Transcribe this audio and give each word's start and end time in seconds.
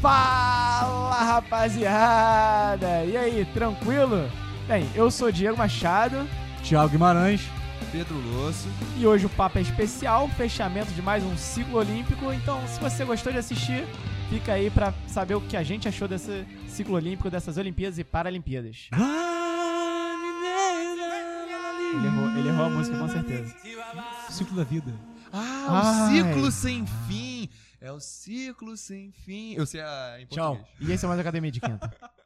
Fala 0.00 1.22
rapaziada! 1.22 3.04
E 3.04 3.16
aí, 3.16 3.44
tranquilo? 3.52 4.30
Bem, 4.66 4.88
eu 4.94 5.10
sou 5.10 5.30
Diego 5.30 5.58
Machado 5.58 6.26
Thiago 6.62 6.88
Guimarães. 6.88 7.42
Pedro 7.92 8.16
Losso. 8.32 8.68
e 8.96 9.06
hoje 9.06 9.26
o 9.26 9.28
papo 9.30 9.58
é 9.58 9.62
especial, 9.62 10.28
fechamento 10.28 10.92
de 10.92 11.02
mais 11.02 11.24
um 11.24 11.36
ciclo 11.36 11.78
olímpico. 11.78 12.32
Então, 12.32 12.60
se 12.68 12.78
você 12.78 13.04
gostou 13.04 13.32
de 13.32 13.38
assistir, 13.38 13.84
fica 14.30 14.52
aí 14.52 14.70
pra 14.70 14.94
saber 15.06 15.34
o 15.34 15.40
que 15.40 15.56
a 15.56 15.62
gente 15.62 15.88
achou 15.88 16.06
desse 16.06 16.46
ciclo 16.68 16.94
olímpico, 16.94 17.28
dessas 17.28 17.56
Olimpíadas 17.56 17.98
e 17.98 18.04
Paralimpíadas. 18.04 18.88
Ele 21.92 22.06
errou, 22.06 22.30
ele 22.38 22.48
errou 22.48 22.66
a 22.66 22.70
música, 22.70 22.96
com 22.96 23.08
certeza. 23.08 23.54
Ciclo 24.30 24.56
da 24.56 24.64
vida. 24.64 24.92
Ah, 25.32 26.08
o 26.08 26.10
ciclo 26.10 26.50
sem 26.50 26.86
fim. 27.08 27.29
É 27.80 27.90
o 27.90 27.98
ciclo 27.98 28.76
sem 28.76 29.10
fim. 29.10 29.54
Eu 29.54 29.64
sei 29.64 29.80
a 29.80 30.20
em 30.20 30.26
Tchau. 30.26 30.56
português. 30.56 30.88
E 30.90 30.92
esse 30.92 31.04
é 31.04 31.08
mais 31.08 31.18
Academia 31.20 31.50
de 31.50 31.60
Quinta. 31.60 31.90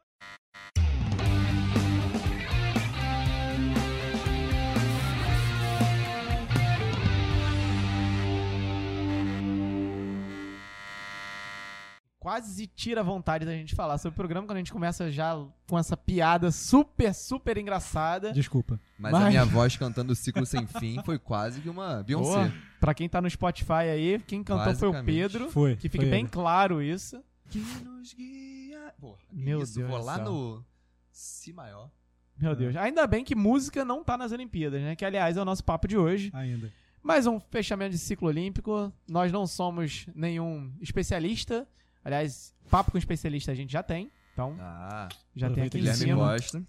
Quase 12.19 12.65
tira 12.65 13.01
a 13.01 13.03
vontade 13.03 13.45
da 13.45 13.51
gente 13.51 13.75
falar 13.75 13.99
sobre 13.99 14.13
o 14.13 14.15
programa 14.15 14.47
quando 14.47 14.55
a 14.57 14.59
gente 14.59 14.73
começa 14.73 15.11
já 15.11 15.37
com 15.67 15.77
essa 15.77 15.95
piada 15.95 16.51
super, 16.51 17.13
super 17.13 17.55
engraçada. 17.55 18.33
Desculpa. 18.33 18.79
Mas, 18.97 19.11
Mas- 19.11 19.23
a 19.25 19.29
minha 19.29 19.45
voz 19.45 19.77
cantando 19.77 20.11
o 20.11 20.15
ciclo 20.15 20.43
sem 20.43 20.65
fim 20.65 20.99
foi 21.05 21.19
quase 21.19 21.61
que 21.61 21.69
uma 21.69 22.01
Beyoncé. 22.01 22.31
Boa. 22.49 22.53
Pra 22.85 22.93
quem 22.93 23.09
tá 23.09 23.19
no 23.19 23.27
Spotify 23.29 23.71
aí, 23.91 24.19
quem 24.27 24.43
cantou 24.43 24.75
foi 24.75 24.89
o. 24.89 25.03
Pedro. 25.03 25.49
Foi. 25.49 25.75
Que 25.75 25.89
fique 25.89 25.97
foi 26.03 26.11
bem 26.11 26.19
ele. 26.21 26.29
claro 26.29 26.81
isso. 26.83 27.19
Que 27.49 27.57
nos 27.83 28.13
guia. 28.13 28.93
Porra, 28.99 29.17
que 29.27 29.35
Meu 29.35 29.61
isso, 29.61 29.75
Deus 29.75 29.89
vou 29.89 30.03
lá 30.03 30.15
céu. 30.17 30.25
no 30.25 30.65
Si 31.11 31.51
maior. 31.51 31.89
Meu 32.37 32.51
É. 32.51 32.55
Deus. 32.55 32.75
Ainda 32.75 33.07
bem 33.07 33.23
que 33.23 33.33
música 33.33 33.83
não 33.83 34.03
tá 34.03 34.15
nas 34.17 34.31
Olimpíadas, 34.31 34.81
né? 34.81 34.95
Que, 34.95 35.03
aliás, 35.03 35.35
é 35.35 35.41
o 35.41 35.45
nosso 35.45 35.63
papo 35.63 35.87
de 35.87 35.97
hoje. 35.97 36.29
Ainda. 36.33 36.71
Mais 37.01 37.25
um 37.25 37.39
fechamento 37.39 37.91
de 37.91 37.97
ciclo 37.97 38.27
olímpico. 38.27 38.91
Nós 39.07 39.31
não 39.31 39.47
somos 39.47 40.05
nenhum 40.13 40.71
especialista. 40.81 41.67
Aliás, 42.03 42.53
papo 42.69 42.91
com 42.91 42.97
especialista 42.99 43.51
a 43.51 43.55
gente 43.55 43.71
já 43.73 43.81
tem. 43.81 44.11
Então, 44.33 44.55
Ah, 44.59 45.09
já 45.35 45.49
tem 45.49 45.63
aqui 45.63 45.77
em 45.77 45.81
Guilherme 45.81 45.99
Guilherme 46.05 46.21
cima. 46.21 46.33
Costa. 46.33 46.63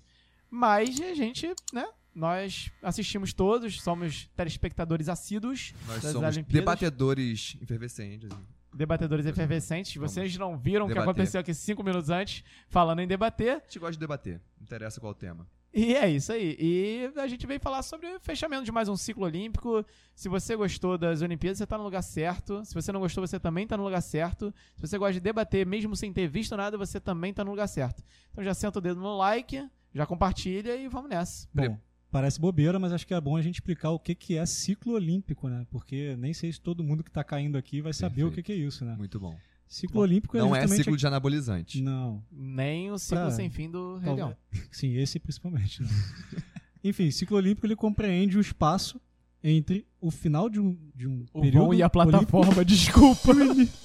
Mas 0.48 0.98
a 1.00 1.14
gente, 1.14 1.52
né? 1.72 1.86
Nós 2.16 2.72
assistimos 2.82 3.34
todos, 3.34 3.80
somos 3.82 4.26
telespectadores 4.34 5.06
assíduos 5.08 5.74
Nós 5.86 6.02
das 6.02 6.12
somos 6.12 6.28
Olimpíadas. 6.34 6.52
debatedores 6.64 7.56
efervescentes. 7.60 8.30
assim. 8.32 8.42
debatedores 8.72 9.26
efervescentes. 9.26 9.94
Vamos 9.96 10.12
Vocês 10.12 10.36
não 10.38 10.56
viram 10.56 10.86
o 10.86 10.88
que 10.88 10.94
debater. 10.94 11.10
aconteceu 11.10 11.40
aqui 11.42 11.52
cinco 11.52 11.82
minutos 11.84 12.08
antes, 12.08 12.42
falando 12.68 13.00
em 13.00 13.06
debater. 13.06 13.56
A 13.56 13.60
gente 13.66 13.78
gosta 13.78 13.92
de 13.92 13.98
debater. 14.00 14.40
Não 14.58 14.64
interessa 14.64 14.98
qual 14.98 15.12
o 15.12 15.14
tema. 15.14 15.46
E 15.74 15.94
é 15.94 16.08
isso 16.08 16.32
aí. 16.32 16.56
E 16.58 17.12
a 17.20 17.26
gente 17.26 17.46
veio 17.46 17.60
falar 17.60 17.82
sobre 17.82 18.06
o 18.06 18.18
fechamento 18.20 18.64
de 18.64 18.72
mais 18.72 18.88
um 18.88 18.96
ciclo 18.96 19.26
olímpico. 19.26 19.84
Se 20.14 20.26
você 20.26 20.56
gostou 20.56 20.96
das 20.96 21.20
Olimpíadas, 21.20 21.58
você 21.58 21.66
tá 21.66 21.76
no 21.76 21.84
lugar 21.84 22.00
certo. 22.00 22.64
Se 22.64 22.72
você 22.72 22.90
não 22.92 23.00
gostou, 23.00 23.26
você 23.26 23.38
também 23.38 23.66
tá 23.66 23.76
no 23.76 23.84
lugar 23.84 24.00
certo. 24.00 24.54
Se 24.74 24.80
você 24.86 24.96
gosta 24.96 25.12
de 25.12 25.20
debater, 25.20 25.66
mesmo 25.66 25.94
sem 25.94 26.14
ter 26.14 26.28
visto 26.28 26.56
nada, 26.56 26.78
você 26.78 26.98
também 26.98 27.34
tá 27.34 27.44
no 27.44 27.50
lugar 27.50 27.66
certo. 27.66 28.02
Então 28.32 28.42
já 28.42 28.54
senta 28.54 28.78
o 28.78 28.80
dedo 28.82 28.98
no 29.00 29.18
like, 29.18 29.68
já 29.94 30.06
compartilha 30.06 30.74
e 30.76 30.88
vamos 30.88 31.10
nessa. 31.10 31.46
Bom, 31.52 31.78
parece 32.16 32.40
bobeira, 32.40 32.78
mas 32.78 32.94
acho 32.94 33.06
que 33.06 33.12
é 33.12 33.20
bom 33.20 33.36
a 33.36 33.42
gente 33.42 33.56
explicar 33.56 33.90
o 33.90 33.98
que, 33.98 34.14
que 34.14 34.38
é 34.38 34.46
ciclo 34.46 34.94
olímpico, 34.94 35.48
né? 35.50 35.66
Porque 35.70 36.16
nem 36.16 36.32
sei 36.32 36.50
se 36.50 36.58
todo 36.58 36.82
mundo 36.82 37.04
que 37.04 37.10
tá 37.10 37.22
caindo 37.22 37.58
aqui 37.58 37.82
vai 37.82 37.92
saber 37.92 38.24
o 38.24 38.30
que, 38.30 38.36
Perfeito. 38.36 38.46
que 38.46 38.52
é 38.52 38.66
isso, 38.66 38.86
né? 38.86 38.94
Muito 38.96 39.20
bom. 39.20 39.36
Ciclo 39.68 40.00
olímpico 40.00 40.34
é 40.34 40.40
Não 40.40 40.56
é 40.56 40.66
ciclo 40.66 40.96
de 40.96 41.06
anabolizante. 41.06 41.82
Não. 41.82 42.24
Nem 42.32 42.90
o 42.90 42.98
ciclo 42.98 43.24
Pra- 43.24 43.30
sem 43.32 43.50
fim 43.50 43.70
do 43.70 43.96
Leão. 43.96 44.34
Sim, 44.72 44.96
esse 44.96 45.18
principalmente. 45.18 45.82
né? 45.82 45.88
Enfim, 46.82 47.10
ciclo 47.10 47.36
olímpico 47.36 47.66
ele 47.66 47.76
compreende 47.76 48.38
o 48.38 48.40
espaço 48.40 48.98
entre 49.44 49.86
o 50.00 50.10
final 50.10 50.48
de 50.48 50.58
um, 50.58 50.74
de 50.94 51.06
um 51.06 51.26
O 51.34 51.42
período 51.42 51.64
vão 51.66 51.74
e 51.74 51.82
a 51.82 51.90
plataforma, 51.90 52.64
desculpa. 52.64 53.32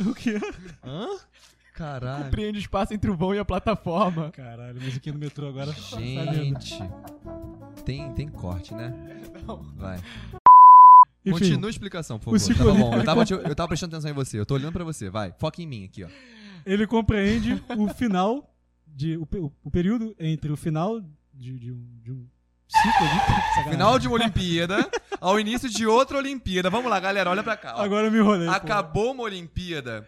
O 0.08 0.14
quê? 0.14 0.40
Hã? 0.82 1.08
Caralho. 1.74 2.24
Compreende 2.26 2.60
o 2.60 2.62
espaço 2.62 2.94
entre 2.94 3.12
o 3.12 3.16
vão 3.18 3.36
e 3.36 3.40
a 3.40 3.44
plataforma. 3.46 4.32
Caralho, 4.32 4.80
musiquinha 4.80 5.12
no 5.12 5.20
metrô 5.20 5.50
agora. 5.50 5.74
tá 5.74 6.00
Gente. 6.00 6.78
Tem, 7.86 8.12
tem 8.14 8.28
corte, 8.28 8.74
né? 8.74 8.94
Vai. 9.76 9.98
Enfim, 11.26 11.32
Continua 11.38 11.70
a 11.70 11.72
explicação, 11.72 12.18
por 12.20 12.34
o 12.36 12.40
favor. 12.40 12.54
ciclo 12.54 12.66
Tava 12.66 12.80
bom. 12.80 12.96
Eu 12.96 13.04
tava, 13.04 13.26
te- 13.26 13.34
eu 13.34 13.56
tava 13.56 13.68
prestando 13.68 13.96
atenção 13.96 14.12
em 14.12 14.14
você. 14.14 14.40
Eu 14.40 14.46
tô 14.46 14.56
olhando 14.56 14.74
pra 14.74 14.84
você. 14.84 15.10
Vai. 15.10 15.34
Foca 15.38 15.62
em 15.62 15.68
mim 15.68 15.86
aqui, 15.86 16.04
ó. 16.04 16.08
ele 16.66 16.86
compreende 16.88 17.62
o 17.78 17.88
final 17.94 18.52
de 18.88 19.18
o, 19.18 19.28
o- 19.64 19.72
período 19.72 20.16
entre 20.20 20.52
o 20.52 20.58
final 20.58 21.00
de, 21.34 21.60
de 21.60 21.72
um, 21.72 21.88
de 22.04 22.12
um 22.12 22.28
ciclo 22.68 23.08
olímpico. 23.08 23.70
Final 23.70 24.00
de 24.00 24.08
uma 24.08 24.16
Olimpíada 24.16 24.90
ao 25.20 25.40
início 25.40 25.70
de 25.70 25.86
outra 25.86 26.18
Olimpíada. 26.18 26.70
Vamos 26.70 26.90
lá, 26.90 27.00
galera. 27.00 27.30
Olha 27.30 27.44
pra 27.44 27.56
cá. 27.58 27.76
ó. 27.78 27.82
Agora 27.82 28.08
eu 28.08 28.12
me 28.12 28.18
enrolei. 28.20 28.48
pô. 28.48 28.54
Acabou 28.54 29.12
uma 29.12 29.24
Olimpíada. 29.24 30.08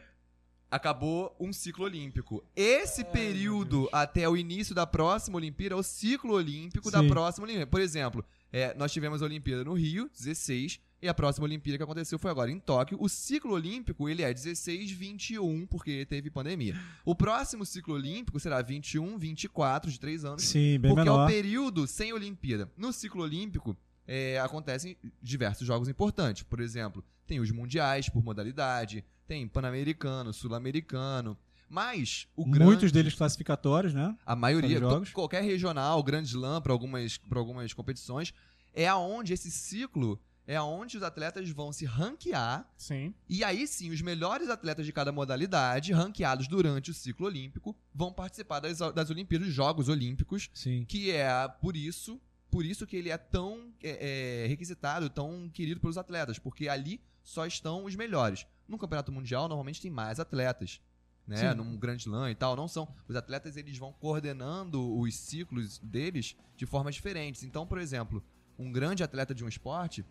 Acabou 0.73 1.35
um 1.39 1.53
ciclo 1.53 1.85
olímpico. 1.85 2.43
Esse 2.55 3.03
período 3.03 3.87
até 3.91 4.27
o 4.27 4.35
início 4.35 4.73
da 4.73 4.87
próxima 4.87 5.37
Olimpíada 5.37 5.75
é 5.75 5.77
o 5.77 5.83
ciclo 5.83 6.33
olímpico 6.33 6.89
da 6.89 7.01
Sim. 7.01 7.09
próxima 7.09 7.45
Olimpíada. 7.45 7.69
Por 7.69 7.79
exemplo, 7.79 8.25
é, 8.51 8.73
nós 8.73 8.91
tivemos 8.91 9.21
a 9.21 9.25
Olimpíada 9.25 9.63
no 9.63 9.73
Rio, 9.73 10.09
16, 10.09 10.79
e 10.99 11.07
a 11.07 11.13
próxima 11.13 11.45
Olimpíada 11.45 11.77
que 11.77 11.83
aconteceu 11.83 12.17
foi 12.17 12.31
agora 12.31 12.49
em 12.49 12.57
Tóquio. 12.57 12.97
O 12.99 13.07
ciclo 13.07 13.53
olímpico, 13.53 14.09
ele 14.09 14.23
é 14.23 14.33
16, 14.33 14.89
21, 14.89 15.67
porque 15.67 16.07
teve 16.07 16.31
pandemia. 16.31 16.75
O 17.05 17.13
próximo 17.13 17.63
ciclo 17.67 17.93
olímpico 17.93 18.39
será 18.39 18.59
21, 18.63 19.15
24, 19.15 19.91
de 19.91 19.99
3 19.99 20.25
anos. 20.25 20.43
Sim, 20.43 20.79
bem 20.79 20.91
porque 20.91 21.07
é 21.07 21.11
o 21.11 21.17
menor. 21.17 21.27
período 21.27 21.85
sem 21.85 22.13
Olimpíada. 22.13 22.71
No 22.75 22.91
ciclo 22.91 23.21
olímpico, 23.21 23.77
é, 24.07 24.39
acontecem 24.39 24.97
diversos 25.21 25.67
jogos 25.67 25.87
importantes. 25.87 26.41
Por 26.41 26.59
exemplo, 26.59 27.03
tem 27.27 27.39
os 27.39 27.51
mundiais 27.51 28.09
por 28.09 28.23
modalidade, 28.23 29.03
tem 29.27 29.47
pan-americano, 29.47 30.33
sul-americano. 30.33 31.37
Mas 31.69 32.27
o 32.35 32.45
grande, 32.45 32.65
Muitos 32.65 32.91
deles 32.91 33.15
classificatórios, 33.15 33.93
né? 33.93 34.15
a 34.25 34.35
maioria, 34.35 34.79
qualquer 35.11 35.41
regional, 35.43 36.03
Grand 36.03 36.23
Slam 36.23 36.61
para 36.61 36.71
algumas, 36.71 37.17
pra 37.17 37.39
algumas 37.39 37.73
competições, 37.73 38.33
é 38.73 38.87
aonde 38.87 39.33
esse 39.33 39.49
ciclo 39.49 40.19
é 40.45 40.55
aonde 40.55 40.97
os 40.97 41.03
atletas 41.03 41.49
vão 41.49 41.71
se 41.71 41.85
ranquear 41.85 42.69
Sim. 42.77 43.13
e 43.29 43.43
aí 43.43 43.65
sim, 43.65 43.91
os 43.91 44.01
melhores 44.01 44.49
atletas 44.49 44.85
de 44.85 44.91
cada 44.91 45.11
modalidade, 45.11 45.93
ranqueados 45.93 46.47
durante 46.47 46.91
o 46.91 46.93
ciclo 46.93 47.27
olímpico, 47.27 47.75
vão 47.93 48.11
participar 48.11 48.59
das, 48.59 48.79
das 48.79 49.09
Olimpíadas, 49.09 49.47
dos 49.47 49.55
Jogos 49.55 49.87
Olímpicos, 49.87 50.49
Sim. 50.53 50.85
que 50.85 51.11
é 51.11 51.47
por 51.61 51.77
isso, 51.77 52.19
por 52.51 52.65
isso 52.65 52.85
que 52.85 52.95
ele 52.95 53.09
é 53.09 53.17
tão 53.17 53.73
é, 53.81 54.43
é, 54.43 54.47
requisitado, 54.47 55.09
tão 55.09 55.49
querido 55.49 55.79
pelos 55.79 55.97
atletas, 55.97 56.37
porque 56.37 56.67
ali 56.67 56.99
só 57.23 57.45
estão 57.45 57.85
os 57.85 57.95
melhores. 57.95 58.45
No 58.67 58.77
Campeonato 58.77 59.11
Mundial, 59.11 59.47
normalmente 59.47 59.81
tem 59.81 59.91
mais 59.91 60.19
atletas. 60.19 60.81
Né, 61.25 61.37
Sim. 61.37 61.55
num 61.55 61.77
grande 61.77 62.01
slam 62.01 62.29
e 62.29 62.35
tal, 62.35 62.53
não 62.53 62.67
são. 62.67 62.87
Os 63.07 63.15
atletas 63.15 63.55
eles 63.55 63.77
vão 63.77 63.93
coordenando 63.93 64.99
os 64.99 65.15
ciclos 65.15 65.79
deles 65.79 66.35
de 66.57 66.65
formas 66.65 66.95
diferentes. 66.95 67.43
Então, 67.43 67.65
por 67.65 67.77
exemplo, 67.77 68.21
um 68.59 68.69
grande 68.71 69.03
atleta 69.03 69.33
de 69.33 69.43
um 69.43 69.47
esporte, 69.47 70.05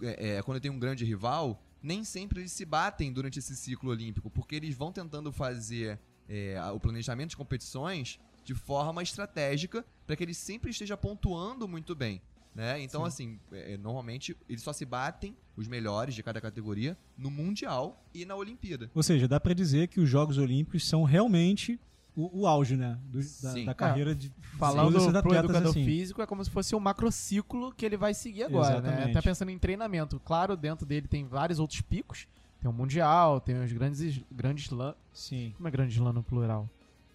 é, 0.00 0.36
é, 0.36 0.42
quando 0.42 0.60
tem 0.60 0.70
um 0.70 0.78
grande 0.78 1.04
rival, 1.04 1.60
nem 1.82 2.04
sempre 2.04 2.40
eles 2.40 2.52
se 2.52 2.64
batem 2.64 3.12
durante 3.12 3.40
esse 3.40 3.56
ciclo 3.56 3.90
olímpico, 3.90 4.30
porque 4.30 4.54
eles 4.54 4.76
vão 4.76 4.92
tentando 4.92 5.32
fazer 5.32 5.98
é, 6.28 6.60
o 6.72 6.80
planejamento 6.80 7.30
de 7.30 7.36
competições 7.36 8.20
de 8.44 8.54
forma 8.54 9.02
estratégica 9.02 9.84
para 10.06 10.14
que 10.16 10.22
ele 10.22 10.34
sempre 10.34 10.70
esteja 10.70 10.96
pontuando 10.96 11.66
muito 11.66 11.94
bem. 11.94 12.22
Né? 12.54 12.80
Então, 12.82 13.00
Sim. 13.02 13.06
assim, 13.08 13.38
é, 13.52 13.76
normalmente 13.76 14.36
eles 14.48 14.62
só 14.62 14.72
se 14.72 14.84
batem, 14.84 15.36
os 15.56 15.66
melhores 15.66 16.14
de 16.14 16.22
cada 16.22 16.40
categoria, 16.40 16.96
no 17.18 17.30
Mundial 17.30 18.00
e 18.14 18.24
na 18.24 18.36
Olimpíada. 18.36 18.90
Ou 18.94 19.02
seja, 19.02 19.26
dá 19.26 19.40
pra 19.40 19.52
dizer 19.54 19.88
que 19.88 19.98
os 20.00 20.08
Jogos 20.08 20.38
Olímpicos 20.38 20.86
são 20.88 21.02
realmente 21.02 21.78
o, 22.16 22.42
o 22.42 22.46
auge, 22.46 22.76
né? 22.76 22.96
do- 23.06 23.20
da, 23.42 23.64
da 23.64 23.74
carreira 23.74 24.14
de 24.14 24.32
Falando 24.56 24.96
esses 24.96 25.08
pro 25.08 25.18
atletas, 25.18 25.44
educador 25.46 25.70
assim. 25.70 25.84
físico, 25.84 26.22
é 26.22 26.26
como 26.26 26.44
se 26.44 26.50
fosse 26.50 26.76
um 26.76 26.80
macrociclo 26.80 27.72
que 27.72 27.84
ele 27.84 27.96
vai 27.96 28.14
seguir 28.14 28.44
agora, 28.44 28.80
né? 28.80 28.88
Exatamente. 28.88 29.18
Até 29.18 29.28
pensando 29.28 29.48
em 29.50 29.58
treinamento. 29.58 30.20
Claro, 30.20 30.56
dentro 30.56 30.86
dele 30.86 31.08
tem 31.08 31.24
vários 31.26 31.58
outros 31.58 31.80
picos. 31.80 32.28
Tem 32.60 32.70
o 32.70 32.72
Mundial, 32.74 33.40
tem 33.40 33.60
os 33.62 33.72
grandes, 33.72 34.20
grandes 34.30 34.66
slam. 34.66 34.94
Sim. 35.12 35.52
Como 35.56 35.66
é 35.66 35.70
grande 35.72 35.92
slam 35.92 36.12
no 36.12 36.22
plural? 36.22 36.70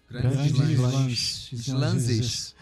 Grandes 0.08 0.52
Grandes 0.52 0.78
slams. 0.78 1.52
slams. 1.52 2.54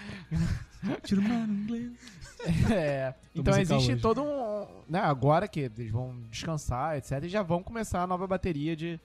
Slanzes. 0.81 1.03
Tira 1.05 1.21
o 1.21 1.25
mano 1.25 1.53
inglês. 1.53 1.93
É, 2.71 3.15
então 3.35 3.59
existe 3.59 3.93
hoje. 3.93 4.01
todo 4.01 4.23
um. 4.23 4.65
Né, 4.89 5.01
agora 5.01 5.49
que 5.49 5.59
eles 5.59 5.91
vão 5.91 6.17
descansar, 6.31 6.97
etc., 6.97 7.25
e 7.25 7.29
já 7.29 7.43
vão 7.43 7.65
começar 7.65 8.01
a 8.01 8.07
nova 8.07 8.29
bateria 8.29 8.77
de 8.77 9.01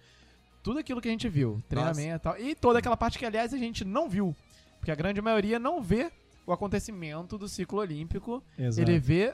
tudo 0.61 0.77
aquilo 0.77 1.01
que 1.01 1.07
a 1.07 1.11
gente 1.11 1.27
viu, 1.27 1.61
treinamento 1.67 2.15
e 2.15 2.19
tal. 2.19 2.39
E 2.39 2.53
toda 2.53 2.77
aquela 2.77 2.95
parte 2.95 3.17
que, 3.17 3.25
aliás, 3.25 3.51
a 3.51 3.57
gente 3.57 3.83
não 3.83 4.07
viu. 4.07 4.35
Porque 4.79 4.91
a 4.91 4.95
grande 4.95 5.19
maioria 5.19 5.57
não 5.57 5.81
vê 5.81 6.11
o 6.45 6.53
acontecimento 6.53 7.37
do 7.37 7.49
ciclo 7.49 7.79
olímpico, 7.79 8.43
Exato. 8.57 8.87
ele 8.87 8.99
vê 8.99 9.33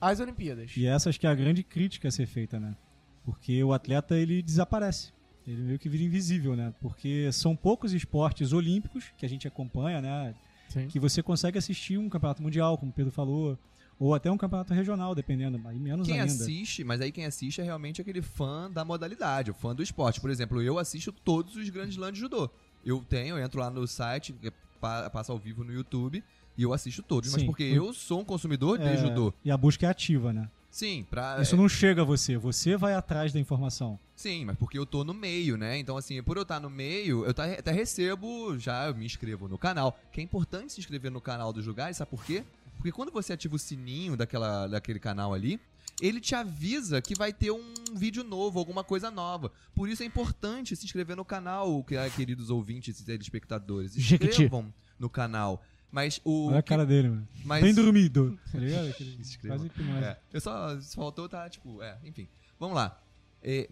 as 0.00 0.20
Olimpíadas. 0.20 0.76
E 0.76 0.86
essa 0.86 1.08
acho 1.08 1.18
que 1.18 1.26
é 1.26 1.30
a 1.30 1.34
grande 1.34 1.62
crítica 1.62 2.08
a 2.08 2.10
ser 2.10 2.26
feita, 2.26 2.60
né? 2.60 2.76
Porque 3.24 3.62
o 3.62 3.72
atleta 3.72 4.16
ele 4.16 4.42
desaparece. 4.42 5.12
Ele 5.46 5.62
meio 5.62 5.78
que 5.78 5.88
vira 5.88 6.04
invisível, 6.04 6.54
né? 6.54 6.72
Porque 6.80 7.30
são 7.32 7.56
poucos 7.56 7.92
esportes 7.92 8.52
olímpicos 8.52 9.12
que 9.16 9.26
a 9.26 9.28
gente 9.28 9.48
acompanha, 9.48 10.00
né? 10.00 10.34
Sim. 10.72 10.88
Que 10.88 10.98
você 10.98 11.22
consegue 11.22 11.58
assistir 11.58 11.98
um 11.98 12.08
campeonato 12.08 12.42
mundial, 12.42 12.78
como 12.78 12.90
o 12.90 12.94
Pedro 12.94 13.12
falou, 13.12 13.58
ou 13.98 14.14
até 14.14 14.30
um 14.30 14.36
campeonato 14.36 14.72
regional, 14.74 15.14
dependendo, 15.14 15.60
aí 15.64 15.78
menos 15.78 16.06
Quem 16.06 16.20
ainda. 16.20 16.32
assiste, 16.32 16.82
mas 16.82 17.00
aí 17.00 17.12
quem 17.12 17.26
assiste 17.26 17.60
é 17.60 17.64
realmente 17.64 18.00
aquele 18.00 18.22
fã 18.22 18.70
da 18.70 18.84
modalidade, 18.84 19.50
o 19.50 19.54
fã 19.54 19.74
do 19.74 19.82
esporte. 19.82 20.20
Por 20.20 20.30
exemplo, 20.30 20.60
eu 20.62 20.78
assisto 20.78 21.12
todos 21.12 21.54
os 21.56 21.68
grandes 21.68 21.96
lãs 21.96 22.12
de 22.12 22.18
judô. 22.18 22.50
Eu 22.84 23.04
tenho, 23.08 23.36
eu 23.36 23.44
entro 23.44 23.60
lá 23.60 23.70
no 23.70 23.86
site, 23.86 24.34
passa 24.80 25.30
ao 25.30 25.38
vivo 25.38 25.62
no 25.62 25.72
YouTube, 25.72 26.24
e 26.58 26.62
eu 26.62 26.72
assisto 26.72 27.02
todos. 27.02 27.30
Mas 27.30 27.42
Sim. 27.42 27.46
porque 27.46 27.62
eu 27.62 27.92
sou 27.92 28.20
um 28.20 28.24
consumidor 28.24 28.78
de 28.78 28.84
É, 28.84 28.96
judô. 28.96 29.32
E 29.44 29.50
a 29.50 29.56
busca 29.56 29.86
é 29.86 29.90
ativa, 29.90 30.32
né? 30.32 30.48
Sim, 30.72 31.06
pra. 31.08 31.40
Isso 31.42 31.54
não 31.54 31.68
chega 31.68 32.00
a 32.00 32.04
você, 32.04 32.38
você 32.38 32.78
vai 32.78 32.94
atrás 32.94 33.30
da 33.30 33.38
informação. 33.38 33.98
Sim, 34.16 34.46
mas 34.46 34.56
porque 34.56 34.78
eu 34.78 34.86
tô 34.86 35.04
no 35.04 35.12
meio, 35.12 35.58
né? 35.58 35.76
Então, 35.78 35.98
assim, 35.98 36.20
por 36.22 36.38
eu 36.38 36.44
estar 36.44 36.58
no 36.58 36.70
meio, 36.70 37.26
eu 37.26 37.34
tá- 37.34 37.44
até 37.44 37.70
recebo, 37.70 38.58
já 38.58 38.86
eu 38.86 38.94
me 38.94 39.04
inscrevo 39.04 39.48
no 39.48 39.58
canal. 39.58 40.00
Que 40.10 40.22
é 40.22 40.24
importante 40.24 40.72
se 40.72 40.80
inscrever 40.80 41.10
no 41.10 41.20
canal 41.20 41.52
dos 41.52 41.66
lugares, 41.66 41.98
sabe 41.98 42.10
por 42.10 42.24
quê? 42.24 42.42
Porque 42.78 42.90
quando 42.90 43.12
você 43.12 43.34
ativa 43.34 43.54
o 43.54 43.58
sininho 43.58 44.16
daquela, 44.16 44.66
daquele 44.66 44.98
canal 44.98 45.34
ali, 45.34 45.60
ele 46.00 46.20
te 46.20 46.34
avisa 46.34 47.02
que 47.02 47.14
vai 47.14 47.34
ter 47.34 47.50
um 47.50 47.74
vídeo 47.94 48.24
novo, 48.24 48.58
alguma 48.58 48.82
coisa 48.82 49.10
nova. 49.10 49.52
Por 49.74 49.90
isso 49.90 50.02
é 50.02 50.06
importante 50.06 50.74
se 50.74 50.86
inscrever 50.86 51.14
no 51.16 51.24
canal, 51.24 51.84
ah, 51.90 52.10
queridos 52.16 52.48
ouvintes 52.48 52.98
e 52.98 53.04
telespectadores. 53.04 53.94
Inscrevam 53.96 54.72
no 54.98 55.10
canal. 55.10 55.62
Mas 55.92 56.20
o. 56.24 56.48
Olha 56.48 56.58
a 56.58 56.62
cara 56.62 56.86
dele, 56.86 57.10
mano. 57.10 57.28
mas... 57.44 57.62
Bem 57.62 57.74
dormido. 57.74 58.38
Tá 58.50 58.58
ligado? 58.58 58.94
Quase 59.46 59.66
hipnose. 59.66 60.04
É, 60.04 60.18
eu 60.32 60.40
só, 60.40 60.80
só 60.80 60.96
faltou 60.96 61.28
tá, 61.28 61.48
tipo, 61.50 61.82
é, 61.82 61.98
enfim. 62.02 62.26
Vamos 62.58 62.74
lá. 62.74 62.98
É, 63.42 63.68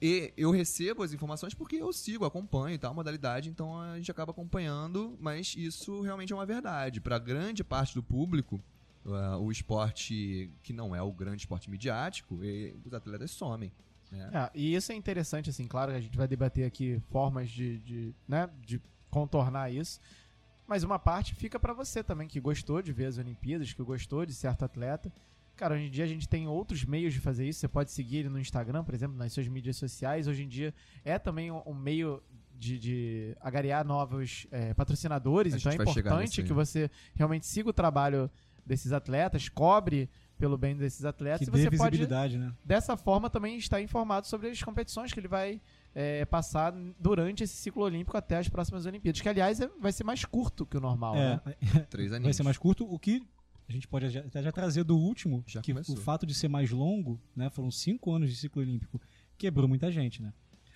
e 0.00 0.32
eu 0.36 0.50
recebo 0.50 1.02
as 1.02 1.12
informações 1.12 1.54
porque 1.54 1.76
eu 1.76 1.92
sigo, 1.92 2.24
acompanho 2.24 2.74
e 2.74 2.78
tal, 2.78 2.90
a 2.90 2.94
modalidade, 2.94 3.48
então 3.48 3.80
a 3.80 3.96
gente 3.96 4.10
acaba 4.10 4.32
acompanhando, 4.32 5.16
mas 5.20 5.54
isso 5.56 6.02
realmente 6.02 6.32
é 6.32 6.36
uma 6.36 6.44
verdade. 6.44 7.00
Pra 7.00 7.18
grande 7.18 7.62
parte 7.62 7.94
do 7.94 8.02
público, 8.02 8.60
uh, 9.06 9.38
o 9.38 9.50
esporte 9.50 10.50
que 10.62 10.72
não 10.72 10.94
é 10.94 11.00
o 11.00 11.12
grande 11.12 11.42
esporte 11.42 11.70
midiático, 11.70 12.44
e 12.44 12.76
os 12.84 12.92
atletas 12.92 13.30
somem. 13.30 13.72
Né? 14.10 14.28
É, 14.34 14.50
e 14.54 14.74
isso 14.74 14.90
é 14.90 14.94
interessante, 14.96 15.48
assim, 15.48 15.66
claro 15.66 15.92
que 15.92 15.98
a 15.98 16.00
gente 16.00 16.18
vai 16.18 16.26
debater 16.26 16.66
aqui 16.66 17.00
formas 17.10 17.48
de, 17.48 17.78
de, 17.78 18.14
né, 18.28 18.50
de 18.60 18.82
contornar 19.08 19.72
isso. 19.72 20.00
Mas 20.66 20.84
uma 20.84 20.98
parte 20.98 21.34
fica 21.34 21.58
pra 21.58 21.72
você 21.72 22.02
também, 22.02 22.28
que 22.28 22.40
gostou 22.40 22.80
de 22.80 22.92
ver 22.92 23.06
as 23.06 23.18
Olimpíadas, 23.18 23.72
que 23.72 23.82
gostou 23.82 24.24
de 24.24 24.32
certo 24.32 24.64
atleta. 24.64 25.12
Cara, 25.56 25.74
hoje 25.74 25.84
em 25.84 25.90
dia 25.90 26.04
a 26.04 26.08
gente 26.08 26.28
tem 26.28 26.48
outros 26.48 26.84
meios 26.84 27.12
de 27.12 27.20
fazer 27.20 27.46
isso. 27.46 27.60
Você 27.60 27.68
pode 27.68 27.90
seguir 27.90 28.18
ele 28.18 28.28
no 28.28 28.38
Instagram, 28.38 28.82
por 28.84 28.94
exemplo, 28.94 29.16
nas 29.16 29.32
suas 29.32 29.46
mídias 29.48 29.76
sociais. 29.76 30.26
Hoje 30.26 30.44
em 30.44 30.48
dia 30.48 30.74
é 31.04 31.18
também 31.18 31.50
um, 31.50 31.74
meio 31.74 32.22
de, 32.58 32.78
de 32.78 33.36
agariar 33.40 33.84
novos 33.84 34.46
é, 34.50 34.72
patrocinadores. 34.72 35.54
A 35.54 35.58
então 35.58 35.72
é 35.72 35.74
importante 35.74 36.42
que 36.42 36.52
você 36.52 36.90
realmente 37.14 37.46
siga 37.46 37.68
o 37.68 37.72
trabalho 37.72 38.30
desses 38.64 38.92
atletas, 38.92 39.48
cobre 39.48 40.08
pelo 40.38 40.56
bem 40.56 40.76
desses 40.76 41.04
atletas. 41.04 41.48
Que 41.48 41.54
e 41.54 41.58
você 41.58 41.70
dê 41.70 41.76
pode 41.76 41.96
visibilidade, 41.96 42.38
né? 42.38 42.52
dessa 42.64 42.96
forma 42.96 43.28
também 43.28 43.56
está 43.56 43.80
informado 43.80 44.26
sobre 44.26 44.48
as 44.48 44.62
competições 44.62 45.12
que 45.12 45.20
ele 45.20 45.28
vai 45.28 45.60
é, 45.94 46.24
passar 46.24 46.72
durante 46.98 47.44
esse 47.44 47.54
ciclo 47.54 47.82
olímpico 47.84 48.16
até 48.16 48.38
as 48.38 48.48
próximas 48.48 48.86
Olimpíadas, 48.86 49.20
que 49.20 49.28
aliás 49.28 49.60
é- 49.60 49.68
vai 49.80 49.92
ser 49.92 50.04
mais 50.04 50.24
curto 50.24 50.64
que 50.64 50.76
o 50.76 50.80
normal, 50.80 51.14
É, 51.16 51.40
né? 51.44 51.54
Três 51.90 52.10
vai 52.10 52.18
aninhos. 52.18 52.36
ser 52.36 52.42
mais 52.42 52.56
curto, 52.58 52.84
o 52.90 52.98
que 52.98 53.22
a 53.68 53.72
gente 53.72 53.86
pode 53.88 54.06
até 54.18 54.42
já 54.42 54.50
trazer 54.52 54.84
do 54.84 54.96
último, 54.96 55.42
Já 55.46 55.60
que 55.60 55.72
começou. 55.72 55.94
o 55.94 55.98
fato 55.98 56.26
de 56.26 56.34
ser 56.34 56.48
mais 56.48 56.70
longo, 56.70 57.20
né? 57.36 57.48
Foram 57.50 57.70
cinco 57.70 58.12
anos 58.12 58.28
de 58.30 58.36
ciclo 58.36 58.60
olímpico, 58.62 59.00
quebrou 59.38 59.68
muita 59.68 59.90
gente, 59.90 60.22
né? 60.22 60.32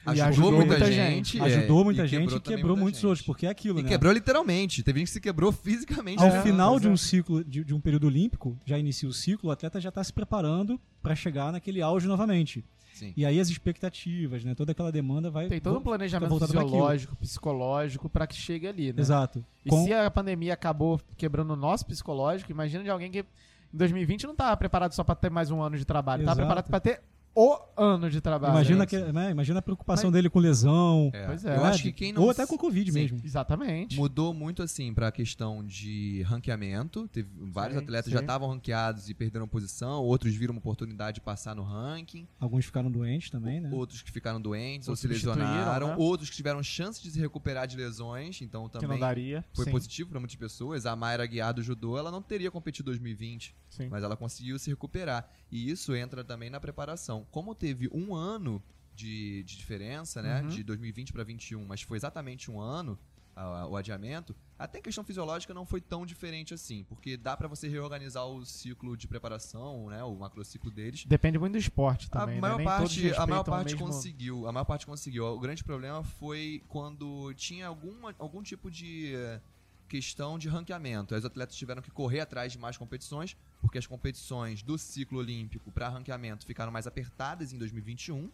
E 0.07 0.21
Ajudou, 0.21 0.27
ajudou 0.51 0.53
muita, 0.67 0.93
gente. 0.93 1.41
é, 1.41 1.43
Ajudou 1.43 1.83
muita 1.85 2.05
e 2.05 2.07
gente 2.07 2.37
e 2.37 2.41
quebrou 2.41 2.77
muitos 2.77 3.01
gente. 3.01 3.07
outros, 3.09 3.27
porque 3.27 3.45
é 3.45 3.49
aquilo, 3.51 3.81
E 3.81 3.83
né? 3.83 3.89
quebrou 3.89 4.13
literalmente. 4.13 4.81
Teve 4.85 5.01
gente 5.01 5.09
que 5.09 5.15
se 5.15 5.21
quebrou 5.21 5.51
fisicamente. 5.51 6.23
Ao 6.23 6.29
É, 6.29 6.43
final 6.43 6.79
de 6.79 6.87
é. 6.87 6.91
um 6.91 6.97
ciclo, 6.97 7.43
de, 7.43 7.65
de 7.65 7.75
um 7.75 7.81
período 7.81 8.07
olímpico, 8.07 8.57
já 8.65 8.79
inicia 8.79 9.09
o 9.09 9.13
ciclo, 9.13 9.49
o 9.49 9.53
atleta 9.53 9.81
já 9.81 9.89
está 9.89 10.05
se 10.05 10.13
preparando 10.13 10.81
para 11.03 11.17
chegar 11.17 11.51
naquele 11.51 11.83
auge 11.83 12.07
novamente. 12.07 12.65
Sim. 12.97 13.13
E 13.15 13.27
aí 13.27 13.39
as 13.39 13.51
expectativas, 13.51 14.43
né? 14.43 14.55
Toda 14.55 14.73
aquela 14.73 14.91
demanda 14.91 15.31
vai. 15.31 15.49
Tem 15.49 15.61
todo 15.61 15.79
um 15.79 15.83
planejamento 15.83 16.33
aquilo. 16.43 16.47
fisiológico, 16.63 17.17
psicológico 17.17 18.09
para 18.09 18.27
que 18.27 18.35
chegue 18.35 18.67
ali, 18.67 18.91
né? 18.93 19.01
Exato. 19.03 19.45
E 19.65 19.69
Com- 19.69 19.85
se 19.85 19.93
a 19.93 20.11
pandemia 20.11 20.55
acabou 20.55 20.99
quebrando 21.17 21.53
o 21.53 21.57
nosso 21.57 21.85
psicológico, 21.85 22.51
imagina 22.51 22.83
de 22.83 22.89
alguém 22.89 23.11
que 23.11 23.19
em 23.21 23.77
2020 23.77 24.25
não 24.25 24.33
estava 24.33 24.57
preparado 24.57 24.93
só 24.93 25.05
para 25.05 25.15
ter 25.15 25.31
mais 25.31 25.51
um 25.51 25.61
ano 25.61 25.77
de 25.77 25.85
trabalho, 25.85 26.23
estava 26.23 26.41
Exato. 26.41 26.47
preparado 26.47 26.71
para 26.71 26.81
ter 26.81 27.03
o 27.35 27.59
ano 27.77 28.09
de 28.11 28.21
trabalho. 28.21 28.53
Imagina, 28.55 28.87
que, 28.87 28.99
né, 28.99 29.31
imagina 29.31 29.59
a 29.59 29.63
preocupação 29.63 30.07
Mas- 30.07 30.13
dele 30.15 30.31
com 30.31 30.39
lesão. 30.39 31.11
É. 31.13 31.27
Pois 31.27 31.45
é. 31.45 31.57
Eu 31.57 31.65
acho 31.65 31.83
que 31.83 31.93
quem 31.93 32.13
não 32.13 32.23
Ou 32.23 32.31
até 32.31 32.47
com 32.47 32.57
Covid 32.57 32.91
Sim. 32.93 32.99
mesmo. 32.99 33.21
Exatamente. 33.25 33.97
Mudou 33.97 34.33
muito 34.35 34.63
assim 34.63 34.93
pra 34.95 35.11
questão 35.13 35.65
de 35.65 36.23
ranqueamento. 36.23 37.09
Teve 37.09 37.29
vários 37.53 37.79
Sim, 37.79 37.85
atletas 37.85 38.05
sim. 38.07 38.13
já 38.13 38.21
estavam 38.21 38.49
ranqueados 38.49 39.09
e 39.09 39.15
perderam 39.15 39.47
posição, 39.49 40.03
outros 40.03 40.35
viram 40.35 40.53
uma 40.53 40.59
oportunidade 40.59 41.17
de 41.17 41.21
passar 41.21 41.55
no 41.55 41.63
ranking, 41.63 42.27
Alguns 42.41 42.65
ficaram 42.65 42.91
doentes 42.91 43.31
também, 43.31 43.61
né? 43.61 43.71
outros 43.73 44.03
que 44.03 44.11
ficaram 44.11 44.41
doentes 44.41 44.89
Ou 44.89 44.93
ou, 44.93 44.97
se 44.97 45.07
lesionaram, 45.07 45.89
né? 45.89 45.95
outros 45.99 46.31
que 46.31 46.37
tiveram 46.37 46.63
chance 46.63 47.03
de 47.03 47.11
se 47.11 47.19
recuperar 47.21 47.67
de 47.67 47.77
lesões, 47.77 48.41
então 48.43 48.67
que 48.69 48.73
também 48.79 48.89
não 48.89 48.99
daria. 48.99 49.45
foi 49.55 49.65
Sim, 49.67 49.71
positivo 49.71 50.11
para 50.11 50.21
muitas 50.21 50.37
pessoas. 50.37 50.87
A 50.87 50.95
Mayra 50.97 51.27
Guiar 51.27 51.53
do 51.55 51.63
judô, 51.63 51.97
ela 51.99 52.11
não 52.11 52.23
teria 52.23 52.51
competido 52.51 52.87
2020, 52.87 53.55
sim. 53.71 53.89
mas 53.89 54.03
ela 54.03 54.17
conseguiu 54.17 54.59
se 54.59 54.71
recuperar. 54.71 55.29
E 55.51 55.71
isso 55.71 55.95
entra 55.95 56.25
também 56.25 56.51
na 56.51 56.59
preparação. 56.59 57.27
Como 57.31 57.55
teve 57.67 57.89
um 57.93 58.15
ano 58.15 58.63
de, 58.95 59.43
de 59.43 59.57
diferença, 59.57 60.23
né, 60.23 60.41
Uhum. 60.43 60.49
de 60.49 60.63
2020 60.63 61.13
para 61.13 61.25
21, 61.25 61.65
mas 61.67 61.83
foi 61.83 61.97
exatamente 61.99 62.51
um 62.51 62.61
ano 62.61 62.99
a- 63.35 63.67
o 63.67 63.77
adiamento, 63.77 64.35
até 64.59 64.79
em 64.79 64.83
questão 64.83 65.05
fisiológica 65.05 65.53
não 65.53 65.67
foi 65.67 65.79
tão 65.79 66.07
diferente 66.07 66.55
assim, 66.55 66.85
porque 66.85 67.19
dá 67.19 67.37
para 67.37 67.47
você 67.49 67.69
reorganizar 67.69 68.25
o 68.27 68.47
ciclo 68.47 68.97
de 68.97 69.07
preparação, 69.07 69.91
né, 69.91 70.03
o 70.05 70.15
macrociclo 70.17 70.71
deles. 70.71 71.05
Depende 71.05 71.39
muito 71.39 71.53
do 71.53 71.59
esporte 71.59 72.07
A 72.13 72.21
também, 72.21 72.37
né? 72.37 72.41
maior, 72.41 72.57
todos 72.57 72.65
parte, 72.97 73.15
a 73.15 73.27
maior 73.27 73.45
parte 73.45 73.73
mesmo- 73.75 73.87
conseguiu. 73.87 74.47
A 74.49 74.53
maior 74.53 74.65
parte 74.65 74.87
conseguiu. 74.87 75.27
O 75.27 75.39
grande 75.41 75.63
problema 75.63 76.03
foi 76.03 76.63
quando 76.69 77.35
tinha 77.35 77.67
alguma, 77.67 78.15
algum 78.19 78.43
tipo 78.43 78.71
de 78.71 79.13
eh, 79.15 79.41
questão 79.87 80.39
de 80.39 80.49
ranqueamento. 80.49 81.15
Os 81.15 81.25
atletas 81.25 81.57
tiveram 81.57 81.81
que 81.81 81.91
correr 81.91 82.21
atrás 82.21 82.53
de 82.53 82.59
mais 82.59 82.77
competições, 82.77 83.37
porque 83.61 83.79
as 83.79 83.87
competições 83.87 84.63
do 84.63 84.77
ciclo 84.77 85.19
olímpico 85.19 85.71
para 85.73 85.89
ranqueamento 85.89 86.45
ficaram 86.45 86.73
mais 86.73 86.87
apertadas 86.87 87.53
em 87.53 87.59
2021. 87.59 88.31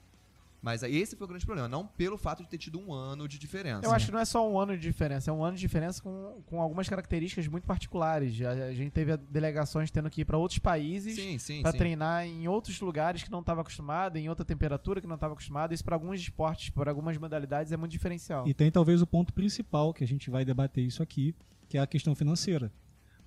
Mas 0.62 0.84
aí 0.84 0.96
esse 0.96 1.16
foi 1.16 1.24
o 1.24 1.28
grande 1.28 1.44
problema, 1.44 1.68
não 1.68 1.84
pelo 1.84 2.16
fato 2.16 2.44
de 2.44 2.48
ter 2.48 2.56
tido 2.56 2.78
um 2.78 2.92
ano 2.92 3.26
de 3.26 3.36
diferença. 3.36 3.84
Eu 3.84 3.90
acho 3.90 4.06
que 4.06 4.12
não 4.12 4.20
é 4.20 4.24
só 4.24 4.48
um 4.48 4.56
ano 4.58 4.76
de 4.76 4.82
diferença, 4.82 5.28
é 5.28 5.34
um 5.34 5.44
ano 5.44 5.56
de 5.56 5.60
diferença 5.60 6.00
com, 6.00 6.40
com 6.46 6.62
algumas 6.62 6.88
características 6.88 7.48
muito 7.48 7.64
particulares. 7.64 8.40
A, 8.40 8.50
a 8.50 8.72
gente 8.72 8.92
teve 8.92 9.16
delegações 9.16 9.90
tendo 9.90 10.08
que 10.08 10.20
ir 10.20 10.24
para 10.24 10.38
outros 10.38 10.60
países 10.60 11.16
para 11.62 11.72
treinar 11.78 12.24
em 12.24 12.46
outros 12.46 12.80
lugares 12.80 13.24
que 13.24 13.30
não 13.30 13.40
estava 13.40 13.60
acostumado, 13.62 14.16
em 14.16 14.28
outra 14.28 14.44
temperatura 14.44 15.00
que 15.00 15.06
não 15.06 15.16
estava 15.16 15.32
acostumado. 15.32 15.74
Isso 15.74 15.84
para 15.84 15.96
alguns 15.96 16.20
esportes, 16.20 16.70
para 16.70 16.90
algumas 16.92 17.18
modalidades 17.18 17.72
é 17.72 17.76
muito 17.76 17.90
diferencial. 17.90 18.46
E 18.46 18.54
tem 18.54 18.70
talvez 18.70 19.02
o 19.02 19.06
ponto 19.06 19.32
principal 19.32 19.92
que 19.92 20.04
a 20.04 20.06
gente 20.06 20.30
vai 20.30 20.44
debater 20.44 20.84
isso 20.84 21.02
aqui, 21.02 21.34
que 21.68 21.76
é 21.76 21.80
a 21.80 21.86
questão 21.88 22.14
financeira. 22.14 22.70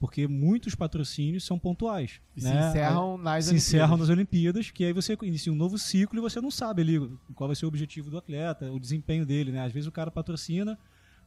Porque 0.05 0.27
muitos 0.27 0.75
patrocínios 0.75 1.43
são 1.43 1.57
pontuais. 1.57 2.21
E 2.37 2.43
né? 2.43 2.51
se 2.51 2.67
encerram 2.69 3.17
nas 3.17 3.45
se 3.45 3.49
Olimpíadas. 3.51 3.53
encerram 3.53 3.97
nas 3.97 4.09
Olimpíadas, 4.09 4.69
que 4.71 4.85
aí 4.85 4.93
você 4.93 5.17
inicia 5.23 5.51
um 5.51 5.55
novo 5.55 5.79
ciclo 5.79 6.19
e 6.19 6.21
você 6.21 6.39
não 6.39 6.51
sabe 6.51 6.83
ali 6.83 6.99
qual 7.33 7.47
vai 7.47 7.55
ser 7.55 7.65
o 7.65 7.67
objetivo 7.67 8.11
do 8.11 8.17
atleta, 8.19 8.71
o 8.71 8.79
desempenho 8.79 9.25
dele, 9.25 9.51
né? 9.51 9.65
Às 9.65 9.71
vezes 9.71 9.87
o 9.87 9.91
cara 9.91 10.11
patrocina, 10.11 10.77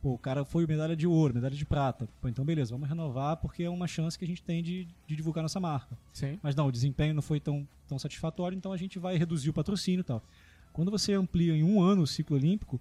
pô, 0.00 0.12
o 0.14 0.18
cara 0.18 0.44
foi 0.44 0.64
medalha 0.64 0.94
de 0.94 1.08
ouro, 1.08 1.35
medalha 1.35 1.56
de 1.56 1.66
prata. 1.66 2.08
Pô, 2.20 2.28
então 2.28 2.44
beleza, 2.44 2.70
vamos 2.73 2.88
renovar 2.88 3.37
porque 3.38 3.64
é 3.64 3.70
uma 3.70 3.88
chance 3.88 4.16
que 4.16 4.25
a 4.25 4.28
gente 4.28 4.42
tem 4.42 4.62
de, 4.62 4.87
de 5.08 5.16
divulgar 5.16 5.42
nossa 5.42 5.58
marca. 5.58 5.99
Sim. 6.12 6.38
Mas 6.40 6.54
não, 6.54 6.68
o 6.68 6.73
desempenho 6.73 7.12
não 7.14 7.23
foi 7.23 7.40
tão, 7.40 7.66
tão 7.88 7.99
satisfatório, 7.99 8.56
então 8.56 8.73
a 8.73 8.76
gente 8.76 8.97
vai 8.97 9.16
reduzir 9.16 9.50
o 9.50 9.52
patrocínio 9.52 10.00
e 10.00 10.04
tal. 10.04 10.23
Quando 10.73 10.88
você 10.90 11.14
amplia 11.14 11.52
em 11.52 11.64
um 11.64 11.82
ano 11.82 12.02
o 12.02 12.06
ciclo 12.06 12.37
olímpico, 12.37 12.80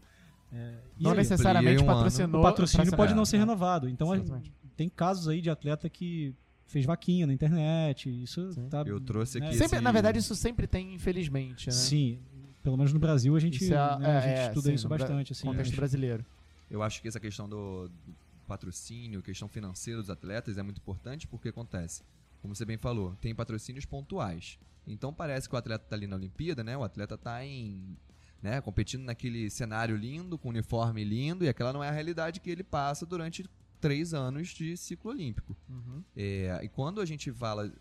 é, 0.54 0.76
Não 1.00 1.16
necessariamente 1.16 1.82
um 1.84 1.86
ano. 1.86 1.96
patrocinou. 1.96 2.40
o 2.40 2.44
patrocínio 2.44 2.96
pode 2.96 3.16
não 3.16 3.26
ser 3.26 3.38
é. 3.38 3.40
renovado. 3.40 3.90
Então 3.90 4.12
a- 4.12 4.18
Exatamente. 4.18 4.54
Tem 4.78 4.88
casos 4.88 5.28
aí 5.28 5.42
de 5.42 5.50
atleta 5.50 5.90
que 5.90 6.34
fez 6.66 6.86
vaquinha 6.86 7.26
na 7.28 7.34
internet. 7.34 8.10
Isso 8.24 8.54
Sim. 8.54 8.70
tá. 8.70 8.84
Eu 8.86 9.00
trouxe 9.02 9.40
né? 9.40 9.48
aqui 9.48 9.58
Sempre, 9.58 9.76
esse- 9.78 9.84
Na 9.84 9.92
verdade, 9.92 10.20
isso 10.20 10.36
sempre 10.36 10.68
tem, 10.68 10.94
infelizmente. 10.94 11.68
Né? 11.68 11.74
Sim, 11.74 12.20
pelo 12.64 12.78
menos 12.78 12.94
no 12.94 13.00
Brasil 13.00 13.36
a 13.36 13.40
gente, 13.40 13.64
Isso 13.64 13.74
é- 13.74 14.00
né, 14.00 14.18
a 14.18 14.22
gente 14.22 14.30
é, 14.34 14.44
é, 14.44 14.48
estuda 14.48 14.70
sim, 14.70 14.74
isso 14.76 14.88
bastante. 14.88 15.32
Assim, 15.34 15.48
contexto 15.48 15.72
mas- 15.72 15.78
brasileiro. 15.80 16.26
Eu 16.70 16.84
acho 16.84 17.02
que 17.02 17.08
essa 17.08 17.20
questão 17.20 17.48
do, 17.50 17.88
do 17.88 18.16
patrocínio, 18.48 19.22
questão 19.22 19.48
financeira 19.48 20.00
dos 20.00 20.10
atletas 20.10 20.58
é 20.58 20.62
muito 20.64 20.78
importante 20.78 21.28
porque 21.28 21.50
acontece, 21.50 22.04
como 22.42 22.54
você 22.56 22.66
bem 22.66 22.78
falou, 22.78 23.16
tem 23.22 23.34
patrocínios 23.34 23.86
pontuais. 23.86 24.60
Então 24.86 25.14
parece 25.14 25.50
que 25.50 25.56
o 25.56 25.58
atleta 25.58 25.86
tá 25.90 25.96
ali 25.96 26.08
na 26.08 26.16
Olimpíada, 26.16 26.64
né? 26.64 26.78
O 26.78 26.84
atleta 26.84 27.18
tá 27.18 27.44
em, 27.46 27.98
né, 28.42 28.62
competindo 28.62 29.04
naquele 29.04 29.50
cenário 29.50 29.96
lindo, 29.98 30.38
com 30.38 30.50
uniforme 30.50 31.04
lindo, 31.04 31.44
e 31.44 31.50
aquela 31.50 31.74
não 31.74 31.84
é 31.84 31.90
a 31.90 31.92
realidade 31.92 32.40
que 32.40 32.50
ele 32.50 32.64
passa 32.64 33.06
durante 33.06 33.46
três 33.80 34.14
anos 34.14 34.50
de 34.50 34.76
ciclo 34.78 35.12
olímpico. 35.12 35.56
Uhum. 35.70 36.04
É, 36.16 36.60
e 36.64 36.70
quando 36.70 37.00
a 37.02 37.06
gente 37.06 37.32
fala 37.32 37.72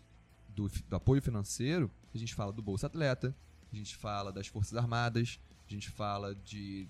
do, 0.55 0.69
do 0.89 0.95
apoio 0.95 1.21
financeiro, 1.21 1.89
a 2.13 2.17
gente 2.17 2.33
fala 2.35 2.51
do 2.51 2.61
Bolsa 2.61 2.87
Atleta, 2.87 3.35
a 3.71 3.75
gente 3.75 3.95
fala 3.95 4.31
das 4.31 4.47
Forças 4.47 4.75
Armadas, 4.77 5.39
A 5.69 5.73
gente 5.73 5.89
fala 5.89 6.33
de. 6.33 6.87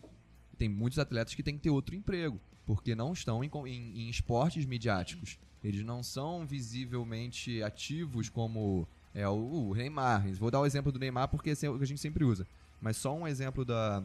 Tem 0.58 0.70
muitos 0.70 1.00
atletas 1.00 1.34
que 1.34 1.42
têm 1.44 1.56
que 1.56 1.64
ter 1.64 1.70
outro 1.70 1.96
emprego, 1.96 2.40
porque 2.66 2.94
não 2.96 3.14
estão 3.14 3.44
em, 3.44 3.50
em- 3.66 4.02
em 4.02 4.10
esportes 4.10 4.66
midiáticos. 4.66 5.38
Eles 5.64 5.84
não 5.84 6.04
são 6.04 6.46
visivelmente 6.46 7.62
ativos 7.64 8.30
como 8.30 8.88
é 9.14 9.28
o, 9.28 9.70
o 9.70 9.74
Neymar. 9.76 10.28
Vou 10.36 10.52
dar 10.52 10.60
o 10.60 10.66
exemplo 10.66 10.92
do 10.92 11.00
Neymar 11.00 11.28
porque 11.28 11.50
é 11.50 11.70
o 11.70 11.78
que 11.78 11.84
a 11.84 11.88
gente 11.88 12.00
sempre 12.02 12.24
usa. 12.24 12.46
Mas 12.82 12.98
só 12.98 13.16
um 13.16 13.28
exemplo 13.28 13.66
da 13.66 14.04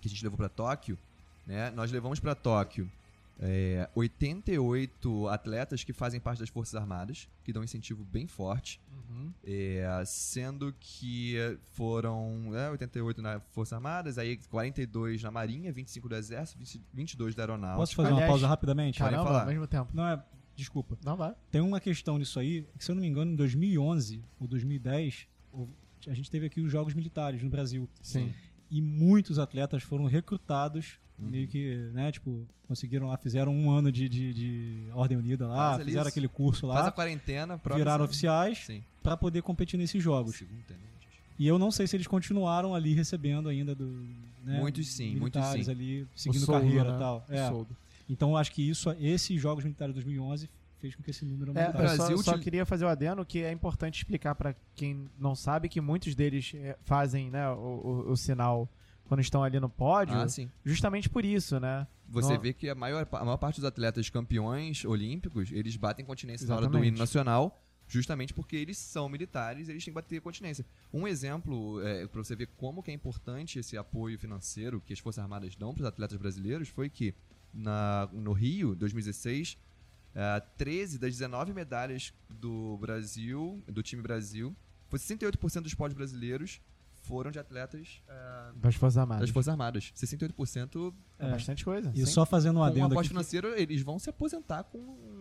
que 0.00 0.08
a 0.08 0.10
gente 0.10 0.22
levou 0.22 0.36
para 0.36 0.48
Tóquio, 0.50 0.98
né? 1.46 1.70
Nós 1.70 1.90
levamos 1.90 2.20
para 2.20 2.34
Tóquio 2.34 2.90
é, 3.38 3.88
88 3.94 5.28
atletas 5.28 5.84
que 5.84 5.92
fazem 5.92 6.18
parte 6.20 6.38
das 6.40 6.48
Forças 6.48 6.74
Armadas, 6.74 7.28
que 7.44 7.52
dão 7.52 7.62
um 7.62 7.64
incentivo 7.64 8.04
bem 8.04 8.26
forte. 8.26 8.80
Uhum. 9.10 9.32
É, 9.44 10.02
sendo 10.06 10.74
que 10.78 11.36
foram 11.72 12.54
é, 12.54 12.70
88 12.70 13.20
na 13.22 13.40
Forças 13.40 13.72
Armadas, 13.74 14.18
aí 14.18 14.36
42 14.50 15.22
na 15.22 15.30
Marinha, 15.30 15.72
25 15.72 16.08
do 16.08 16.14
Exército, 16.16 16.58
20 16.58 16.82
22 16.92 17.34
da 17.34 17.42
Aeronáutica. 17.42 17.78
Posso 17.78 17.94
fazer 17.94 18.08
uma 18.08 18.16
Aliás, 18.16 18.30
pausa 18.30 18.46
rapidamente? 18.46 18.98
Caramba, 18.98 19.24
falar. 19.24 19.40
ao 19.42 19.46
mesmo 19.46 19.66
tempo. 19.66 19.90
Não 19.94 20.06
é. 20.06 20.22
Desculpa. 20.54 20.96
Não 21.04 21.16
vai. 21.16 21.34
Tem 21.50 21.60
uma 21.60 21.78
questão 21.78 22.16
nisso 22.18 22.40
aí, 22.40 22.66
que 22.78 22.84
se 22.84 22.90
eu 22.90 22.94
não 22.94 23.02
me 23.02 23.08
engano, 23.08 23.30
em 23.32 23.36
2011 23.36 24.24
ou 24.40 24.48
2010, 24.48 25.28
houve- 25.52 25.74
a 26.08 26.14
gente 26.14 26.30
teve 26.30 26.46
aqui 26.46 26.60
os 26.62 26.72
Jogos 26.72 26.94
Militares 26.94 27.42
no 27.42 27.50
Brasil. 27.50 27.86
Sim. 28.00 28.32
E 28.70 28.80
muitos 28.80 29.38
atletas 29.38 29.82
foram 29.82 30.06
recrutados, 30.06 30.98
Uhum. 31.18 31.30
meio 31.30 31.48
que, 31.48 31.74
né, 31.94 32.12
tipo, 32.12 32.46
conseguiram 32.68 33.06
lá, 33.08 33.16
fizeram 33.16 33.50
um 33.54 33.70
ano 33.70 33.90
de, 33.90 34.06
de, 34.06 34.34
de 34.34 34.86
Ordem 34.92 35.16
Unida 35.16 35.46
lá, 35.46 35.72
Faz 35.72 35.84
fizeram 35.86 36.02
isso. 36.02 36.08
aquele 36.10 36.28
curso 36.28 36.66
Faz 36.66 36.80
a 36.80 36.84
lá, 36.84 36.92
quarentena, 36.92 37.58
viraram 37.74 38.04
oficiais 38.04 38.68
pra 39.02 39.16
poder 39.16 39.40
competir 39.42 39.78
nesses 39.78 40.02
jogos. 40.02 40.42
E 41.38 41.46
eu 41.46 41.58
não 41.58 41.70
sei 41.70 41.86
se 41.86 41.96
eles 41.96 42.06
continuaram 42.06 42.74
ali 42.74 42.92
recebendo 42.92 43.48
ainda 43.48 43.74
do. 43.74 43.86
Né, 44.44 44.58
Muitos 44.60 44.88
sim, 44.88 45.16
muitos 45.16 45.40
militares 45.40 45.66
sim. 45.66 45.72
ali, 45.72 46.06
seguindo 46.14 46.44
soldo, 46.44 46.60
carreira 46.60 46.90
né? 46.90 46.96
e 46.96 46.98
tal. 46.98 47.26
O 47.28 47.32
É. 47.34 47.48
soldo. 47.48 47.76
Então 48.08 48.30
eu 48.30 48.36
acho 48.36 48.52
que 48.52 48.68
isso, 48.68 48.90
esses 49.00 49.40
Jogos 49.40 49.64
Militares 49.64 49.94
de 49.94 50.00
2011 50.02 50.48
fez 50.86 50.94
com 50.94 51.02
que 51.02 51.10
esse 51.10 51.24
número 51.24 51.52
É, 51.56 51.66
aumentasse. 51.66 51.76
o 51.76 51.82
eu 51.92 51.96
Brasil 51.98 52.16
só, 52.18 52.22
só 52.22 52.30
util- 52.32 52.42
queria 52.44 52.64
fazer 52.64 52.84
o 52.84 52.88
adendo 52.88 53.24
que 53.24 53.42
é 53.42 53.50
importante 53.52 53.96
explicar 53.98 54.34
pra 54.34 54.54
quem 54.74 55.08
não 55.18 55.34
sabe 55.34 55.68
que 55.68 55.80
muitos 55.80 56.14
deles 56.14 56.52
é, 56.54 56.76
fazem 56.84 57.30
né, 57.30 57.48
o, 57.50 57.54
o- 58.06 58.10
o 58.12 58.16
sinal 58.16 58.68
quando 59.08 59.20
estão 59.20 59.42
ali 59.44 59.60
no 59.60 59.68
pódio, 59.68 60.16
Ah, 60.16 60.28
sim. 60.28 60.50
justamente 60.64 61.08
por 61.08 61.24
isso, 61.24 61.60
né? 61.60 61.86
Você 62.08 62.34
Não- 62.34 62.40
vê 62.40 62.52
que 62.52 62.68
a 62.68 62.74
maior, 62.74 63.06
a 63.12 63.24
maior 63.24 63.36
parte 63.36 63.56
dos 63.56 63.64
atletas 63.64 64.08
campeões 64.10 64.84
olímpicos, 64.84 65.50
eles 65.52 65.76
batem 65.76 66.04
continência 66.04 66.46
na 66.46 66.54
hora 66.54 66.62
do 66.62 66.70
Exatamente. 66.70 66.88
hino 66.88 66.98
nacional, 66.98 67.56
justamente 67.88 68.34
porque 68.34 68.56
eles 68.56 68.76
são 68.78 69.08
militares, 69.08 69.68
eles 69.68 69.84
têm 69.84 69.92
que 69.92 69.94
bater 69.94 70.20
continência. 70.20 70.64
Um 70.92 71.06
exemplo, 71.06 71.80
é, 71.86 72.06
para 72.08 72.22
você 72.22 72.34
ver 72.34 72.48
como 72.56 72.82
que 72.82 72.90
é 72.90 72.94
importante 72.94 73.60
esse 73.60 73.76
apoio 73.76 74.18
financeiro 74.18 74.80
que 74.84 74.92
as 74.92 74.98
Forças 74.98 75.22
Armadas 75.22 75.54
dão 75.54 75.72
para 75.72 75.82
os 75.82 75.86
atletas 75.88 76.18
brasileiros, 76.18 76.68
foi 76.68 76.88
que 76.90 77.14
na, 77.54 78.08
no 78.12 78.32
Rio, 78.32 78.74
2016, 78.74 79.56
eh, 80.16 80.40
13 80.56 80.98
das 80.98 81.12
19 81.12 81.52
medalhas 81.52 82.12
do 82.28 82.76
Brasil, 82.78 83.62
do 83.68 83.82
time 83.82 84.02
Brasil, 84.02 84.56
foi 84.88 84.98
68% 84.98 85.60
dos 85.60 85.74
pódios 85.74 85.96
brasileiros 85.96 86.60
foram 87.02 87.30
de 87.30 87.38
atletas 87.38 88.02
eh, 88.08 88.52
Das 88.56 88.74
Forças 88.74 88.98
Armadas. 88.98 89.20
das 89.20 89.30
Forças 89.30 89.48
Armadas. 89.48 89.92
68% 89.94 90.92
É 91.20 91.30
bastante 91.30 91.64
coisa. 91.64 91.92
E 91.94 91.98
sim. 92.00 92.06
só 92.06 92.26
fazendo 92.26 92.56
um 92.56 92.58
com 92.58 92.60
um 92.60 92.64
adendo 92.64 92.86
aporte 92.86 92.98
aqui. 93.06 93.08
financeiro, 93.10 93.54
eles 93.56 93.82
vão 93.82 93.98
se 93.98 94.10
aposentar 94.10 94.64
com, 94.64 94.78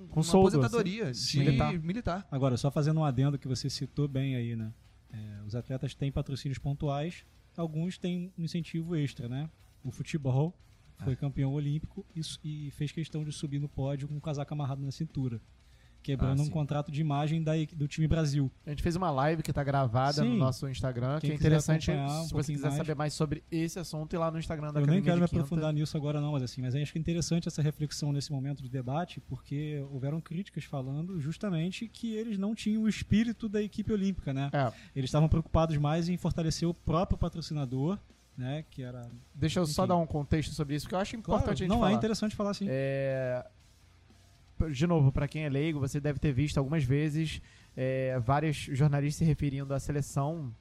Com 0.10 0.20
uma 0.20 0.24
soldo, 0.24 0.48
aposentadoria 0.58 1.14
sim. 1.14 1.40
de 1.40 1.46
Militar. 1.46 1.74
militar. 1.80 2.28
Agora, 2.32 2.58
só 2.58 2.72
fazendo 2.72 3.00
um 3.02 3.04
adendo 3.06 3.38
que 3.38 3.48
você 3.48 3.70
citou 3.70 4.08
bem 4.08 4.36
aí, 4.36 4.56
né? 4.56 4.74
É, 5.12 5.42
os 5.46 5.54
atletas 5.56 5.94
têm 5.94 6.12
patrocínios 6.12 6.58
pontuais, 6.58 7.24
alguns 7.56 7.98
têm 8.00 8.34
um 8.38 8.44
incentivo 8.44 8.96
extra, 8.96 9.30
né? 9.30 9.48
O 9.84 9.92
futebol 9.92 10.58
foi 11.04 11.14
Ah. 11.14 11.18
campeão 11.18 11.54
olímpico 11.54 12.06
e, 12.16 12.22
e 12.68 12.72
fez 12.72 12.92
questão 12.92 13.24
de 13.24 13.32
subir 13.32 13.60
no 13.60 13.68
pódio 13.70 14.08
com 14.08 14.16
um 14.16 14.20
casaco 14.20 14.54
amarrado 14.54 14.82
na 14.82 14.92
cintura, 14.92 15.42
quebrando 16.02 16.40
Ah, 16.42 16.46
um 16.46 16.50
contrato 16.50 16.92
de 16.92 17.02
imagem 17.02 17.42
da, 17.42 17.54
do 17.75 17.88
time 17.88 18.08
Brasil. 18.08 18.52
A 18.66 18.70
gente 18.70 18.84
fez 18.84 18.96
uma 18.96 19.10
live 19.10 19.42
que 19.42 19.52
tá 19.52 19.64
gravada 19.64 20.24
no 20.24 20.32
Sim. 20.34 20.38
nosso 20.38 20.68
Instagram, 20.70 21.20
Quem 21.20 21.32
que 21.32 21.34
é 21.34 21.36
interessante 21.36 21.90
um 21.92 22.24
se 22.25 22.32
você 22.34 22.54
quiser 22.54 22.68
mais. 22.68 22.78
saber 22.78 22.96
mais 22.96 23.14
sobre 23.14 23.44
esse 23.52 23.80
assunto 23.80 24.14
ir 24.14 24.18
lá 24.20 24.30
no 24.30 24.38
Instagram 24.38 24.72
da 24.72 24.80
Eu 24.80 24.86
nem 24.86 25.00
Academia 25.00 25.04
quero 25.04 25.16
de 25.18 25.22
me 25.24 25.28
Quinta. 25.28 25.42
aprofundar 25.42 25.74
nisso 25.74 25.98
agora 25.98 26.22
não, 26.22 26.32
mas 26.34 26.44
assim, 26.44 26.62
mas 26.62 26.75
acho 26.75 26.92
que 26.92 27.00
é 27.00 27.02
interessante 27.02 27.48
essa 27.48 27.62
reflexão 27.62 28.14
nesse 28.14 28.32
momento 28.32 28.62
de 28.62 28.70
debate, 28.70 29.20
porque 29.22 29.84
houveram 29.92 30.22
críticas 30.22 30.64
falando 30.64 31.20
justamente 31.20 31.88
que 31.88 32.14
eles 32.16 32.38
não 32.38 32.54
tinham 32.54 32.84
o 32.84 32.88
espírito 32.88 33.50
da 33.50 33.62
equipe 33.62 33.92
olímpica, 33.92 34.32
né? 34.32 34.50
É, 34.54 34.72
Eles 34.96 35.08
estavam 35.10 35.28
preocupados 35.28 35.75
mais 35.78 36.08
em 36.08 36.18
fortalecer 36.18 36.70
o 36.70 36.74
próprio 36.74 37.18
patrocinador, 37.18 37.98
né? 38.38 38.63
Que 38.70 38.84
era. 38.84 39.10
deixa 39.34 39.60
eu 39.60 39.65
só 39.65 39.84
Enfim. 39.84 39.89
dar 39.89 39.96
um 39.98 40.06
contexto 40.06 40.54
sobre 40.54 40.75
isso, 40.75 40.86
porque 40.86 40.96
eu 40.96 41.00
acho 41.00 41.15
importante 41.15 41.44
Claro, 41.46 41.51
a 41.54 41.56
gente 41.60 41.70
não, 41.70 41.80
falar. 41.80 41.92
é 41.92 41.94
interessante 41.94 42.36
falar 42.36 42.51
assim. 42.51 42.65
É, 42.70 43.46
De 44.70 44.88
novo, 44.88 45.12
pra 45.12 45.27
quem 45.27 45.44
é 45.46 45.50
leigo, 45.50 45.80
você 45.80 46.00
deve 46.00 46.18
ter 46.20 46.32
visto 46.32 46.58
algumas 46.58 46.84
vezes 46.84 47.42
é, 47.75 48.18
vários 48.20 48.56
jornalistas 48.58 49.20
se 49.20 49.25
referindo 49.25 49.74
à 49.74 49.80
seleção, 49.80 50.54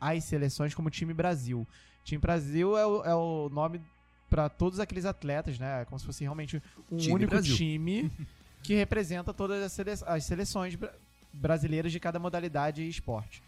às 0.00 0.24
seleções 0.24 0.74
como 0.74 0.88
time 0.90 1.12
Brasil. 1.12 1.66
Time 2.04 2.20
Brasil 2.20 2.76
é 2.76 2.86
o, 2.86 3.04
é 3.04 3.14
o 3.14 3.48
nome 3.50 3.80
pra 4.30 4.48
todos 4.48 4.80
aqueles 4.80 5.04
atletas, 5.04 5.58
né? 5.58 5.84
Como 5.86 5.98
se 5.98 6.04
fosse 6.06 6.24
realmente 6.24 6.62
um 6.90 6.96
Time 6.96 7.14
único 7.14 7.30
Brasil. 7.30 7.54
time 7.56 8.10
que 8.62 8.74
representa 8.74 9.32
todas 9.34 9.62
as, 9.62 9.72
sele- 9.72 9.90
as 10.06 10.24
seleções 10.24 10.74
bra- 10.74 10.92
brasileiras 11.32 11.92
de 11.92 12.00
cada 12.00 12.18
modalidade 12.18 12.82
e 12.82 12.88
esporte. 12.88 13.42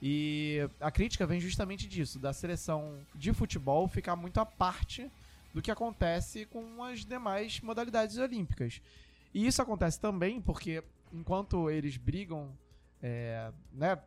E 0.00 0.68
a 0.80 0.90
crítica 0.90 1.26
vem 1.26 1.40
justamente 1.40 1.88
disso, 1.88 2.18
da 2.18 2.32
seleção 2.32 2.98
de 3.14 3.32
futebol 3.32 3.88
ficar 3.88 4.14
muito 4.14 4.38
à 4.38 4.44
parte 4.46 5.10
do 5.54 5.62
que 5.62 5.70
acontece 5.70 6.44
com 6.46 6.84
as 6.84 7.04
demais 7.04 7.60
modalidades 7.60 8.18
olímpicas. 8.18 8.80
E 9.32 9.46
isso 9.46 9.62
acontece 9.62 9.98
também 9.98 10.40
porque 10.40 10.82
enquanto 11.12 11.70
eles 11.70 11.96
brigam 11.96 12.50
é, 13.02 13.50
né, 13.72 13.98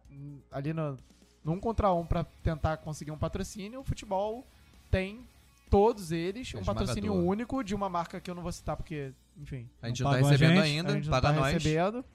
ali 0.51 0.73
no, 0.73 0.97
um 1.45 1.59
contra 1.59 1.91
um 1.91 2.05
para 2.05 2.23
tentar 2.43 2.77
conseguir 2.77 3.11
um 3.11 3.17
patrocínio, 3.17 3.79
o 3.79 3.83
futebol 3.83 4.45
tem 4.91 5.27
todos 5.69 6.11
eles 6.11 6.53
É 6.53 6.57
um 6.59 6.63
patrocínio 6.63 7.13
único 7.13 7.63
de 7.63 7.73
uma 7.73 7.89
marca 7.89 8.19
que 8.19 8.29
eu 8.29 8.35
não 8.35 8.43
vou 8.43 8.51
citar 8.51 8.75
porque, 8.75 9.11
enfim, 9.37 9.67
A 9.81 9.87
gente 9.87 10.03
Não 10.03 10.11
não 10.11 10.19
tá 10.19 10.25
a 10.25 10.29
recebendo 10.29 10.49
gente, 10.49 10.59
a 10.59 10.63
ainda, 10.63 10.93
gente 10.93 11.05
não 11.05 11.11
paga 11.11 11.33
tá 11.33 11.39
nós. 11.39 11.53
recebendo. 11.53 12.05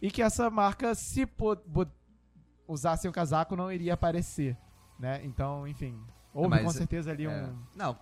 E 0.00 0.10
que 0.10 0.22
essa 0.22 0.48
marca, 0.50 0.94
se 0.94 1.26
po- 2.68 2.72
bo- 2.72 2.72
usasse 2.74 3.08
o 3.08 3.12
casaco, 3.12 3.56
não 3.56 3.72
iria 3.72 3.94
aparecer. 3.94 4.56
Né? 4.98 5.20
Então, 5.24 5.66
enfim. 5.66 5.98
Houve 6.34 6.50
Mas, 6.50 6.62
com 6.64 6.70
certeza 6.70 7.10
ali 7.10 7.24
É, 7.24 7.28
um. 7.30 7.56
Não, 7.74 7.96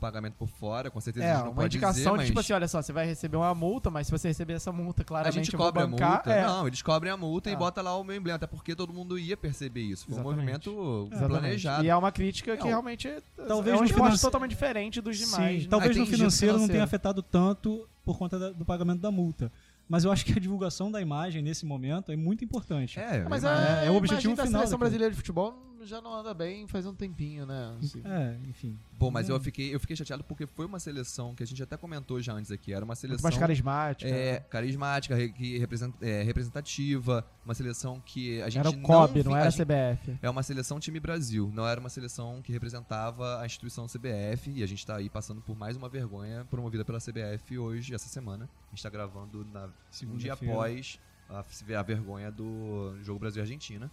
pagamento 0.00 0.34
por 0.38 0.48
fora, 0.48 0.90
com 0.90 0.98
certeza 0.98 1.26
a 1.26 1.28
É, 1.28 1.32
gente 1.34 1.40
não 1.44 1.50
uma 1.50 1.54
pode 1.62 1.76
indicação 1.76 1.94
dizer, 1.94 2.10
de 2.12 2.16
mas 2.16 2.26
tipo 2.28 2.40
assim, 2.40 2.52
olha 2.54 2.66
só, 2.66 2.80
você 2.80 2.90
vai 2.92 3.04
receber 3.04 3.36
uma 3.36 3.54
multa, 3.54 3.90
mas 3.90 4.06
se 4.06 4.10
você 4.10 4.28
receber 4.28 4.54
essa 4.54 4.72
multa, 4.72 5.02
a 5.02 5.04
claramente 5.04 5.34
gente 5.34 5.52
eu 5.52 5.58
vou 5.58 5.66
cobra 5.66 5.84
a 5.84 5.86
bancar. 5.86 6.10
multa. 6.14 6.32
É, 6.32 6.46
Não, 6.46 6.66
eles 6.66 6.80
cobrem 6.80 7.12
a 7.12 7.16
multa 7.18 7.50
e 7.50 7.52
É. 7.52 7.56
bota 7.56 7.82
lá 7.82 7.94
o 7.98 8.02
meu 8.02 8.16
emblema, 8.16 8.36
até 8.36 8.46
porque 8.46 8.74
todo 8.74 8.94
mundo 8.94 9.18
ia 9.18 9.36
perceber 9.36 9.82
isso. 9.82 10.06
Foi 10.06 10.14
Exatamente. 10.14 10.70
um 10.70 10.72
movimento 10.74 11.08
exatamente. 11.12 11.40
planejado. 11.40 11.84
E 11.84 11.88
é 11.90 11.94
uma 11.96 12.10
crítica 12.10 12.56
que 12.56 12.62
Não. 12.62 12.68
realmente 12.68 13.08
é, 13.08 13.20
Talvez 13.46 13.76
é 13.76 13.80
um 13.80 13.84
esporte 13.84 14.04
finance- 14.06 14.22
totalmente 14.22 14.50
diferente 14.50 15.00
dos 15.02 15.18
demais. 15.18 15.56
Sim, 15.58 15.64
né? 15.64 15.70
talvez 15.70 15.94
no 15.96 16.04
tem 16.06 16.12
financeiro, 16.14 16.52
não 16.54 16.60
financeiro. 16.60 16.72
tenha 16.72 16.84
afetado 16.84 17.22
tanto 17.22 17.86
por 18.02 18.16
conta 18.16 18.38
da- 18.38 18.50
do 18.52 18.64
pagamento 18.64 19.00
da 19.02 19.10
multa. 19.10 19.52
Mas 19.90 20.04
eu 20.04 20.12
acho 20.12 20.24
que 20.24 20.32
a 20.32 20.40
divulgação 20.40 20.88
da 20.88 21.00
imagem 21.00 21.42
nesse 21.42 21.66
momento 21.66 22.12
é 22.12 22.16
muito 22.16 22.44
importante. 22.44 23.00
É, 23.00 23.24
Mas 23.28 23.42
mas 23.42 23.44
a, 23.44 23.82
é 23.84 23.90
o 23.90 23.96
objetivo 23.96 24.34
final 24.36 24.46
seleção 24.46 24.60
daquilo. 24.60 24.78
brasileira 24.78 25.10
de 25.10 25.16
futebol 25.16 25.69
já 25.86 26.00
não 26.00 26.12
anda 26.14 26.32
bem 26.34 26.66
faz 26.66 26.86
um 26.86 26.94
tempinho, 26.94 27.46
né? 27.46 27.76
Assim. 27.82 28.02
É, 28.04 28.36
enfim. 28.48 28.78
Bom, 28.98 29.10
mas 29.10 29.28
Hum. 29.28 29.32
eu 29.32 29.40
fiquei, 29.40 29.74
eu 29.74 29.80
fiquei 29.80 29.96
chateado 29.96 30.22
porque 30.24 30.46
foi 30.46 30.66
uma 30.66 30.78
seleção 30.78 31.34
que 31.34 31.42
a 31.42 31.46
gente 31.46 31.62
até 31.62 31.76
comentou 31.76 32.20
já 32.20 32.32
antes 32.32 32.50
aqui. 32.50 32.72
Era 32.72 32.84
uma 32.84 32.90
Muito 32.92 33.00
seleção 33.00 33.22
mais 33.22 33.36
carismática. 33.38 34.10
é, 34.10 34.40
carismática, 34.40 35.16
que 35.30 35.58
represent, 35.58 35.94
é, 36.00 36.22
representativa, 36.22 37.24
uma 37.44 37.54
seleção 37.54 38.00
que 38.04 38.40
a 38.42 38.48
gente 38.50 38.58
era 38.60 38.70
o 38.70 38.80
COB, 38.82 39.22
não, 39.22 39.30
não, 39.32 39.36
era 39.36 39.48
a 39.48 39.52
CBF. 39.52 40.18
É 40.22 40.28
uma 40.30 40.42
seleção 40.42 40.78
time 40.78 41.00
Brasil, 41.00 41.50
não 41.54 41.66
era 41.66 41.80
uma 41.80 41.88
seleção 41.88 42.42
que 42.42 42.52
representava 42.52 43.40
a 43.40 43.46
instituição 43.46 43.86
CBF 43.86 44.50
e 44.50 44.62
a 44.62 44.66
gente 44.66 44.84
tá 44.86 44.96
aí 44.96 45.08
passando 45.08 45.40
por 45.40 45.56
mais 45.56 45.76
uma 45.76 45.88
vergonha 45.88 46.44
promovida 46.50 46.84
pela 46.84 46.98
CBF 46.98 47.58
hoje, 47.58 47.94
essa 47.94 48.08
semana. 48.08 48.48
A 48.66 48.74
gente 48.74 48.82
tá 48.82 48.90
gravando 48.90 49.44
na, 49.46 49.68
um 50.04 50.16
dia 50.16 50.34
após 50.34 50.98
a, 51.28 51.44
a 51.78 51.82
vergonha 51.82 52.30
do 52.30 52.96
jogo 53.02 53.18
Brasil 53.18 53.40
e 53.40 53.42
Argentina. 53.42 53.90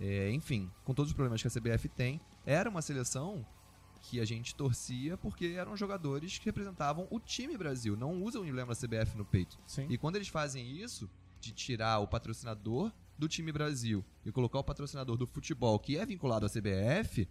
É, 0.00 0.30
enfim, 0.32 0.70
com 0.84 0.94
todos 0.94 1.10
os 1.10 1.14
problemas 1.14 1.40
que 1.40 1.48
a 1.48 1.50
CBF 1.50 1.88
tem, 1.88 2.20
era 2.44 2.68
uma 2.68 2.82
seleção 2.82 3.46
que 4.02 4.20
a 4.20 4.24
gente 4.24 4.54
torcia 4.54 5.16
porque 5.16 5.54
eram 5.56 5.76
jogadores 5.76 6.38
que 6.38 6.44
representavam 6.44 7.06
o 7.10 7.20
time 7.20 7.56
Brasil, 7.56 7.96
não 7.96 8.22
usam 8.22 8.42
o 8.42 8.46
emblema 8.46 8.74
da 8.74 8.80
CBF 8.80 9.16
no 9.16 9.24
peito. 9.24 9.58
Sim. 9.66 9.86
E 9.88 9.96
quando 9.96 10.16
eles 10.16 10.28
fazem 10.28 10.76
isso, 10.76 11.08
de 11.40 11.52
tirar 11.52 11.98
o 11.98 12.06
patrocinador 12.06 12.92
do 13.18 13.28
time 13.28 13.52
Brasil 13.52 14.04
e 14.24 14.32
colocar 14.32 14.58
o 14.58 14.64
patrocinador 14.64 15.16
do 15.16 15.26
futebol, 15.26 15.78
que 15.78 15.96
é 15.96 16.06
vinculado 16.06 16.46
à 16.46 16.48
CBF, 16.48 17.28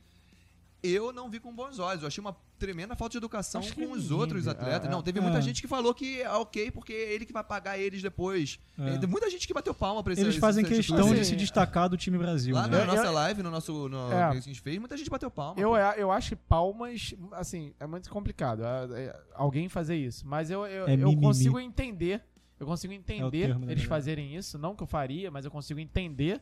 eu 0.84 1.12
não 1.14 1.30
vi 1.30 1.40
com 1.40 1.54
bons 1.54 1.80
olhos. 1.80 2.02
Eu 2.02 2.08
achei 2.08 2.22
uma 2.22 2.36
tremenda 2.58 2.96
falta 2.96 3.12
de 3.14 3.18
educação 3.18 3.60
Acho 3.62 3.74
com 3.76 3.92
os 3.92 4.04
ninguém 4.04 4.18
outros 4.18 4.48
atletas. 4.48 4.88
É, 4.88 4.92
não, 4.92 5.02
teve 5.02 5.20
é. 5.20 5.22
muita 5.22 5.42
gente 5.42 5.62
que 5.62 5.68
falou 5.68 5.94
que 5.94 6.22
é 6.22 6.30
ok, 6.30 6.72
porque 6.72 6.94
é 6.94 7.14
ele 7.14 7.26
que 7.26 7.34
vai 7.34 7.44
pagar 7.44 7.78
eles 7.78 8.02
depois. 8.02 8.60
É. 8.78 8.96
É, 8.96 8.98
Tem 8.98 9.10
muita 9.10 9.30
gente 9.30 9.48
que 9.48 9.54
bateu 9.54 9.74
palma 9.74 10.04
pra 10.04 10.14
esse 10.14 10.22
Eles 10.22 10.34
esse- 10.34 10.40
fazem 10.42 10.64
essa 10.66 10.74
questão 10.74 10.98
atitude. 10.98 11.20
de 11.20 11.26
se 11.26 11.36
destacar 11.36 11.90
do 11.90 11.98
time 11.98 12.18
Brasil. 12.18 12.56
Lá 12.56 12.68
né? 12.68 12.80
na 12.80 12.86
nossa 12.86 13.10
live, 13.12 13.44
no 13.44 13.52
nosso 13.52 13.90
no, 13.90 14.12
É. 14.12 14.32
que 14.32 14.38
a 14.38 14.42
gente 14.42 14.62
fez, 14.62 14.78
muita 14.80 14.96
gente 14.98 15.10
bateu 15.10 15.30
palma. 15.32 15.60
Eu, 15.60 15.76
eu 15.76 16.12
acho 16.12 16.30
que 16.30 16.36
palmas, 16.36 17.14
assim, 17.32 17.74
é 17.80 17.88
muito 17.88 18.10
complicado 18.10 18.64
é, 18.64 19.06
é, 19.06 19.20
alguém 19.34 19.70
fazer 19.70 19.96
isso. 19.96 20.26
Mas 20.28 20.50
eu, 20.50 20.66
eu, 20.66 20.88
É 20.88 20.96
eu 20.96 21.16
consigo 21.18 21.60
entender. 21.60 22.24
Eu 22.60 22.68
consigo 22.68 22.94
entender 22.94 23.58
da 23.58 23.72
eles 23.72 23.86
fazerem 23.86 24.36
isso. 24.36 24.56
Não 24.60 24.76
que 24.76 24.84
eu 24.84 24.88
faria, 24.88 25.32
mas 25.32 25.46
eu 25.46 25.50
consigo 25.52 25.80
entender. 25.80 26.40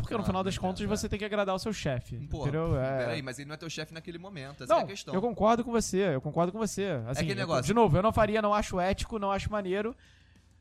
Porque 0.00 0.14
no 0.14 0.20
Ah, 0.20 0.24
final 0.24 0.42
das 0.44 0.56
contas 0.58 0.80
entendo, 0.80 0.96
você 0.96 1.08
tem 1.08 1.18
que 1.18 1.24
agradar 1.24 1.54
o 1.54 1.58
seu 1.58 1.72
chefe. 1.72 2.16
Pô, 2.28 2.42
entendeu? 2.42 2.78
É... 2.80 2.98
Peraí, 2.98 3.22
mas 3.22 3.38
ele 3.38 3.48
não 3.48 3.54
é 3.54 3.56
teu 3.56 3.70
chefe 3.70 3.92
naquele 3.94 4.18
momento. 4.18 4.64
Essa 4.64 4.72
é 4.72 4.76
Não, 4.76 4.82
a 4.82 4.86
questão. 4.86 5.14
eu 5.14 5.20
concordo 5.20 5.64
com 5.64 5.70
você, 5.70 6.14
eu 6.14 6.20
concordo 6.20 6.52
com 6.52 6.58
você. 6.58 7.00
Assim, 7.06 7.20
aquele 7.22 7.32
eu- 7.32 7.36
negócio. 7.36 7.64
De 7.64 7.74
novo, 7.74 7.96
eu 7.96 8.02
não 8.02 8.12
faria, 8.12 8.40
não 8.42 8.52
acho 8.54 8.78
ético, 8.80 9.18
não 9.18 9.30
acho 9.30 9.50
maneiro. 9.50 9.94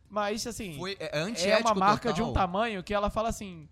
Mas, 0.10 0.46
assim, 0.48 0.76
Foi 0.78 0.98
é, 1.00 1.20
é 1.52 1.58
uma 1.60 1.74
marca 1.76 2.10
total. 2.10 2.14
de 2.14 2.22
um 2.24 2.34
tamanho 2.34 2.82
que 2.84 2.94
ela 2.94 3.10
fala 3.10 3.30
assim. 3.30 3.70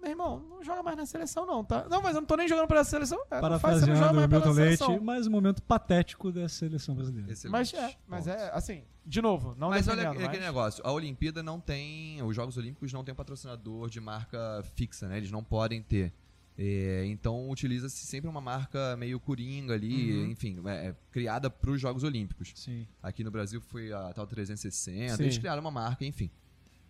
Meu 0.00 0.10
irmão, 0.10 0.38
não 0.48 0.62
joga 0.62 0.82
mais 0.82 0.96
na 0.96 1.04
seleção, 1.06 1.44
não, 1.44 1.64
tá? 1.64 1.88
Não, 1.88 2.00
mas 2.00 2.14
eu 2.14 2.20
não 2.20 2.26
tô 2.26 2.36
nem 2.36 2.46
jogando 2.46 2.68
pela 2.68 2.84
seleção. 2.84 3.18
É, 3.30 3.40
não 3.40 3.58
faz, 3.58 3.80
você 3.80 3.86
não 3.86 3.96
joga 3.96 4.14
Parafraseando 4.14 4.14
mais 4.14 4.26
o 4.26 4.28
pela 4.28 4.44
Milton 4.46 4.52
Leite, 4.60 4.78
seleção. 4.78 5.04
mais 5.04 5.26
um 5.26 5.30
momento 5.30 5.62
patético 5.62 6.30
da 6.32 6.48
seleção 6.48 6.94
brasileira. 6.94 7.32
Excelente 7.32 7.52
Mas 7.52 7.74
é, 7.74 7.96
mas 8.06 8.24
ponto. 8.26 8.36
é, 8.36 8.50
assim, 8.54 8.84
de 9.04 9.20
novo, 9.20 9.54
não 9.58 9.70
Mas 9.70 9.88
olha 9.88 10.08
aquele 10.10 10.26
mas- 10.28 10.40
negócio, 10.40 10.86
a 10.86 10.92
Olimpíada 10.92 11.42
não 11.42 11.58
tem, 11.58 12.22
os 12.22 12.34
Jogos 12.36 12.56
Olímpicos 12.56 12.92
não 12.92 13.02
tem 13.02 13.12
um 13.12 13.16
patrocinador 13.16 13.90
de 13.90 14.00
marca 14.00 14.62
fixa, 14.76 15.08
né? 15.08 15.16
Eles 15.16 15.30
não 15.32 15.42
podem 15.42 15.82
ter. 15.82 16.12
É, 16.60 17.04
então 17.06 17.48
utiliza-se 17.50 18.04
sempre 18.06 18.28
uma 18.28 18.40
marca 18.40 18.96
meio 18.96 19.18
coringa 19.20 19.74
ali, 19.74 20.12
Uhum. 20.24 20.30
enfim, 20.30 20.60
é, 20.66 20.88
é 20.88 20.94
criada 21.10 21.48
para 21.50 21.70
os 21.70 21.80
Jogos 21.80 22.02
Olímpicos. 22.04 22.52
Sim. 22.56 22.86
Aqui 23.02 23.22
no 23.24 23.30
Brasil 23.30 23.60
foi 23.60 23.92
a 23.92 24.12
tal 24.12 24.26
360, 24.26 25.16
Sim. 25.16 25.22
eles 25.22 25.38
criaram 25.38 25.60
uma 25.60 25.70
marca, 25.70 26.04
enfim. 26.04 26.30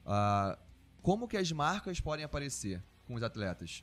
Ah, 0.06 0.58
como 1.02 1.28
que 1.28 1.36
as 1.36 1.50
marcas 1.52 2.00
podem 2.00 2.24
aparecer 2.24 2.82
com 3.08 3.14
os 3.14 3.22
atletas? 3.22 3.82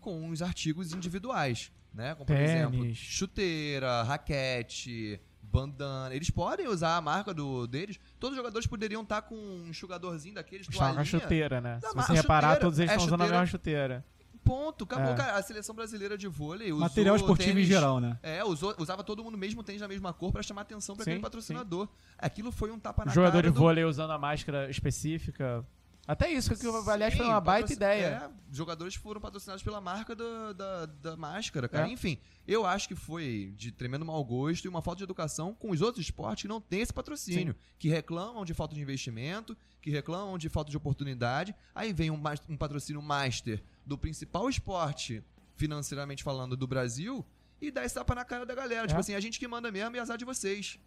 Com 0.00 0.28
os 0.30 0.42
artigos 0.42 0.92
individuais, 0.92 1.70
né? 1.92 2.14
Como, 2.14 2.26
por 2.26 2.34
Tênis. 2.34 2.50
exemplo, 2.50 2.94
chuteira, 2.94 4.02
raquete, 4.02 5.20
bandana. 5.42 6.14
Eles 6.14 6.30
podem 6.30 6.66
usar 6.66 6.96
a 6.96 7.00
marca 7.00 7.32
do, 7.32 7.66
deles. 7.66 7.98
Todos 8.18 8.32
os 8.32 8.36
jogadores 8.36 8.66
poderiam 8.66 9.02
estar 9.02 9.22
com 9.22 9.34
um 9.36 9.68
enxugadorzinho 9.68 10.34
daqueles, 10.34 10.66
toalhinha. 10.66 11.04
chuteira, 11.04 11.60
né? 11.60 11.78
Se 11.80 11.94
você 11.94 12.12
reparar, 12.14 12.48
chuteira- 12.48 12.60
todos 12.60 12.78
eles 12.78 12.90
é 12.90 12.94
estão 12.94 13.06
usando 13.06 13.20
a 13.20 13.24
mesma 13.28 13.46
chuteira. 13.46 14.04
Ponto, 14.42 14.84
acabou, 14.84 15.12
É. 15.12 15.16
cara. 15.16 15.38
A 15.38 15.42
seleção 15.42 15.74
brasileira 15.74 16.18
de 16.18 16.28
vôlei 16.28 16.68
usou 16.70 16.80
Material 16.80 17.16
esportivo 17.16 17.50
em 17.52 17.54
tênis- 17.54 17.68
geral, 17.68 17.98
né? 17.98 18.18
É, 18.22 18.44
usou- 18.44 18.74
usava 18.76 19.02
todo 19.02 19.24
mundo 19.24 19.38
mesmo 19.38 19.62
tênis 19.62 19.80
da 19.80 19.88
mesma 19.88 20.12
cor 20.12 20.30
pra 20.32 20.42
chamar 20.42 20.62
atenção 20.62 20.94
Sim, 20.96 21.00
aquele 21.00 21.20
patrocinador. 21.20 21.88
Aquilo 22.18 22.52
foi 22.52 22.70
um 22.70 22.78
tapa 22.78 23.06
na 23.06 23.12
jogador 23.14 23.38
cara 23.38 23.48
de 23.48 23.54
do- 23.54 23.58
vôlei 23.58 23.84
usando 23.84 24.10
a 24.10 24.18
máscara 24.18 24.68
específica. 24.70 25.64
Até 26.06 26.30
isso, 26.30 26.54
que 26.54 26.66
aliás 26.90 27.14
foi 27.14 27.24
Sim, 27.24 27.30
uma 27.32 27.40
baita 27.40 27.72
ideia. 27.72 28.30
É, 28.30 28.54
jogadores 28.54 28.94
foram 28.94 29.20
patrocinados 29.20 29.62
pela 29.62 29.80
marca 29.80 30.14
da, 30.14 30.52
da, 30.52 30.86
da 30.86 31.16
máscara, 31.16 31.66
cara. 31.66 31.88
É. 31.88 31.90
Enfim, 31.92 32.18
eu 32.46 32.66
acho 32.66 32.86
que 32.88 32.94
foi 32.94 33.54
de 33.56 33.72
tremendo 33.72 34.04
mau 34.04 34.22
gosto 34.22 34.66
e 34.66 34.68
uma 34.68 34.82
falta 34.82 34.98
de 34.98 35.04
educação 35.04 35.54
com 35.54 35.70
os 35.70 35.80
outros 35.80 36.04
esportes 36.04 36.42
que 36.42 36.48
não 36.48 36.60
têm 36.60 36.80
esse 36.82 36.92
patrocínio. 36.92 37.56
Que 37.78 37.88
reclamam 37.88 38.44
de 38.44 38.52
falta 38.52 38.74
de 38.74 38.82
investimento, 38.82 39.56
que 39.80 39.90
reclamam 39.90 40.36
de 40.36 40.48
falta 40.50 40.70
de 40.70 40.76
oportunidade. 40.76 41.54
Aí 41.74 41.92
vem 41.92 42.10
um, 42.10 42.20
um 42.50 42.56
patrocínio 42.56 43.00
master 43.00 43.62
do 43.86 43.96
principal 43.96 44.48
esporte, 44.48 45.24
financeiramente 45.56 46.22
falando, 46.22 46.54
do 46.56 46.66
Brasil 46.66 47.24
e 47.62 47.70
dá 47.70 47.82
esse 47.84 47.94
tapa 47.94 48.14
na 48.14 48.24
cara 48.26 48.44
da 48.44 48.54
galera. 48.54 48.86
Tipo 48.86 48.98
É. 48.98 49.00
assim, 49.00 49.14
a 49.14 49.20
gente 49.20 49.38
que 49.38 49.48
manda 49.48 49.72
mesmo 49.72 49.96
e 49.96 49.98
azar 49.98 50.18
de 50.18 50.24
vocês. 50.26 50.78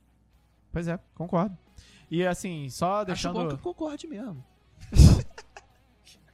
Pois 0.72 0.88
é, 0.88 1.00
concordo. 1.16 1.58
E 2.12 2.24
assim, 2.26 2.70
só 2.70 3.02
Acho 3.02 3.32
bom 3.34 3.40
que 3.40 3.46
deixando. 3.48 3.58
concorde 3.58 4.06
mesmo. 4.06 4.46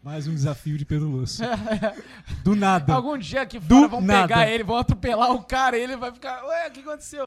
Mais 0.03 0.27
um 0.27 0.33
desafio 0.33 0.77
de 0.77 0.83
Pedro 0.85 1.07
Lúcio. 1.07 1.45
Do 2.43 2.55
nada. 2.55 2.91
Algum 2.93 3.17
dia 3.17 3.41
aqui 3.41 3.57
Do 3.57 3.75
fora 3.75 3.87
vão 3.87 4.01
nada. 4.01 4.27
pegar 4.27 4.49
ele, 4.49 4.63
vão 4.63 4.75
atropelar 4.77 5.31
o 5.31 5.43
cara 5.43 5.77
e 5.77 5.81
ele 5.81 5.95
vai 5.95 6.11
ficar. 6.11 6.43
Ué, 6.43 6.67
o 6.67 6.71
que 6.71 6.81
aconteceu? 6.81 7.25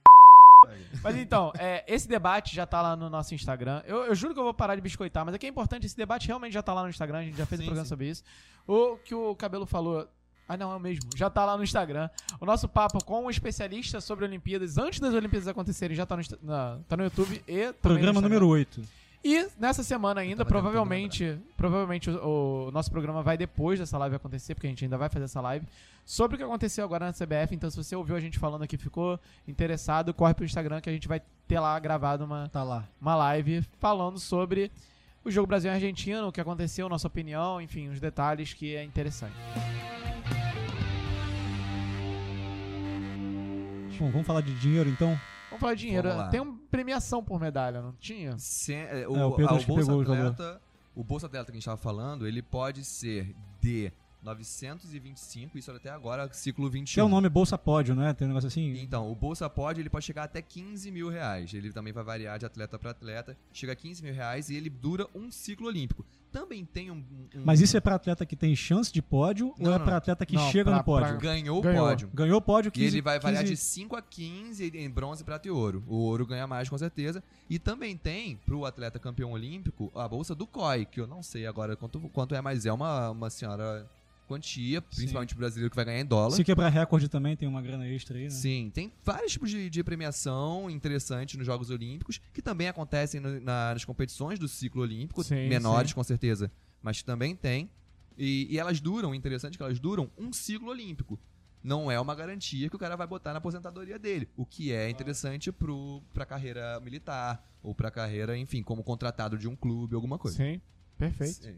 Mas 1.02 1.16
então, 1.16 1.52
é, 1.59 1.85
esse 1.87 2.06
debate 2.06 2.54
já 2.54 2.66
tá 2.66 2.83
lá 2.83 2.95
no 2.95 3.09
nosso 3.09 3.35
Instagram. 3.35 3.83
Eu, 3.87 4.04
eu 4.04 4.14
juro 4.14 4.35
que 4.35 4.40
eu 4.40 4.45
vou 4.45 4.52
parar 4.52 4.75
de 4.75 4.83
biscoitar, 4.83 5.25
mas 5.25 5.34
é 5.34 5.39
que 5.39 5.47
é 5.47 5.49
importante, 5.49 5.86
esse 5.86 5.97
debate 5.97 6.26
realmente 6.26 6.52
já 6.52 6.62
tá 6.62 6.75
lá 6.75 6.82
no 6.82 6.91
Instagram, 6.91 7.19
a 7.19 7.23
gente 7.23 7.36
já 7.39 7.47
fez 7.47 7.60
um 7.60 7.62
Sim, 7.62 7.67
programa 7.69 7.84
sim. 7.84 7.89
sobre 7.89 8.08
isso. 8.10 8.23
O 8.67 8.97
que 8.99 9.15
o 9.15 9.34
Cabelo 9.34 9.65
falou. 9.65 10.06
Ah, 10.49 10.56
não, 10.56 10.71
é 10.73 10.76
o 10.76 10.80
mesmo. 10.80 11.08
Já 11.17 11.30
tá 11.30 11.45
lá 11.45 11.56
no 11.56 11.65
Instagram. 11.65 12.08
O 12.41 12.45
nosso 12.47 12.69
papo 12.69 13.02
com 13.04 13.25
um 13.25 13.30
especialista 13.30 14.00
sobre 14.00 14.25
Olimpíadas, 14.25 14.76
antes 14.76 15.00
das 15.00 15.15
Olimpíadas 15.15 15.49
acontecerem, 15.49 15.97
já 15.97 16.04
tá 16.06 16.17
no, 16.17 16.23
na- 16.43 16.78
tá 16.89 16.97
no 16.97 17.04
YouTube 17.04 17.43
e. 17.49 17.73
Programa 17.80 18.21
número 18.21 18.47
8. 18.47 18.82
E 19.28 19.49
nessa 19.58 19.82
semana 19.82 20.21
ainda, 20.21 20.45
provavelmente, 20.45 21.36
provavelmente 21.56 22.08
o, 22.08 22.69
o 22.69 22.71
nosso 22.71 22.89
programa 22.93 23.25
vai 23.25 23.36
depois 23.36 23.76
dessa 23.76 23.99
live 23.99 24.15
acontecer, 24.15 24.54
porque 24.54 24.69
a 24.69 24.71
gente 24.71 24.84
ainda 24.84 24.97
vai 24.97 25.08
fazer 25.08 25.25
essa 25.25 25.41
live, 25.41 25.67
sobre 26.04 26.36
o 26.36 26.39
que 26.39 26.45
aconteceu 26.45 26.84
agora 26.84 27.06
na 27.06 27.12
CBF. 27.12 27.52
Então, 27.52 27.69
se 27.69 27.76
você 27.76 27.97
ouviu 27.97 28.15
a 28.15 28.21
gente 28.21 28.39
falando 28.39 28.62
aqui, 28.62 28.76
ficou 28.76 29.19
interessado, 29.49 30.15
corre 30.15 30.32
pro 30.32 30.45
Instagram 30.45 30.80
que 30.80 30.89
a 30.89 30.93
gente 30.93 31.08
vai 31.08 31.21
ter 31.49 31.58
lá 31.58 31.76
gravado 31.80 32.25
uma, 32.25 32.49
Tá 32.50 32.62
lá. 32.62 32.89
uma 33.00 33.17
live 33.17 33.62
falando 33.80 34.21
sobre 34.21 34.71
o 35.25 35.30
jogo 35.32 35.49
Brasil 35.49 35.73
e 35.73 35.75
Argentina, 35.75 36.25
o 36.25 36.30
que 36.30 36.41
aconteceu, 36.41 36.89
nossa 36.89 37.08
opinião, 37.08 37.60
enfim, 37.60 37.89
os 37.89 37.99
detalhes 37.99 38.54
que 38.54 38.76
é 38.76 38.84
interessante. 38.84 39.34
Bom, 43.99 44.08
vamos 44.12 44.26
falar 44.26 44.43
de 44.43 44.54
dinheiro 44.60 44.89
então? 44.89 45.19
Vamos 45.56 45.60
falar 45.60 45.75
de 45.75 45.80
dinheiro. 45.80 46.08
Vamos 46.08 46.25
lá. 46.25 46.30
Tem 46.30 46.40
uma 46.40 46.58
premiação 46.71 47.23
por 47.25 47.40
medalha, 47.40 47.80
não 47.82 47.92
tinha? 47.92 48.36
Se- 48.38 48.75
é, 48.75 49.06
o, 49.08 49.16
É, 49.16 49.25
o 49.25 49.32
Pedro 49.32 49.54
ah, 49.54 49.58
o 49.58 49.64
Bolsa 49.64 49.86
pegou. 49.97 50.00
Atleta, 50.02 50.60
o 50.95 51.04
Bolsa 51.04 51.26
Atleta 51.26 51.45
que 51.47 51.50
a 51.52 51.54
gente 51.54 51.62
estava 51.62 51.76
falando, 51.76 52.26
ele 52.26 52.42
pode 52.42 52.84
ser 52.84 53.34
de 53.60 53.92
925, 54.23 55.56
isso 55.58 55.71
até 55.71 55.90
agora, 55.90 56.28
ciclo 56.32 56.69
21. 56.69 56.95
Que 56.95 57.00
é 57.00 57.04
o 57.04 57.08
nome 57.08 57.28
Bolsa 57.28 57.56
Pódio, 57.56 57.95
não 57.95 58.04
é? 58.04 58.12
Tem 58.12 58.26
um 58.26 58.28
negócio 58.30 58.49
assim? 58.49 58.78
Então, 58.80 59.10
o 59.10 59.14
Bolsa 59.14 59.49
pode, 59.49 59.80
ele 59.80 59.88
pode 59.88 60.04
chegar 60.04 60.25
até 60.25 60.42
15 60.42 60.90
mil 60.90 61.08
reais. 61.08 61.52
Ele 61.54 61.73
também 61.73 61.92
vai 61.92 62.02
variar 62.04 62.38
de 62.38 62.45
atleta 62.47 62.78
para 62.78 62.90
atleta. 62.90 63.36
Chega 63.52 63.73
a 63.73 63.76
15 63.76 64.02
mil 64.02 64.12
reais 64.12 64.50
e 64.50 64.56
ele 64.56 64.69
dura 64.69 65.06
um 65.14 65.30
ciclo 65.30 65.66
olímpico. 65.69 66.04
Também 66.32 66.65
tem 66.65 66.91
um... 66.91 66.97
um- 67.34 67.43
Mas 67.45 67.60
isso 67.60 67.76
é 67.76 67.80
pra 67.80 67.95
atleta 67.95 68.26
que 68.26 68.36
tem 68.36 68.54
chance 68.54 68.93
de 68.93 69.00
pódio 69.00 69.54
Não, 69.58 69.71
ou 69.71 69.75
é 69.76 69.78
não. 69.78 69.84
pra 69.86 69.97
atleta 69.97 70.26
que 70.26 70.34
Não, 70.34 70.50
chega 70.50 70.71
pra- 70.71 70.78
no 70.78 70.84
pódio? 70.84 71.08
pra- 71.08 71.17
Ganhou 71.17 71.58
o 71.58 71.62
pódio. 71.62 72.10
Ganhou 72.12 72.41
pódio 72.43 72.69
E 72.69 72.73
15, 72.73 72.86
ele 72.97 73.02
vai 73.02 73.19
variar 73.19 73.43
15 73.43 73.54
de 73.54 73.58
5 73.60 73.97
a 73.97 74.02
15 74.02 74.71
em 74.75 74.91
bronze, 74.91 75.25
prata 75.25 75.49
e 75.49 75.50
ouro. 75.50 75.82
O 75.86 75.97
ouro 75.97 76.26
ganha 76.26 76.47
mais, 76.47 76.69
com 76.69 76.76
certeza. 76.76 77.23
E 77.49 77.58
também 77.58 77.97
tem, 77.97 78.36
pro 78.36 78.65
atleta 78.67 78.99
campeão 78.99 79.32
olímpico, 79.32 79.91
a 79.95 80.06
bolsa 80.06 80.34
do 80.34 80.47
COI, 80.47 80.84
que 80.84 81.00
eu 81.00 81.06
não 81.06 81.23
sei 81.23 81.47
agora 81.47 81.75
quanto, 81.76 81.99
quanto 82.10 82.34
é, 82.34 82.41
mas 82.43 82.67
é 82.67 82.73
uma, 82.73 83.10
uma 83.10 83.30
senhora 83.30 83.89
quantia, 84.26 84.82
principalmente 84.82 85.34
o 85.34 85.36
brasileiro 85.36 85.71
que 85.71 85.76
vai 85.76 85.84
ganhar 85.84 86.00
em 86.00 86.04
dólar. 86.04 86.36
Se 86.36 86.45
quebrar 86.45 86.69
recorde 86.69 87.08
também, 87.08 87.36
tem 87.36 87.49
uma 87.49 87.62
grana 87.62 87.86
extra 87.89 88.17
aí, 88.19 88.25
né? 88.25 88.30
Sim, 88.30 88.71
tem 88.75 88.93
vários 89.04 89.32
tipos 89.32 89.50
de, 89.50 89.71
de 89.71 89.82
premiação 89.84 90.69
interessantes 90.71 91.36
nos 91.36 91.47
Jogos 91.47 91.71
Olímpicos, 91.71 92.21
que 92.32 92.43
também 92.43 92.69
acontecem 92.69 93.21
no- 93.21 93.41
na- 93.41 93.73
nas 93.75 93.84
competições 93.84 94.39
do 94.39 94.49
ciclo 94.49 94.82
olímpico, 94.82 95.23
Sim, 95.25 95.49
menores 95.49 95.91
sim. 95.91 95.95
com 95.95 96.02
certeza, 96.04 96.50
mas 96.82 97.02
também 97.02 97.34
tem. 97.36 97.71
E, 98.19 98.47
e 98.50 98.58
elas 98.58 98.80
duram, 98.80 99.15
interessante 99.15 99.54
é 99.54 99.56
que 99.58 99.62
elas 99.62 99.78
duram 99.78 100.10
um 100.19 100.32
ciclo 100.32 100.69
olímpico. 100.71 101.19
Não 101.62 101.91
é 101.91 101.99
uma 102.00 102.15
garantia 102.15 102.69
que 102.71 102.76
o 102.76 102.78
cara 102.78 102.95
vai 102.97 103.06
botar 103.06 103.32
na 103.32 103.39
aposentadoria 103.39 103.99
dele, 103.99 104.28
o 104.36 104.47
que 104.47 104.73
é 104.73 104.89
interessante 104.89 105.50
pro, 105.50 106.00
pra 106.15 106.25
carreira 106.25 106.78
militar, 106.80 107.45
ou 107.62 107.75
pra 107.75 107.91
carreira, 107.91 108.39
enfim, 108.39 108.62
como 108.62 108.84
contratado 108.84 109.36
de 109.36 109.49
um 109.49 109.56
clube, 109.56 109.95
alguma 109.97 110.17
coisa. 110.17 110.36
Sim, 110.36 110.60
perfeito. 110.97 111.43
Sim. 111.45 111.56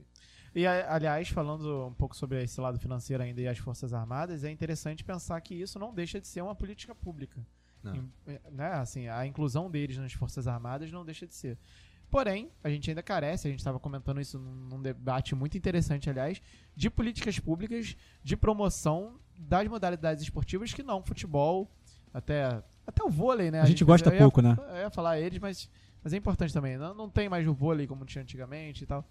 E, 0.55 0.67
a- 0.67 0.95
aliás, 0.95 1.29
falando 1.29 1.87
um 1.89 1.95
pouco 1.95 2.17
sobre 2.17 2.43
esse 2.43 2.61
lado 2.61 2.79
financeiro 2.79 3.23
ainda 3.23 3.41
e 3.41 3.49
as 3.49 3.59
Forças 3.59 3.93
Armadas, 3.93 4.45
é 4.45 4.51
interessante 4.51 5.05
pensar 5.05 5.41
que 5.41 5.55
isso 5.55 5.79
não 5.79 5.95
deixa 5.95 6.21
de 6.21 6.27
ser 6.27 6.41
uma 6.43 6.55
política 6.55 6.95
pública. 6.95 7.41
Não. 7.83 7.95
Em- 7.95 8.11
é, 8.27 8.41
né, 8.51 8.73
assim, 8.73 9.09
a 9.09 9.25
inclusão 9.27 9.71
deles 9.71 9.97
nas 9.99 10.13
Forças 10.13 10.47
Armadas 10.49 10.91
não 10.91 11.05
deixa 11.05 11.27
de 11.27 11.35
ser. 11.35 11.57
Porém, 12.11 12.51
a 12.65 12.71
gente 12.71 12.91
ainda 12.91 13.03
carece, 13.03 13.47
a 13.47 13.51
gente 13.51 13.61
estava 13.61 13.79
comentando 13.79 14.19
isso 14.21 14.39
num, 14.39 14.81
debate 14.81 15.35
muito 15.35 15.59
interessante, 15.59 16.09
aliás, 16.09 16.41
de 16.75 16.89
políticas 16.89 17.39
públicas 17.39 17.97
de 18.25 18.37
promoção 18.37 19.21
das 19.39 19.69
modalidades 19.69 20.23
esportivas 20.23 20.73
que 20.73 20.83
não 20.83 21.03
futebol, 21.03 21.71
até, 22.13 22.63
até 22.87 23.05
o 23.05 23.11
vôlei, 23.11 23.51
né? 23.51 23.61
A 23.61 23.67
gente 23.67 23.85
gosta 23.85 24.09
eu 24.09 24.15
ia- 24.15 24.19
pouco, 24.21 24.41
né? 24.41 24.57
Eu 24.71 24.77
ia 24.77 24.91
falar 24.91 25.21
eles, 25.21 25.39
mas, 25.39 25.71
mas 26.03 26.15
é 26.15 26.17
importante 26.17 26.53
também. 26.53 26.79
Não, 26.79 26.95
não 26.95 27.11
tem 27.11 27.29
mais 27.29 27.47
o 27.47 27.53
vôlei 27.53 27.87
como 27.87 28.07
tinha 28.07 28.23
antigamente 28.23 28.85
e 28.85 28.87
tal. 28.87 29.05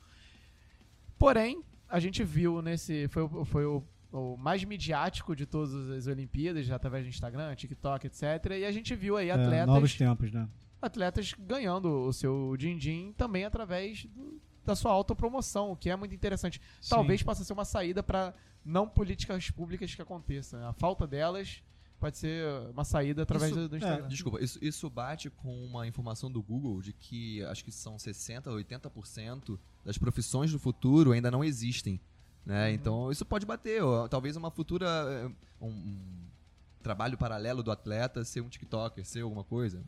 Porém, 1.17 1.63
a 1.89 1.99
gente 1.99 2.23
viu 2.23 2.61
nesse. 2.61 3.07
Foi, 3.07 3.23
o- 3.23 3.45
foi 3.45 3.65
o, 3.65 3.83
o 4.11 4.37
mais 4.37 4.63
midiático 4.63 5.35
de 5.35 5.45
todas 5.45 5.73
as 5.91 6.07
Olimpíadas, 6.07 6.69
através 6.71 7.03
do 7.05 7.09
Instagram, 7.09 7.53
TikTok, 7.55 8.07
etc. 8.07 8.23
E 8.59 8.65
a 8.65 8.71
gente 8.71 8.95
viu 8.95 9.17
aí 9.17 9.29
É, 9.29 9.31
atletas, 9.33 9.67
novos 9.67 9.95
tempos, 9.95 10.31
né? 10.31 10.47
atletas 10.81 11.33
ganhando 11.39 11.89
o 12.07 12.13
seu 12.13 12.55
din-din 12.57 13.13
também 13.17 13.43
através 13.45 14.05
do- 14.05 14.39
da 14.63 14.75
sua 14.75 14.91
autopromoção, 14.91 15.71
o 15.71 15.75
que 15.77 15.89
é 15.89 15.95
muito 15.95 16.13
interessante. 16.13 16.61
Talvez 16.89 17.23
possa 17.23 17.43
ser 17.43 17.53
uma 17.53 17.65
saída 17.65 18.03
para 18.03 18.33
não 18.65 18.87
políticas 18.87 19.49
públicas 19.49 19.95
que 19.95 20.01
aconteçam. 20.01 20.63
A 20.67 20.73
falta 20.73 21.07
delas 21.07 21.63
pode 21.99 22.17
ser 22.17 22.43
uma 22.73 22.83
saída 22.83 23.23
através 23.23 23.51
Isso- 23.51 23.61
do, 23.61 23.69
do 23.69 23.75
é, 23.75 23.79
Instagram. 23.79 24.07
Desculpa, 24.09 24.43
isso, 24.43 24.59
isso 24.61 24.89
bate 24.89 25.29
com 25.31 25.65
uma 25.65 25.87
informação 25.87 26.29
do 26.29 26.43
Google 26.43 26.81
de 26.81 26.91
que 26.93 27.41
acho 27.45 27.63
que 27.63 27.71
são 27.71 27.95
60%, 27.97 28.43
80% 28.51 29.57
das 29.87 29.97
profissões 29.97 30.51
do 30.51 30.59
futuro 30.59 31.13
ainda 31.13 31.31
não 31.31 31.43
existem. 31.43 31.99
Né? 32.45 32.71
Então 32.73 33.09
isso 33.11 33.25
pode 33.25 33.45
bater. 33.45 33.81
ó, 33.83 34.07
talvez 34.07 34.35
uma 34.35 34.51
futura. 34.51 34.85
eh, 34.85 35.29
Um, 35.59 35.69
um 35.69 36.27
trabalho 36.83 37.17
paralelo 37.17 37.63
do 37.63 37.71
atleta 37.71 38.23
ser 38.23 38.41
um 38.41 38.47
TikToker, 38.47 39.03
ser 39.05 39.21
alguma 39.21 39.43
coisa. 39.43 39.81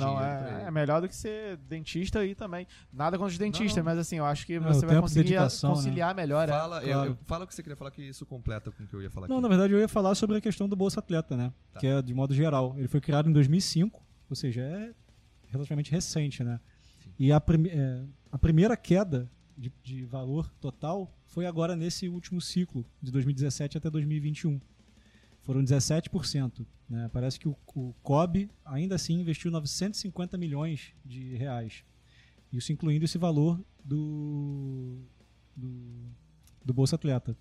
Não, 0.00 0.20
é, 0.20 0.64
é 0.66 0.70
melhor 0.70 1.00
do 1.00 1.08
que 1.08 1.14
ser 1.16 1.56
dentista 1.68 2.18
aí 2.20 2.34
também. 2.34 2.66
Nada 2.92 3.16
contra 3.16 3.32
os 3.32 3.38
dentistas, 3.38 3.76
Não, 3.76 3.84
mas 3.84 3.98
assim, 3.98 4.16
eu 4.16 4.24
acho 4.24 4.44
que 4.46 4.54
É, 4.54 4.60
você 4.60 4.84
vai 4.84 5.00
conseguir 5.00 5.22
dedicação, 5.30 5.70
né? 5.70 5.76
conciliar 5.76 6.14
melhor. 6.14 6.48
é. 6.48 6.52
Fala, 6.52 6.82
eu- 6.84 6.92
claro. 6.92 7.10
eu- 7.10 7.18
fala 7.24 7.44
o 7.44 7.48
que 7.48 7.54
você 7.54 7.62
queria 7.62 7.76
falar 7.76 7.90
que 7.92 8.02
isso 8.02 8.26
completa 8.26 8.70
com 8.72 8.82
o 8.82 8.86
que 8.86 8.94
eu 8.94 9.00
ia 9.02 9.10
falar 9.10 9.28
Não, 9.28 9.36
aqui. 9.36 9.42
na 9.42 9.48
verdade 9.48 9.72
eu 9.72 9.78
ia 9.80 9.88
falar 9.88 10.14
sobre 10.14 10.36
a 10.36 10.40
questão 10.40 10.68
do 10.68 10.76
Bolsa 10.76 11.00
Atleta, 11.00 11.36
né? 11.36 11.52
Tá. 11.72 11.80
Que 11.80 11.86
é 11.86 12.02
de 12.02 12.12
modo 12.14 12.34
geral. 12.34 12.74
Ele 12.76 12.88
foi 12.88 13.00
criado 13.00 13.28
em 13.30 13.32
2005, 13.32 14.02
ou 14.28 14.36
seja, 14.36 14.60
é 14.62 14.92
relativamente 15.48 15.90
recente, 15.90 16.42
né? 16.44 16.60
E 17.18 17.32
a, 17.32 17.40
prime- 17.40 17.70
é, 17.70 18.02
a 18.30 18.38
primeira 18.38 18.76
queda 18.76 19.30
de, 19.62 19.72
de 19.82 20.04
valor 20.04 20.50
total 20.60 21.08
foi 21.26 21.46
agora 21.46 21.76
nesse 21.76 22.08
último 22.08 22.40
ciclo, 22.40 22.84
de 23.00 23.10
2017 23.12 23.78
até 23.78 23.88
2021. 23.88 24.60
Foram 25.42 25.62
17%. 25.62 26.66
Né? 26.88 27.08
Parece 27.12 27.38
que 27.38 27.48
o, 27.48 27.56
o 27.74 27.94
COB 28.02 28.50
ainda 28.64 28.96
assim 28.96 29.20
investiu 29.20 29.50
950 29.50 30.36
milhões 30.36 30.92
de 31.04 31.36
reais. 31.36 31.84
Isso 32.52 32.72
incluindo 32.72 33.04
esse 33.04 33.16
valor 33.18 33.58
do, 33.84 34.98
do, 35.56 35.70
do 36.64 36.74
Bolsa 36.74 36.96
Atleta. 36.96 37.36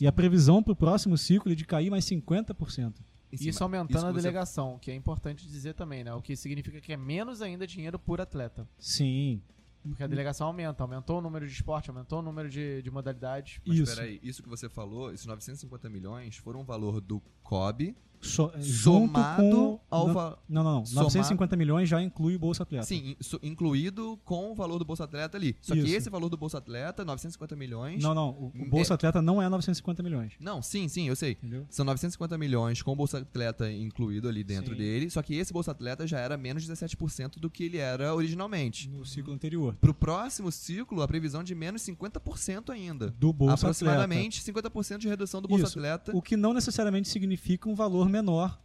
E 0.00 0.06
a 0.06 0.12
previsão 0.12 0.62
para 0.62 0.72
o 0.72 0.76
próximo 0.76 1.16
ciclo 1.16 1.50
é 1.52 1.54
de 1.54 1.64
cair 1.64 1.90
mais 1.90 2.04
50%. 2.04 2.94
Em 3.32 3.36
cima- 3.36 3.50
Isso 3.50 3.62
aumentando 3.64 3.96
isso 3.96 4.06
a 4.06 4.08
que 4.08 4.14
você- 4.14 4.22
delegação, 4.22 4.78
que 4.78 4.90
é 4.90 4.94
importante 4.94 5.48
dizer 5.48 5.74
também, 5.74 6.04
né? 6.04 6.12
O 6.14 6.22
que 6.22 6.36
significa 6.36 6.80
que 6.80 6.92
é 6.92 6.96
menos 6.96 7.42
ainda 7.42 7.66
dinheiro 7.66 7.98
por 7.98 8.20
atleta. 8.20 8.68
Sim, 8.78 9.40
Porque 9.88 10.02
a 10.02 10.06
delegação 10.06 10.46
aumenta. 10.48 10.82
Aumentou 10.82 11.18
o 11.18 11.20
número 11.20 11.46
de 11.46 11.52
esporte, 11.52 11.90
aumentou 11.90 12.18
o 12.18 12.22
número 12.22 12.48
de, 12.48 12.82
de 12.82 12.90
modalidades. 12.90 13.60
Mas 13.66 13.78
Isso. 13.78 13.94
peraí, 13.94 14.20
isso 14.22 14.42
que 14.42 14.48
você 14.48 14.68
falou, 14.68 15.12
esses 15.12 15.26
950 15.26 15.88
milhões 15.88 16.36
foram 16.36 16.60
o 16.60 16.64
valor 16.64 17.00
do 17.00 17.20
COB 17.42 17.96
So- 18.26 18.52
é, 18.54 18.60
junto 18.60 19.06
somado 19.12 19.42
com, 19.42 19.80
ao 19.90 20.12
valor. 20.12 20.38
não, 20.48 20.62
não, 20.64 20.74
não. 20.76 20.86
somado- 20.86 21.04
950 21.06 21.56
milhões 21.56 21.88
já 21.88 22.02
inclui 22.02 22.36
o 22.36 22.38
Bolsa 22.38 22.62
Atleta. 22.62 22.84
Sim, 22.86 23.16
incluído 23.42 24.18
com 24.24 24.50
o 24.52 24.54
valor 24.54 24.78
do 24.78 24.84
Bolsa 24.84 25.04
Atleta 25.04 25.36
ali. 25.36 25.56
Só 25.62 25.74
que 25.74 25.80
Isso. 25.80 25.94
esse 25.96 26.10
valor 26.10 26.28
do 26.28 26.36
Bolsa 26.36 26.58
Atleta, 26.58 27.04
950 27.04 27.56
milhões. 27.56 28.02
Não, 28.02 28.14
não. 28.14 28.30
O, 28.30 28.52
o 28.54 28.62
É- 28.62 28.64
Bolsa 28.68 28.94
Atleta 28.94 29.22
não 29.22 29.40
é 29.40 29.48
950 29.48 30.02
milhões. 30.02 30.32
Não, 30.40 30.60
sim, 30.62 30.88
sim, 30.88 31.08
eu 31.08 31.16
sei. 31.16 31.32
Entendeu? 31.32 31.66
São 31.70 31.84
950 31.84 32.36
milhões 32.38 32.82
com 32.82 32.92
o 32.92 32.96
Bolsa 32.96 33.18
Atleta 33.18 33.70
incluído 33.70 34.28
ali 34.28 34.42
dentro 34.44 34.72
Sim. 34.72 34.78
dele. 34.78 35.10
Só 35.10 35.22
que 35.22 35.34
esse 35.34 35.52
Bolsa 35.52 35.70
Atleta 35.70 36.06
já 36.06 36.18
era 36.18 36.36
menos 36.36 36.62
de 36.64 36.68
17% 36.72 37.38
do 37.38 37.48
que 37.50 37.64
ele 37.64 37.78
era 37.78 38.14
originalmente. 38.14 38.88
No 38.88 39.04
ciclo 39.04 39.32
anterior. 39.32 39.74
Pro 39.80 39.94
próximo 39.94 40.50
ciclo, 40.52 41.02
a 41.02 41.08
previsão 41.08 41.42
de 41.42 41.54
menos 41.54 41.82
50% 41.82 42.70
ainda. 42.70 43.10
Do 43.18 43.32
Bolsa 43.32 43.54
Aproximadamente 43.54 44.42
50% 44.42 44.98
de 44.98 45.08
redução 45.08 45.40
do 45.40 45.48
Bolsa 45.48 45.64
Isso. 45.64 45.78
Atleta. 45.78 45.86
Atleta. 45.96 46.18
O 46.18 46.20
que 46.22 46.36
não 46.36 46.52
necessariamente 46.52 47.08
significa 47.08 47.68
um 47.68 47.74
valor 47.74 48.08
menor, 48.16 48.60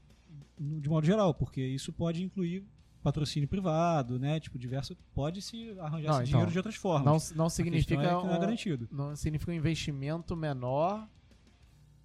no- 0.59 0.79
de 0.81 0.89
modo 0.89 1.05
geral, 1.05 1.33
porque 1.33 1.61
isso 1.61 1.91
pode 1.91 2.23
incluir 2.23 2.63
patrocínio 3.03 3.47
privado, 3.49 4.19
né? 4.19 4.39
Tipo, 4.39 4.59
diverso. 4.59 4.95
Pode 5.13 5.41
se 5.41 5.71
arranjar 5.79 5.89
Não, 5.91 5.97
esse 5.97 6.07
então, 6.09 6.23
dinheiro 6.25 6.51
de 6.51 6.57
outras 6.59 6.75
formas. 6.75 7.31
Não, 7.31 7.43
não 7.43 7.49
significa 7.49 7.93
é 7.95 7.97
que 7.97 8.13
não 8.13 8.31
é 8.31 8.35
um- 8.35 8.39
garantido. 8.39 8.87
não 8.91 9.15
significa 9.15 9.51
um 9.51 9.55
investimento 9.55 10.35
menor. 10.35 11.07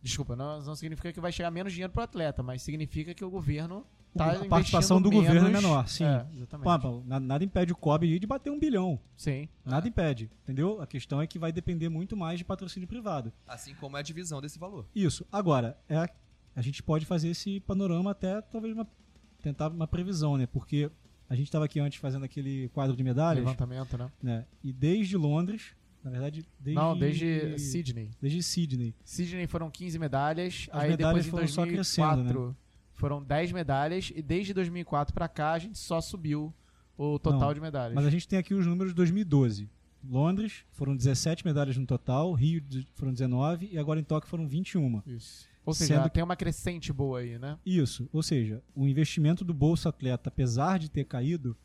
Desculpa, 0.02 0.36
não, 0.36 0.62
não 0.62 0.74
significa 0.76 1.12
que 1.12 1.20
vai 1.20 1.32
chegar 1.32 1.50
menos 1.50 1.72
dinheiro 1.72 1.92
pro 1.92 2.02
atleta, 2.02 2.42
mas 2.42 2.62
significa 2.62 3.12
que 3.12 3.24
o 3.24 3.30
governo 3.30 3.84
tá 4.16 4.32
a 4.32 4.44
participação 4.46 5.02
do 5.02 5.10
governo 5.10 5.40
é 5.40 5.42
menos- 5.50 5.62
menor, 5.62 5.88
sim. 5.88 6.04
É, 6.04 6.24
exatamente. 6.36 6.64
Pô, 6.64 6.78
pô, 6.78 7.02
na- 7.04 7.18
nada 7.20 7.44
impede 7.44 7.72
o 7.72 7.76
COB 7.76 8.06
aí 8.06 8.18
de 8.18 8.26
bater 8.26 8.50
um 8.50 8.58
bilhão. 8.58 8.98
Sim. 9.16 9.48
Nada 9.64 9.86
impede, 9.88 10.30
entendeu? 10.44 10.80
A 10.80 10.86
questão 10.86 11.20
é 11.20 11.26
que 11.26 11.38
vai 11.38 11.50
depender 11.52 11.88
muito 11.88 12.16
mais 12.16 12.38
de 12.38 12.44
patrocínio 12.44 12.88
privado. 12.88 13.32
Assim 13.46 13.74
como 13.74 13.96
é 13.96 14.00
a 14.00 14.02
divisão 14.02 14.40
desse 14.40 14.58
valor. 14.58 14.86
Isso. 14.94 15.26
Agora, 15.30 15.76
é 15.88 16.08
a, 16.56 16.62
gente 16.62 16.82
pode 16.82 17.06
fazer 17.06 17.28
esse 17.28 17.60
panorama 17.60 18.10
até 18.10 18.40
talvez 18.40 18.72
uma, 18.74 18.86
tentar 19.42 19.68
uma 19.68 19.86
previsão, 19.86 20.36
né? 20.36 20.46
Porque 20.46 20.90
a 21.28 21.34
gente 21.34 21.46
estava 21.46 21.64
aqui 21.64 21.78
antes 21.78 21.98
fazendo 21.98 22.24
aquele 22.24 22.68
quadro 22.70 22.96
de 22.96 23.04
medalhas, 23.04 23.44
Levantamento, 23.44 23.96
né? 23.98 24.10
né? 24.22 24.46
E 24.64 24.72
desde 24.72 25.16
Londres, 25.16 25.74
na 26.02 26.10
verdade, 26.10 26.44
desde 26.58 26.80
Não, 26.80 26.98
desde 26.98 27.58
Sydney. 27.58 28.10
desde 28.20 28.42
Sydney. 28.42 28.94
Sydney 29.04 29.46
foram 29.46 29.70
15 29.70 29.98
medalhas, 29.98 30.68
As 30.72 30.82
aí 30.84 30.90
medalhas 30.90 31.24
depois 31.24 31.30
foram 31.30 31.48
só 31.48 31.62
2004 31.64 32.24
crescendo, 32.24 32.48
né? 32.48 32.54
foram 32.94 33.22
10 33.22 33.52
medalhas 33.52 34.12
e 34.14 34.22
desde 34.22 34.54
2004 34.54 35.12
pra 35.12 35.28
cá 35.28 35.52
a 35.52 35.58
gente 35.58 35.78
só 35.78 36.00
subiu 36.00 36.54
o 36.96 37.18
total 37.18 37.48
Não, 37.48 37.54
de 37.54 37.60
medalhas. 37.60 37.94
Mas 37.94 38.06
a 38.06 38.10
gente 38.10 38.26
tem 38.26 38.38
aqui 38.38 38.54
os 38.54 38.66
números 38.66 38.92
de 38.92 38.96
2012. 38.96 39.68
Londres 40.08 40.64
foram 40.70 40.96
17 40.96 41.44
medalhas 41.44 41.76
no 41.76 41.86
total, 41.86 42.32
Rio 42.32 42.62
foram 42.94 43.12
19 43.12 43.68
e 43.72 43.78
agora 43.78 43.98
em 43.98 44.04
Tóquio 44.04 44.30
foram 44.30 44.46
21. 44.46 45.02
Isso. 45.06 45.48
Ou 45.66 45.74
seja, 45.74 45.96
Sendo 45.96 46.08
tem 46.08 46.22
uma 46.22 46.36
crescente 46.36 46.92
boa 46.92 47.18
aí, 47.18 47.38
né? 47.38 47.58
Isso, 47.66 48.08
ou 48.12 48.22
seja, 48.22 48.62
o 48.74 48.86
investimento 48.86 49.44
do 49.44 49.52
Bolsa 49.52 49.88
Atleta, 49.90 50.28
apesar 50.30 50.78
de 50.78 50.88
ter 50.88 51.04
caído, 51.04 51.56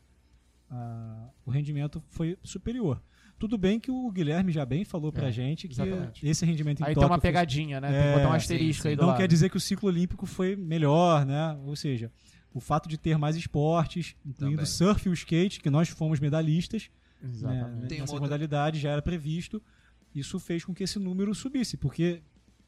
ah, 0.70 1.28
o 1.46 1.50
rendimento 1.50 2.02
foi 2.10 2.36
superior. 2.42 3.00
Tudo 3.38 3.58
bem 3.58 3.80
que 3.80 3.90
o 3.90 4.10
Guilherme 4.10 4.52
já 4.52 4.64
bem 4.64 4.84
falou 4.84 5.12
pra 5.12 5.28
É, 5.28 5.32
gente 5.32 5.66
que 5.66 5.74
exatamente. 5.74 6.26
esse 6.26 6.44
rendimento 6.44 6.80
em 6.80 6.82
Aí 6.84 6.86
tem 6.88 6.94
Tóquio 6.94 7.08
uma 7.10 7.16
foi- 7.20 7.22
pegadinha, 7.28 7.80
né? 7.80 7.88
tem 7.88 7.96
É, 7.96 8.12
que 8.12 8.18
botar 8.18 8.30
um 8.30 8.36
asterisco 8.36 8.82
sim. 8.82 8.88
aí 8.90 8.96
do 8.96 9.00
não 9.02 9.08
lado. 9.08 9.18
quer 9.18 9.28
dizer 9.28 9.50
que 9.50 9.56
o 9.56 9.60
ciclo 9.60 9.88
olímpico 9.88 10.26
foi 10.26 10.54
melhor, 10.56 11.24
né? 11.26 11.58
Ou 11.64 11.74
seja, 11.74 12.10
o 12.54 12.60
fato 12.60 12.88
de 12.88 12.96
ter 12.98 13.16
mais 13.18 13.34
esportes, 13.36 14.14
incluindo 14.24 14.56
Também. 14.58 14.64
o 14.64 14.66
surf 14.66 15.08
e 15.08 15.10
o 15.10 15.12
skate, 15.12 15.60
que 15.60 15.70
nós 15.70 15.88
fomos 15.88 16.20
medalhistas, 16.20 16.90
né, 17.20 17.28
Exatamente. 17.30 17.86
Tem 17.88 17.98
nessa 18.00 18.12
uma 18.12 18.16
outra- 18.16 18.20
modalidade 18.20 18.78
já 18.80 18.90
era 18.90 19.02
previsto, 19.02 19.60
isso 20.14 20.38
fez 20.38 20.64
com 20.64 20.72
que 20.74 20.84
esse 20.84 20.98
número 20.98 21.34
subisse, 21.34 21.76
porque 21.76 22.22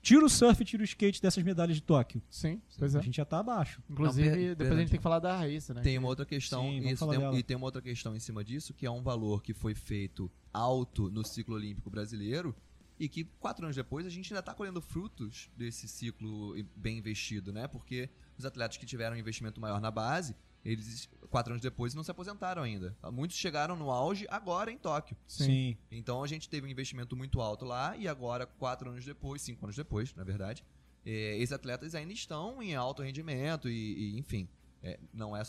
tira 0.04 0.24
o 0.24 0.28
surf 0.28 0.62
e 0.62 0.64
tira 0.64 0.82
o 0.82 0.84
skate 0.84 1.20
dessas 1.20 1.42
medalhas 1.42 1.76
de 1.76 1.82
Tóquio, 1.82 2.22
Sim, 2.30 2.60
pois 2.78 2.94
é. 2.94 2.98
a 2.98 3.02
gente 3.02 3.16
já 3.16 3.24
tá 3.24 3.38
abaixo. 3.40 3.82
Inclusive, 3.90 4.28
Não, 4.28 4.36
depois 4.36 4.52
a 4.52 4.56
perdão. 4.56 4.78
gente 4.78 4.90
tem 4.90 4.98
que 4.98 5.02
falar 5.02 5.18
da 5.18 5.36
Raíssa, 5.38 5.74
né? 5.74 5.80
Tem 5.82 5.98
uma 5.98 6.08
outra 6.08 6.24
questão, 6.24 6.62
Sim, 6.62 6.88
isso 6.88 7.08
tem- 7.08 7.38
e 7.38 7.42
tem 7.42 7.56
uma 7.56 7.66
outra 7.66 7.82
questão 7.82 8.14
em 8.14 8.20
cima 8.20 8.44
disso, 8.44 8.72
que 8.74 8.86
é 8.86 8.90
um 8.90 9.02
valor 9.02 9.42
que 9.42 9.52
foi 9.54 9.74
feito 9.74 10.30
alto 10.52 11.10
no 11.10 11.24
ciclo 11.24 11.54
olímpico 11.56 11.90
brasileiro 11.90 12.54
e 13.00 13.08
que 13.08 13.24
quatro 13.40 13.64
anos 13.64 13.74
depois 13.74 14.06
a 14.06 14.10
gente 14.10 14.32
ainda 14.32 14.40
está 14.40 14.54
colhendo 14.54 14.80
frutos 14.80 15.50
desse 15.56 15.88
ciclo 15.88 16.54
bem 16.76 16.98
investido, 16.98 17.52
né? 17.52 17.66
Porque 17.66 18.08
os 18.38 18.44
atletas 18.44 18.76
que 18.76 18.86
tiveram 18.86 19.16
um 19.16 19.18
investimento 19.18 19.60
maior 19.60 19.80
na 19.80 19.90
base, 19.90 20.36
eles 20.64 21.08
quatro 21.28 21.52
anos 21.52 21.62
depois 21.62 21.94
não 21.94 22.02
se 22.04 22.10
aposentaram 22.10 22.62
ainda. 22.62 22.96
Muitos 23.12 23.36
chegaram 23.36 23.76
no 23.76 23.90
auge 23.90 24.24
agora 24.30 24.70
em 24.70 24.78
Tóquio. 24.78 25.16
Sim. 25.26 25.76
Então 25.90 26.22
a 26.22 26.26
gente 26.26 26.48
teve 26.48 26.66
um 26.66 26.70
investimento 26.70 27.14
muito 27.16 27.40
alto 27.40 27.64
lá 27.64 27.96
e 27.96 28.06
agora, 28.08 28.46
quatro 28.46 28.88
anos 28.90 29.04
depois, 29.04 29.42
cinco 29.42 29.64
anos 29.66 29.76
depois, 29.76 30.14
na 30.14 30.22
verdade, 30.24 30.64
eh, 31.04 31.36
esses 31.38 31.52
atletas 31.52 31.94
ainda 31.94 32.12
estão 32.12 32.62
em 32.62 32.74
alto 32.74 33.02
rendimento 33.02 33.68
e, 33.68 34.14
e, 34.14 34.18
enfim, 34.18 34.48
eh, 34.82 34.98
não 35.12 35.36
é 35.36 35.42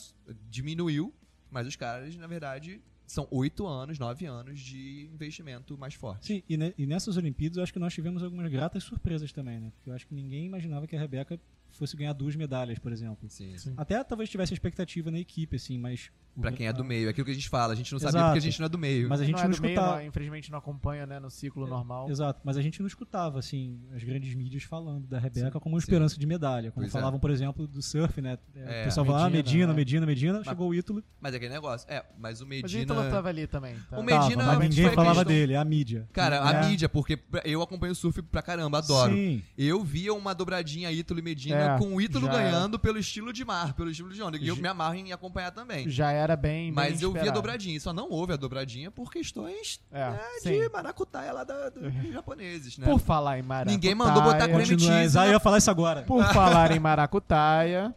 diminuiu, 0.49 1.13
mas 1.49 1.67
os 1.67 1.75
caras, 1.75 2.15
na 2.15 2.27
verdade, 2.27 2.81
são 3.07 3.27
oito 3.31 3.67
anos, 3.67 3.99
nove 3.99 4.25
anos 4.25 4.59
de 4.59 5.07
investimento 5.13 5.77
mais 5.77 5.93
forte. 5.93 6.25
Sim, 6.25 6.43
e, 6.49 6.57
ne- 6.57 6.73
e 6.77 6.85
nessas 6.87 7.15
Olimpíadas 7.17 7.57
eu 7.57 7.63
acho 7.63 7.71
que 7.71 7.79
nós 7.79 7.93
tivemos 7.93 8.23
algumas 8.23 8.51
gratas 8.51 8.83
surpresas 8.83 9.31
também, 9.31 9.59
né? 9.59 9.71
Porque 9.75 9.89
eu 9.89 9.93
acho 9.93 10.07
que 10.07 10.15
ninguém 10.15 10.45
imaginava 10.47 10.87
que 10.87 10.95
a 10.95 10.99
Rebeca 10.99 11.39
fosse 11.77 11.95
ganhar 11.95 12.13
duas 12.13 12.35
medalhas, 12.35 12.79
por 12.79 12.91
exemplo. 12.91 13.29
Sim. 13.29 13.57
Sim. 13.57 13.73
Até 13.77 14.03
talvez 14.03 14.29
tivesse 14.29 14.53
expectativa 14.53 15.09
na 15.11 15.19
equipe, 15.19 15.55
assim, 15.55 15.77
mas. 15.77 16.11
Pra 16.39 16.51
quem 16.51 16.67
é 16.67 16.73
do 16.73 16.83
meio, 16.83 17.07
é 17.07 17.11
aquilo 17.11 17.25
que 17.25 17.31
a 17.31 17.33
gente 17.33 17.47
fala, 17.49 17.73
a 17.73 17.75
gente 17.75 17.91
não 17.91 17.99
sabia 17.99 18.09
Exato. 18.19 18.25
porque 18.27 18.39
a 18.39 18.41
gente 18.41 18.59
não 18.59 18.65
é 18.65 18.69
do 18.69 18.77
meio. 18.77 19.07
Mas 19.09 19.21
a 19.21 19.23
gente 19.25 19.35
não 19.35 19.43
não, 19.43 19.49
é 19.51 19.55
do 19.55 19.61
meio, 19.61 19.73
escutava. 19.73 19.95
não- 19.97 20.05
infelizmente 20.05 20.51
não 20.51 20.59
acompanha, 20.59 21.05
né, 21.05 21.19
no 21.19 21.29
ciclo 21.31 21.65
normal. 21.67 22.09
Exato, 22.09 22.41
mas 22.43 22.57
a 22.57 22.61
gente 22.61 22.79
não 22.81 22.87
escutava, 22.87 23.39
assim, 23.39 23.79
as 23.95 24.03
grandes 24.03 24.33
mídias 24.35 24.63
falando 24.63 25.07
da 25.07 25.17
Rebeca 25.19 25.51
Sim, 25.51 25.59
como 25.59 25.75
uma 25.75 25.81
sim. 25.81 25.85
esperança 25.85 26.19
de 26.19 26.25
medalha. 26.25 26.71
Como 26.71 26.83
Pois 26.85 26.93
é. 26.93 26.99
falavam, 26.99 27.19
por 27.19 27.29
exemplo, 27.31 27.67
do 27.67 27.81
surf, 27.81 28.21
né? 28.21 28.37
É, 28.55 28.81
o 28.81 28.83
pessoal 28.85 29.05
falava, 29.05 29.25
ah, 29.25 29.29
Medina, 29.29 29.43
Medina, 29.45 29.67
né? 29.67 29.73
Medina, 29.75 30.05
Medina, 30.05 30.43
chegou 30.43 30.69
o 30.69 30.75
Ítalo. 30.75 31.03
Mas 31.21 31.33
é 31.33 31.37
aquele 31.37 31.53
negócio. 31.53 31.87
É, 31.89 32.03
mas 32.17 32.41
o 32.41 32.41
Mas 32.41 32.41
o 32.41 32.45
Medina. 32.47 32.83
Ítalo 32.83 33.09
tava 33.09 33.29
ali 33.29 33.47
também. 33.47 33.75
tá? 33.75 33.79
O 33.79 33.89
Tava, 33.91 34.03
Medina 34.03 34.43
mas 34.43 34.55
foi 34.57 34.67
ninguém 34.67 34.85
a 34.87 34.91
falava 34.91 35.15
questão- 35.19 35.33
dele, 35.33 35.53
é 35.53 35.57
a 35.57 35.65
mídia. 35.65 36.09
Cara, 36.11 36.35
É. 36.35 36.39
a 36.39 36.67
mídia, 36.67 36.89
porque 36.89 37.19
eu 37.45 37.61
acompanho 37.61 37.95
surf 37.95 38.21
pra 38.23 38.41
caramba, 38.41 38.79
adoro. 38.79 39.13
Sim, 39.13 39.41
Eu 39.57 39.83
via 39.83 40.13
uma 40.13 40.33
dobradinha 40.33 40.91
Ítalo 40.91 41.19
e 41.19 41.23
Medina 41.23 41.75
É, 41.75 41.77
com 41.77 41.95
o 41.95 42.01
Ítalo 42.01 42.27
ganhando 42.27 42.77
pelo 42.77 42.97
estilo 42.97 43.31
de 43.31 43.45
mar, 43.45 43.73
pelo 43.73 43.89
estilo 43.89 44.11
de 44.13 44.21
onda. 44.21 44.37
E 44.37 44.47
eu 44.47 44.55
me 44.55 44.67
amarro 44.67 44.95
em 44.95 45.11
acompanhar 45.13 45.51
também. 45.51 45.89
Já 45.89 46.11
era 46.11 46.24
bem. 46.33 46.71
Mas 46.71 46.93
bem 46.93 47.03
eu 47.03 47.11
via 47.11 47.29
a 47.29 47.33
dobradinha, 47.33 47.77
só 47.81 47.91
não 47.91 48.09
houve 48.09 48.31
a 48.31 48.37
dobradinha 48.37 48.89
por 48.89 49.11
questões 49.11 49.81
É, 49.91 49.99
é, 50.01 50.39
sim. 50.39 50.61
de 50.61 50.69
maracutaia 50.69 51.33
lá 51.33 51.43
da, 51.43 51.67
dos 51.67 51.91
japoneses, 52.13 52.77
né? 52.77 52.85
Por 52.87 52.99
falar 52.99 53.37
em 53.37 53.41
maracutaia. 53.41 53.75
Ninguém 53.75 53.93
mandou 53.93 54.23
botar 54.23 54.47
creme 54.47 54.79
cheese 54.79 55.17
Ah, 55.19 55.25
eu 55.25 55.33
ia 55.33 55.39
falar 55.41 55.57
isso 55.57 55.69
agora. 55.69 56.03
Por 56.03 56.23
falar 56.33 56.71
em 56.71 56.79
maracutaia, 56.79 57.93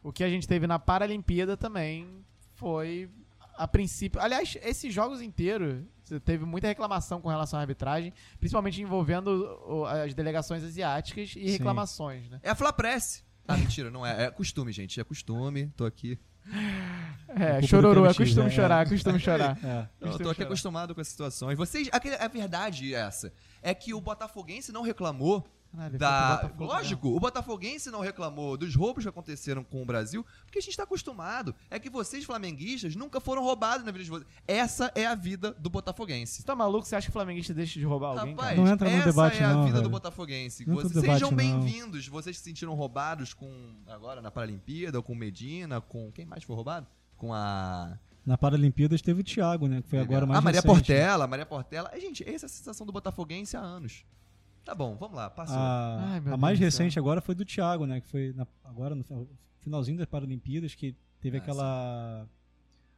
o 0.00 0.12
que 0.12 0.22
a 0.22 0.28
gente 0.30 0.46
teve 0.46 0.68
na 0.68 0.78
Paralimpíada 0.78 1.56
também 1.56 2.24
foi 2.54 3.10
a 3.56 3.66
princípio. 3.66 4.20
Aliás, 4.20 4.56
esses 4.62 4.94
jogos 4.94 5.20
inteiros 5.20 5.82
teve 6.24 6.44
muita 6.44 6.66
reclamação 6.66 7.20
com 7.20 7.28
relação 7.28 7.58
à 7.58 7.62
arbitragem, 7.62 8.12
principalmente 8.38 8.80
envolvendo 8.80 9.28
o- 9.66 9.84
as 9.84 10.14
delegações 10.14 10.62
asiáticas 10.64 11.30
e 11.36 11.46
Sim. 11.46 11.50
reclamações, 11.52 12.28
né? 12.30 12.40
É 12.42 12.50
a 12.50 12.54
Flapress. 12.54 13.22
Ah, 13.46 13.56
mentira, 13.56 13.90
não 13.90 14.06
é. 14.06 14.26
É 14.26 14.30
costume, 14.30 14.70
gente. 14.72 15.00
É 15.00 15.04
costume. 15.04 15.72
Tô 15.76 15.84
aqui. 15.84 16.18
É, 17.28 17.62
chororô, 17.62 18.06
é 18.06 18.14
costume 18.14 18.48
é. 18.48 18.50
chorar, 18.50 18.84
é 18.86 18.88
costume 18.88 19.20
chorar. 19.20 19.56
É. 19.64 19.86
Eu 20.00 20.10
tô 20.18 20.28
aqui 20.30 20.34
chorar. 20.34 20.46
acostumado 20.46 20.94
com 20.94 21.00
essa 21.00 21.10
situação. 21.10 21.52
E 21.52 21.54
vocês. 21.54 21.88
aquele- 21.92 22.16
A 22.16 22.26
verdade 22.28 22.94
é 22.94 22.98
essa. 22.98 23.32
É 23.62 23.72
que 23.72 23.94
o 23.94 24.00
Botafoguense 24.00 24.72
não 24.72 24.82
reclamou 24.82 25.46
Caralho, 25.72 25.98
da. 25.98 26.36
pro 26.38 26.48
Botafogo 26.48 26.64
Lógico, 26.64 27.08
o 27.08 27.20
Botafoguense 27.20 27.90
não 27.90 28.00
reclamou 28.00 28.56
dos 28.56 28.74
roubos 28.74 29.04
que 29.04 29.08
aconteceram 29.08 29.62
com 29.62 29.82
o 29.82 29.84
Brasil, 29.84 30.26
porque 30.44 30.58
a 30.58 30.62
gente 30.62 30.76
tá 30.76 30.82
acostumado. 30.82 31.54
É 31.70 31.78
que 31.78 31.88
vocês, 31.88 32.24
flamenguistas, 32.24 32.96
nunca 32.96 33.20
foram 33.20 33.42
roubados 33.42 33.84
na 33.84 33.92
vida 33.92 34.04
de 34.04 34.10
vocês. 34.10 34.28
Essa 34.46 34.90
é 34.94 35.06
a 35.06 35.14
vida 35.14 35.52
do 35.52 35.70
Botafoguense. 35.70 36.34
Você 36.34 36.42
tá 36.42 36.56
maluco? 36.56 36.86
Você 36.86 36.96
acha 36.96 37.06
que 37.06 37.10
o 37.10 37.12
flamenguista 37.12 37.54
deixa 37.54 37.78
de 37.78 37.84
roubar 37.84 38.18
alguém, 38.18 38.34
Rapaz, 38.34 38.50
cara? 38.50 38.60
Não 38.60 38.72
entra 38.72 38.90
no 38.90 38.96
essa 38.96 39.04
debate 39.06 39.42
é 39.42 39.44
a 39.44 39.52
não, 39.52 39.64
vida 39.64 39.76
do 39.76 39.82
velho. 39.82 39.90
Botafoguense. 39.90 40.66
Não 40.66 40.74
entra 40.74 40.84
no 40.84 40.90
Vocês 40.90 41.02
debate 41.02 41.20
sejam 41.20 41.32
bem-vindos. 41.32 42.08
Vocês 42.08 42.36
se 42.36 42.42
sentiram 42.42 42.74
roubados 42.74 43.32
com. 43.32 43.50
Agora 43.86 44.20
na 44.20 44.30
Paralimpíada, 44.30 45.00
com 45.00 45.14
Medina, 45.14 45.80
com. 45.80 46.10
Quem 46.10 46.26
mais 46.26 46.42
foi 46.42 46.56
roubado? 46.56 46.86
Com 47.16 47.32
a. 47.32 47.96
Na 48.26 48.36
Paralimpíadas 48.36 49.00
teve 49.00 49.20
o 49.20 49.24
Thiago, 49.24 49.66
né? 49.66 49.82
Que 49.82 49.88
foi 49.88 49.98
agora 50.00 50.26
mais 50.26 50.38
a 50.38 50.42
Maria 50.42 50.60
recente. 50.60 50.74
Portela, 50.74 51.26
Maria 51.26 51.46
Portela. 51.46 51.90
É, 51.92 52.00
gente, 52.00 52.22
essa 52.28 52.44
é 52.44 52.48
a 52.48 52.50
sensação 52.50 52.86
do 52.86 52.92
Botafoguense 52.92 53.56
há 53.56 53.60
anos. 53.60 54.04
Tá 54.70 54.74
bom, 54.76 54.94
vamos 54.94 55.16
lá, 55.16 55.28
passou. 55.28 55.56
A, 55.56 55.98
Ai, 56.12 56.18
a 56.32 56.36
mais 56.36 56.56
Deus 56.56 56.72
do 56.72 56.76
céu. 56.76 56.84
recente 56.84 56.96
agora 56.96 57.20
foi 57.20 57.34
do 57.34 57.44
Thiago, 57.44 57.86
né? 57.86 58.00
Que 58.00 58.06
foi 58.06 58.32
na- 58.36 58.46
agora 58.64 58.94
no 58.94 59.04
finalzinho 59.58 59.98
das 59.98 60.06
Paralimpíadas 60.06 60.76
que 60.76 60.94
teve 61.20 61.38
Ah, 61.38 61.40
aquela. 61.40 62.26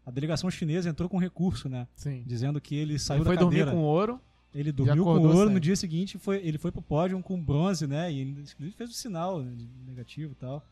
A 0.04 0.10
delegação 0.10 0.50
chinesa 0.50 0.90
entrou 0.90 1.08
com 1.08 1.16
recurso, 1.16 1.70
né? 1.70 1.88
Sim. 1.96 2.24
Dizendo 2.26 2.60
que 2.60 2.74
ele 2.74 2.98
saiu 2.98 3.20
Ele 3.20 3.24
foi 3.24 3.36
da 3.36 3.40
dormir 3.40 3.58
cadeira. 3.60 3.70
com 3.78 3.82
ouro. 3.84 4.20
Ele 4.54 4.70
dormiu 4.70 5.02
com 5.02 5.10
ouro, 5.28 5.48
no 5.48 5.58
dia 5.58 5.74
seguinte 5.74 6.18
foi, 6.18 6.46
ele 6.46 6.58
foi 6.58 6.70
pro 6.70 6.82
pódio 6.82 7.18
com 7.22 7.42
bronze, 7.42 7.86
né? 7.86 8.12
E 8.12 8.18
ele 8.20 8.30
inclusive, 8.32 8.72
fez 8.72 8.90
o 8.90 8.92
sinal 8.92 9.40
né, 9.40 9.56
negativo 9.86 10.32
e 10.32 10.34
tal. 10.34 10.62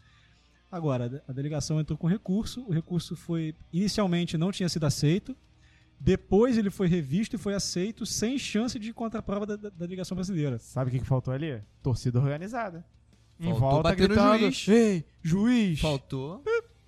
Agora, 0.71 1.25
a 1.27 1.33
delegação 1.33 1.81
entrou 1.81 1.97
com 1.97 2.07
recurso, 2.09 2.63
o 2.69 2.73
recurso 2.73 3.17
foi 3.17 3.55
inicialmente 3.73 4.37
não 4.37 4.53
tinha 4.53 4.69
sido 4.69 4.85
aceito, 4.85 5.35
depois 6.01 6.57
ele 6.57 6.71
foi 6.71 6.89
revisto 6.89 7.37
e 7.37 7.39
foi 7.39 7.55
aceito 7.55 8.07
sem 8.07 8.39
chance 8.39 8.79
de 8.79 8.93
contraprova 8.93 9.45
da, 9.45 9.57
da, 9.57 9.69
da 9.69 9.77
delegação 9.87 10.15
brasileira. 10.15 10.59
Sabe 10.59 10.89
o 10.89 10.93
que, 10.93 11.01
que 11.01 11.07
faltou 11.07 11.33
ali? 11.35 11.61
Torcida 11.83 12.19
organizada. 12.19 12.85
Em 13.39 13.45
Faltou 13.45 13.61
volta 13.61 13.83
bater 13.91 14.03
no 14.03 14.09
gritando, 14.15 14.39
juiz. 14.39 14.69
Ei, 14.69 15.05
juiz! 15.23 15.81
Faltou. 15.81 16.43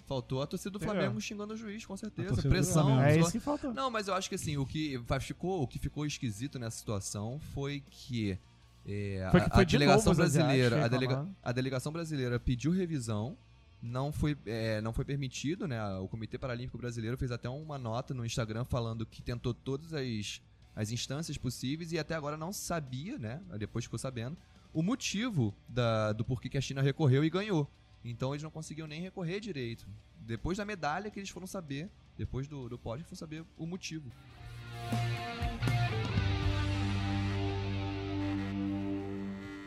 Faltou 0.06 0.42
a 0.42 0.46
torcida 0.46 0.70
do 0.70 0.76
Entendeu? 0.76 0.94
Flamengo 0.94 1.20
xingando 1.20 1.54
o 1.54 1.56
juiz, 1.56 1.86
com 1.86 1.96
certeza. 1.96 2.42
Pressão. 2.42 3.00
É 3.02 3.18
isso 3.18 3.32
que 3.32 3.40
faltou. 3.40 3.72
Não, 3.72 3.90
mas 3.90 4.08
eu 4.08 4.14
acho 4.14 4.28
que 4.28 4.34
assim, 4.34 4.56
o 4.58 4.66
que 4.66 5.00
ficou, 5.20 5.62
o 5.62 5.66
que 5.66 5.78
ficou 5.78 6.04
esquisito 6.04 6.58
nessa 6.58 6.76
situação 6.78 7.40
foi 7.54 7.82
que 7.88 8.38
é, 8.86 9.28
Foi 9.30 9.40
a, 9.40 9.44
que 9.44 9.50
foi 9.50 9.62
a 9.62 9.64
de 9.64 9.72
delegação 9.78 10.12
novo 10.12 10.22
os 10.22 10.32
brasileira, 10.34 10.84
a, 10.84 10.88
delega- 10.88 11.26
a 11.42 11.52
delegação 11.52 11.92
brasileira 11.92 12.38
pediu 12.38 12.72
revisão, 12.72 13.36
não 13.82 14.12
foi, 14.12 14.38
é, 14.46 14.80
não 14.80 14.92
foi 14.92 15.04
permitido, 15.04 15.66
né? 15.66 15.84
O 15.98 16.06
Comitê 16.06 16.38
Paralímpico 16.38 16.78
Brasileiro 16.78 17.18
fez 17.18 17.32
até 17.32 17.48
uma 17.48 17.76
nota 17.76 18.14
no 18.14 18.24
Instagram 18.24 18.64
falando 18.64 19.04
que 19.04 19.20
tentou 19.20 19.52
todas 19.52 19.92
as, 19.92 20.40
as 20.74 20.92
instâncias 20.92 21.36
possíveis 21.36 21.90
e 21.90 21.98
até 21.98 22.14
agora 22.14 22.36
não 22.36 22.52
sabia, 22.52 23.18
né? 23.18 23.42
Depois 23.58 23.84
ficou 23.84 23.98
sabendo 23.98 24.38
o 24.72 24.82
motivo 24.82 25.54
da, 25.68 26.12
do 26.12 26.24
porquê 26.24 26.48
que 26.48 26.56
a 26.56 26.60
China 26.60 26.80
recorreu 26.80 27.24
e 27.24 27.30
ganhou. 27.30 27.68
Então 28.04 28.32
eles 28.32 28.42
não 28.42 28.50
conseguiam 28.50 28.86
nem 28.86 29.00
recorrer 29.00 29.40
direito. 29.40 29.86
Depois 30.16 30.58
da 30.58 30.64
medalha 30.64 31.10
que 31.10 31.18
eles 31.18 31.30
foram 31.30 31.46
saber, 31.46 31.90
depois 32.16 32.48
do, 32.48 32.68
do 32.68 32.78
pódio, 32.78 33.04
foram 33.04 33.18
saber 33.18 33.44
o 33.56 33.66
motivo. 33.66 34.10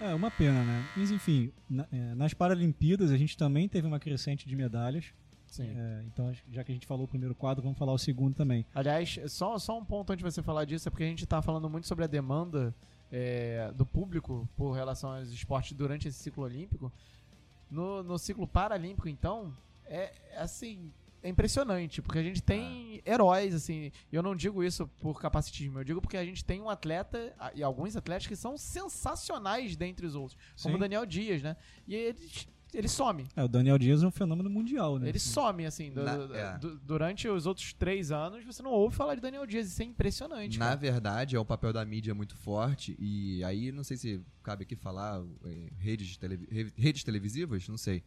É 0.05 0.15
uma 0.15 0.31
pena, 0.31 0.63
né? 0.63 0.85
Mas 0.95 1.11
enfim, 1.11 1.51
na- 1.69 1.87
é, 1.91 2.15
nas 2.15 2.33
Paralimpíadas 2.33 3.11
a 3.11 3.17
gente 3.17 3.37
também 3.37 3.67
teve 3.67 3.87
uma 3.87 3.99
crescente 3.99 4.47
de 4.47 4.55
medalhas. 4.55 5.13
Sim. 5.47 5.73
É, 5.77 6.03
então, 6.07 6.33
já 6.51 6.63
que 6.63 6.71
a 6.71 6.75
gente 6.75 6.85
falou 6.87 7.05
o 7.05 7.07
primeiro 7.07 7.33
quadro, 7.33 7.63
vamos 7.63 7.77
falar 7.77 7.93
o 7.93 7.97
segundo 7.97 8.35
também. 8.35 8.65
Aliás, 8.73 9.17
só, 9.27 9.57
só 9.57 9.77
um 9.77 9.85
ponto 9.85 10.11
antes 10.11 10.23
de 10.25 10.29
você 10.31 10.43
falar 10.43 10.65
disso, 10.65 10.87
é 10.87 10.91
porque 10.91 11.03
a 11.03 11.07
gente 11.07 11.25
tá 11.25 11.41
falando 11.41 11.69
muito 11.69 11.87
sobre 11.87 12.03
a 12.03 12.07
demanda 12.07 12.75
é, 13.11 13.71
do 13.73 13.85
público 13.85 14.49
por 14.57 14.71
relação 14.73 15.11
aos 15.15 15.29
esportes 15.31 15.71
durante 15.73 16.07
esse 16.07 16.19
ciclo 16.19 16.43
olímpico. 16.43 16.91
No, 17.71 18.03
no 18.03 18.17
ciclo 18.19 18.45
paralímpico, 18.47 19.07
então, 19.07 19.55
é 19.85 20.11
assim. 20.37 20.91
É 21.25 21.29
impressionante, 21.29 22.01
porque 22.01 22.19
a 22.19 22.23
gente 22.23 22.41
tem 22.43 23.01
heróis, 23.05 23.53
assim. 23.55 23.91
e 24.11 24.15
Eu 24.15 24.21
não 24.21 24.35
digo 24.35 24.63
isso 24.63 24.87
por 25.01 25.19
capacitismo, 25.19 25.79
eu 25.79 25.83
digo 25.83 25.99
porque 26.01 26.17
a 26.17 26.23
gente 26.25 26.45
tem 26.45 26.61
um 26.61 26.69
atleta 26.69 27.33
e 27.55 27.63
alguns 27.63 27.95
atletas 27.95 28.27
que 28.27 28.35
são 28.35 28.57
sensacionais 28.57 29.75
dentre 29.75 30.05
os 30.05 30.15
outros, 30.15 30.37
como 30.61 30.75
o 30.75 30.77
Sim. 30.77 30.81
Daniel 30.81 31.05
Dias, 31.05 31.41
né? 31.41 31.55
E 31.87 31.95
ele, 31.95 32.29
ele 32.73 32.87
some. 32.87 33.25
É, 33.35 33.43
o 33.43 33.47
Daniel 33.47 33.77
Dias 33.77 34.03
é 34.03 34.07
um 34.07 34.11
fenômeno 34.11 34.49
mundial, 34.49 34.99
né? 34.99 35.09
Ele 35.09 35.17
some, 35.19 35.65
assim. 35.65 35.91
do- 35.91 36.03
Na- 36.03 36.17
do- 36.17 36.35
é. 36.35 36.57
du- 36.59 36.77
durante 36.79 37.27
os 37.27 37.45
outros 37.45 37.73
três 37.73 38.11
anos, 38.11 38.43
você 38.45 38.61
não 38.61 38.71
ouve 38.71 38.95
falar 38.95 39.15
de 39.15 39.21
Daniel 39.21 39.45
Dias. 39.45 39.67
Isso 39.67 39.81
é 39.81 39.85
impressionante. 39.85 40.59
Na 40.59 40.65
cara. 40.67 40.77
verdade, 40.77 41.35
é 41.35 41.39
o 41.39 41.45
papel 41.45 41.73
da 41.73 41.83
mídia 41.83 42.13
muito 42.13 42.35
forte 42.37 42.95
e 42.99 43.43
aí 43.43 43.71
não 43.71 43.83
sei 43.83 43.97
se 43.97 44.21
cabe 44.43 44.63
aqui 44.63 44.75
falar 44.75 45.23
é, 45.45 45.69
redes, 45.79 46.07
de 46.07 46.19
televi- 46.19 46.47
re- 46.51 46.71
redes 46.77 47.03
televisivas, 47.03 47.67
não 47.67 47.77
sei. 47.77 48.03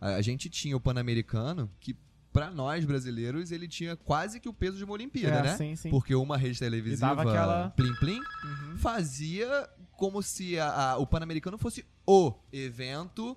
A, 0.00 0.14
a 0.16 0.22
gente 0.22 0.48
tinha 0.50 0.76
o 0.76 0.80
Pan-Americano 0.80 1.70
que 1.78 1.94
pra 2.36 2.50
nós 2.50 2.84
brasileiros 2.84 3.50
ele 3.50 3.66
tinha 3.66 3.96
quase 3.96 4.38
que 4.38 4.48
o 4.48 4.52
peso 4.52 4.76
de 4.76 4.84
uma 4.84 4.92
Olimpíada, 4.92 5.38
É, 5.38 5.42
né? 5.42 5.56
Sim, 5.56 5.74
sim. 5.76 5.90
Porque 5.90 6.14
uma 6.14 6.36
rede 6.36 6.58
televisiva 6.58 7.12
aquela- 7.12 7.70
plim 7.70 7.94
plim 7.96 8.20
Uhum. 8.44 8.76
fazia 8.76 9.68
como 9.92 10.22
se 10.22 10.58
a- 10.58 10.90
a- 10.92 10.96
o 10.98 11.06
Pan-Americano 11.06 11.56
fosse 11.56 11.84
o 12.06 12.32
evento 12.52 13.36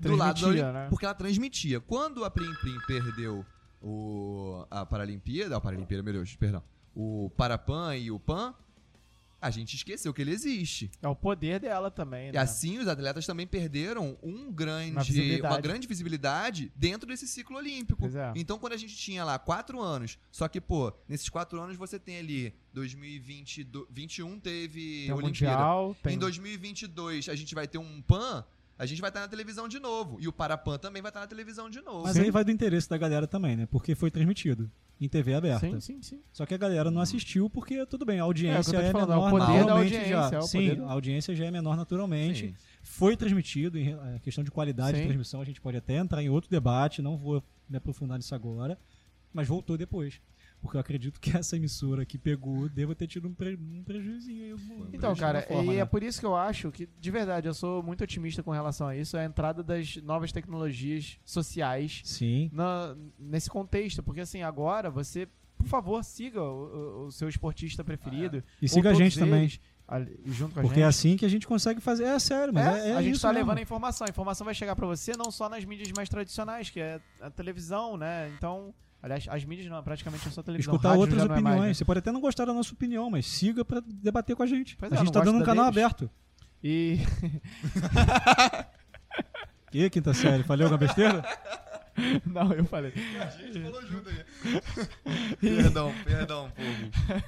do 0.00 0.16
lado 0.16 0.34
da 0.34 0.34
transmitia, 0.40 0.64
Olim- 0.64 0.72
né? 0.72 0.86
Porque 0.88 1.04
ela 1.04 1.14
transmitia. 1.14 1.80
Quando 1.80 2.24
a 2.24 2.30
Plim 2.30 2.52
Plim 2.62 2.78
perdeu 2.86 3.44
o, 3.80 4.66
a 4.70 4.84
Paralimpíada, 4.86 5.56
a 5.56 5.60
Paralimpíada, 5.60 6.02
meu 6.02 6.12
Deus, 6.14 6.34
perdão, 6.36 6.62
o 6.94 7.30
Parapan 7.36 7.94
e 7.96 8.10
o 8.10 8.18
Pan, 8.18 8.54
a 9.44 9.50
gente 9.50 9.76
esqueceu 9.76 10.14
que 10.14 10.22
ele 10.22 10.30
existe. 10.30 10.90
É 11.02 11.06
o 11.06 11.14
poder 11.14 11.60
dela 11.60 11.90
também, 11.90 12.30
E 12.30 12.32
né? 12.32 12.38
assim 12.38 12.78
os 12.78 12.88
atletas 12.88 13.26
também 13.26 13.46
perderam 13.46 14.16
um 14.22 14.50
grande, 14.50 15.38
Uma 15.38 15.50
uma 15.50 15.60
grande 15.60 15.86
visibilidade 15.86 16.72
dentro 16.74 17.06
desse 17.06 17.28
ciclo 17.28 17.58
olímpico. 17.58 18.00
Pois 18.00 18.14
é. 18.14 18.32
Então, 18.36 18.58
quando 18.58 18.72
a 18.72 18.76
gente 18.78 18.96
tinha 18.96 19.22
lá 19.22 19.38
quatro 19.38 19.82
anos, 19.82 20.18
só 20.32 20.48
que, 20.48 20.62
pô, 20.62 20.94
nesses 21.06 21.28
quatro 21.28 21.60
anos 21.60 21.76
você 21.76 21.98
tem 21.98 22.16
ali 22.16 22.54
2021 22.72 24.40
teve 24.40 25.02
Tem 25.04 25.12
Olimpíada. 25.12 25.56
Mundial, 25.56 25.96
tem... 26.02 26.14
Em 26.14 26.18
2022 26.18 27.28
a 27.28 27.34
gente 27.34 27.54
vai 27.54 27.68
ter 27.68 27.76
um 27.76 28.00
PAN, 28.00 28.46
a 28.78 28.86
gente 28.86 29.02
vai 29.02 29.10
estar 29.10 29.20
na 29.20 29.28
televisão 29.28 29.68
de 29.68 29.78
novo. 29.78 30.16
E 30.22 30.26
o 30.26 30.32
Parapan 30.32 30.78
também 30.78 31.02
vai 31.02 31.10
estar 31.10 31.20
na 31.20 31.26
televisão 31.26 31.68
de 31.68 31.82
novo. 31.82 32.04
Mas 32.04 32.16
aí 32.16 32.30
vai 32.30 32.44
do 32.44 32.50
interesse 32.50 32.88
da 32.88 32.96
galera 32.96 33.26
também, 33.26 33.56
né? 33.56 33.66
Porque 33.66 33.94
foi 33.94 34.10
transmitido 34.10 34.70
em 35.00 35.08
TV 35.08 35.34
aberta. 35.34 35.68
Sim, 35.68 35.80
sim, 35.80 36.02
sim. 36.02 36.20
Só 36.32 36.46
que 36.46 36.54
a 36.54 36.56
galera 36.56 36.90
não 36.90 37.00
assistiu 37.00 37.50
porque, 37.50 37.84
tudo 37.86 38.04
bem, 38.04 38.16
a 38.16 38.18
É, 38.18 38.22
audiência 38.22 38.76
é, 38.76 38.90
falando, 38.92 39.12
é 39.12 39.16
o 39.16 39.24
menor 39.26 39.38
naturalmente 39.38 40.08
já. 40.08 40.30
é 40.32 40.40
Sim, 40.42 40.74
do- 40.76 40.84
a 40.84 40.92
audiência 40.92 41.34
já 41.34 41.44
é 41.44 41.50
menor 41.50 41.76
naturalmente. 41.76 42.48
Sim. 42.48 42.54
Foi 42.82 43.16
transmitido, 43.16 43.78
em 43.78 43.92
a 43.94 44.18
questão 44.22 44.44
de 44.44 44.50
qualidade 44.50 44.96
Sim. 44.96 45.02
de 45.02 45.08
transmissão, 45.08 45.40
a 45.40 45.44
gente 45.44 45.60
pode 45.60 45.76
até 45.76 45.96
entrar 45.96 46.22
em 46.22 46.28
outro 46.28 46.50
debate, 46.50 47.02
não 47.02 47.16
vou 47.16 47.42
me 47.68 47.76
aprofundar 47.76 48.18
nisso 48.18 48.34
agora, 48.34 48.78
mas 49.32 49.48
voltou 49.48 49.76
depois. 49.76 50.20
Porque 50.64 50.78
eu 50.78 50.80
acredito 50.80 51.20
que 51.20 51.36
essa 51.36 51.56
emissora 51.56 52.06
que 52.06 52.16
pegou 52.16 52.70
deva 52.70 52.94
ter 52.94 53.06
tido 53.06 53.28
um, 53.28 53.34
pre, 53.34 53.54
um 53.54 53.84
prejuízinho 53.84 54.56
aí. 54.56 54.88
de 54.90 54.96
Então, 54.96 55.14
cara, 55.14 55.42
forma, 55.42 55.72
e 55.74 55.76
né? 55.76 55.82
é 55.82 55.84
por 55.84 56.02
isso 56.02 56.18
que 56.18 56.24
eu 56.24 56.34
acho 56.34 56.72
que, 56.72 56.88
de 56.98 57.10
verdade, 57.10 57.46
eu 57.46 57.52
sou 57.52 57.82
muito 57.82 58.02
otimista 58.02 58.42
com 58.42 58.50
relação 58.50 58.86
a 58.88 58.96
isso, 58.96 59.14
é 59.14 59.20
a 59.20 59.24
entrada 59.26 59.62
das 59.62 59.96
novas 59.96 60.32
tecnologias 60.32 61.18
sociais 61.22 62.00
Sim. 62.04 62.48
na- 62.50 62.96
nesse 63.18 63.50
contexto. 63.50 64.02
Porque, 64.02 64.22
assim, 64.22 64.42
agora 64.42 64.90
você, 64.90 65.28
por 65.58 65.66
favor, 65.66 66.02
siga 66.02 66.40
o, 66.42 67.02
o- 67.02 67.06
o 67.08 67.12
seu 67.12 67.28
esportista 67.28 67.84
preferido. 67.84 68.42
E 68.62 68.64
ou 68.64 68.68
siga 68.70 68.90
a 68.90 68.94
gente 68.94 69.18
também. 69.18 69.42
eles, 69.42 69.60
ali- 69.86 70.18
junto 70.24 70.54
com 70.54 70.60
a 70.60 70.62
Porque 70.62 70.80
é 70.80 70.84
assim 70.84 71.14
que 71.14 71.26
a 71.26 71.28
gente 71.28 71.46
consegue 71.46 71.78
fazer. 71.80 72.04
É 72.04 72.18
sério, 72.18 72.54
mas 72.54 72.64
é, 72.66 72.88
é 72.90 72.96
a 72.96 73.02
gente 73.02 73.12
isso 73.16 73.20
tá 73.22 73.28
mesmo. 73.28 73.44
levando 73.44 73.58
a 73.58 73.62
informação. 73.62 74.06
A 74.06 74.10
informação 74.10 74.44
vai 74.46 74.54
chegar 74.54 74.74
pra 74.74 74.86
você 74.86 75.14
não 75.14 75.30
só 75.30 75.46
nas 75.50 75.62
mídias 75.64 75.92
mais 75.94 76.08
tradicionais, 76.08 76.70
que 76.70 76.80
é 76.80 76.98
a 77.20 77.28
televisão, 77.28 77.98
né? 77.98 78.32
Então, 78.38 78.74
aliás, 79.04 79.26
as 79.28 79.44
mídias 79.44 79.68
não, 79.68 79.82
praticamente 79.82 80.26
é 80.26 80.30
só 80.30 80.42
televisão. 80.42 80.72
Escutar 80.72 80.88
Rádio 80.90 81.02
outras 81.02 81.20
é 81.20 81.24
opiniões. 81.26 81.44
mais, 81.44 81.60
né? 81.60 81.74
Você 81.74 81.84
pode 81.84 81.98
até 81.98 82.10
não 82.10 82.20
gostar 82.20 82.46
da 82.46 82.54
nossa 82.54 82.72
opinião, 82.72 83.10
mas 83.10 83.26
siga 83.26 83.62
pra 83.64 83.82
debater 83.86 84.34
com 84.34 84.42
a 84.42 84.46
gente. 84.46 84.76
Pois 84.76 84.90
a 84.90 84.94
é, 84.96 84.98
gente 84.98 85.12
tá 85.12 85.20
gosta 85.20 85.32
dando 85.32 85.42
um 85.42 85.44
canal 85.44 85.70
deles? 85.70 85.84
aberto. 85.84 86.10
E 86.62 86.98
E 89.72 89.90
quinta 89.90 90.14
série, 90.14 90.42
falei 90.44 90.64
alguma 90.64 90.78
besteira? 90.78 91.22
não, 92.24 92.52
eu 92.52 92.64
falei. 92.64 92.92
A 93.20 93.26
gente 93.26 93.60
falou 93.60 93.86
junto 93.86 94.08
aí. 94.08 94.24
perdão, 95.40 95.92
perdão, 96.04 96.50
povo. 96.50 97.24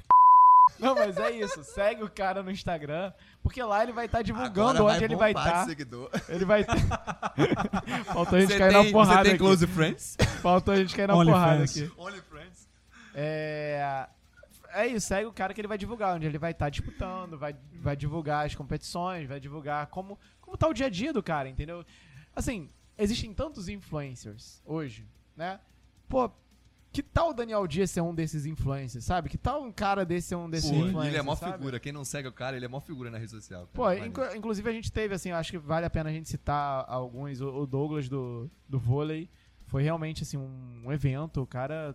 Não, 0.78 0.94
mas 0.94 1.16
é 1.16 1.30
isso. 1.30 1.62
Segue 1.64 2.02
o 2.02 2.10
cara 2.10 2.42
no 2.42 2.50
Instagram, 2.50 3.12
porque 3.42 3.62
lá 3.62 3.82
ele 3.82 3.92
vai 3.92 4.06
estar 4.06 4.22
divulgando 4.22 4.78
Agora 4.78 4.94
onde 4.94 5.04
ele 5.04 5.16
vai 5.16 5.30
estar. 5.30 5.64
seguidor. 5.64 6.10
Ele 6.28 6.44
vai 6.44 6.64
ter. 6.64 6.76
Faltou 8.12 8.36
a 8.36 8.40
gente 8.40 8.52
Você 8.52 8.58
cair 8.58 8.72
tem, 8.72 8.84
na 8.84 8.92
porrada 8.92 9.16
você 9.18 9.22
tem 9.24 9.32
aqui. 9.32 9.38
close 9.38 9.66
friends? 9.66 10.16
Faltou 10.42 10.74
a 10.74 10.76
gente 10.76 10.94
cair 10.94 11.06
na 11.08 11.14
Only 11.14 11.30
porrada 11.30 11.58
fans. 11.58 11.76
aqui. 11.78 11.92
Only 11.96 12.20
friends. 12.20 12.68
É. 13.14 14.06
É 14.74 14.86
isso, 14.86 15.06
segue 15.06 15.26
o 15.26 15.32
cara 15.32 15.54
que 15.54 15.60
ele 15.60 15.68
vai 15.68 15.78
divulgar, 15.78 16.14
onde 16.16 16.26
ele 16.26 16.36
vai 16.36 16.50
estar 16.50 16.68
disputando, 16.68 17.38
vai, 17.38 17.56
vai 17.80 17.96
divulgar 17.96 18.44
as 18.44 18.54
competições, 18.54 19.26
vai 19.26 19.40
divulgar 19.40 19.86
como, 19.86 20.18
como 20.38 20.54
tá 20.54 20.68
o 20.68 20.74
dia 20.74 20.84
a 20.86 20.90
dia 20.90 21.14
do 21.14 21.22
cara, 21.22 21.48
entendeu? 21.48 21.82
Assim, 22.34 22.68
existem 22.98 23.32
tantos 23.32 23.70
influencers 23.70 24.60
hoje, 24.66 25.08
né? 25.34 25.60
Pô, 26.06 26.30
que 26.96 27.02
tal 27.02 27.30
o 27.30 27.34
Daniel 27.34 27.66
Dias 27.66 27.90
ser 27.90 28.00
um 28.00 28.14
desses 28.14 28.46
influencers, 28.46 29.04
sabe? 29.04 29.28
Que 29.28 29.36
tal 29.36 29.62
um 29.62 29.70
cara 29.70 30.04
desse 30.04 30.28
ser 30.28 30.36
um 30.36 30.48
desses 30.48 30.70
Pô, 30.70 30.76
influencers, 30.76 31.06
ele 31.08 31.16
é 31.18 31.22
mó 31.22 31.36
figura. 31.36 31.78
Quem 31.78 31.92
não 31.92 32.04
segue 32.04 32.26
o 32.28 32.32
cara, 32.32 32.56
ele 32.56 32.64
é 32.64 32.68
mó 32.68 32.80
figura 32.80 33.10
na 33.10 33.18
rede 33.18 33.30
social. 33.30 33.66
cara. 33.66 33.72
Pô, 33.74 33.92
inclu- 34.06 34.34
inclusive 34.34 34.70
a 34.70 34.72
gente 34.72 34.90
teve, 34.90 35.14
assim, 35.14 35.30
acho 35.30 35.50
que 35.50 35.58
vale 35.58 35.84
a 35.84 35.90
pena 35.90 36.08
a 36.08 36.12
gente 36.12 36.28
citar 36.28 36.84
alguns. 36.88 37.40
O, 37.40 37.66
Douglas 37.66 38.08
do, 38.08 38.50
do 38.68 38.78
vôlei 38.78 39.28
foi 39.66 39.82
realmente, 39.82 40.22
assim, 40.22 40.38
um, 40.38 40.82
um 40.86 40.92
evento. 40.92 41.42
O 41.42 41.46
cara 41.46 41.94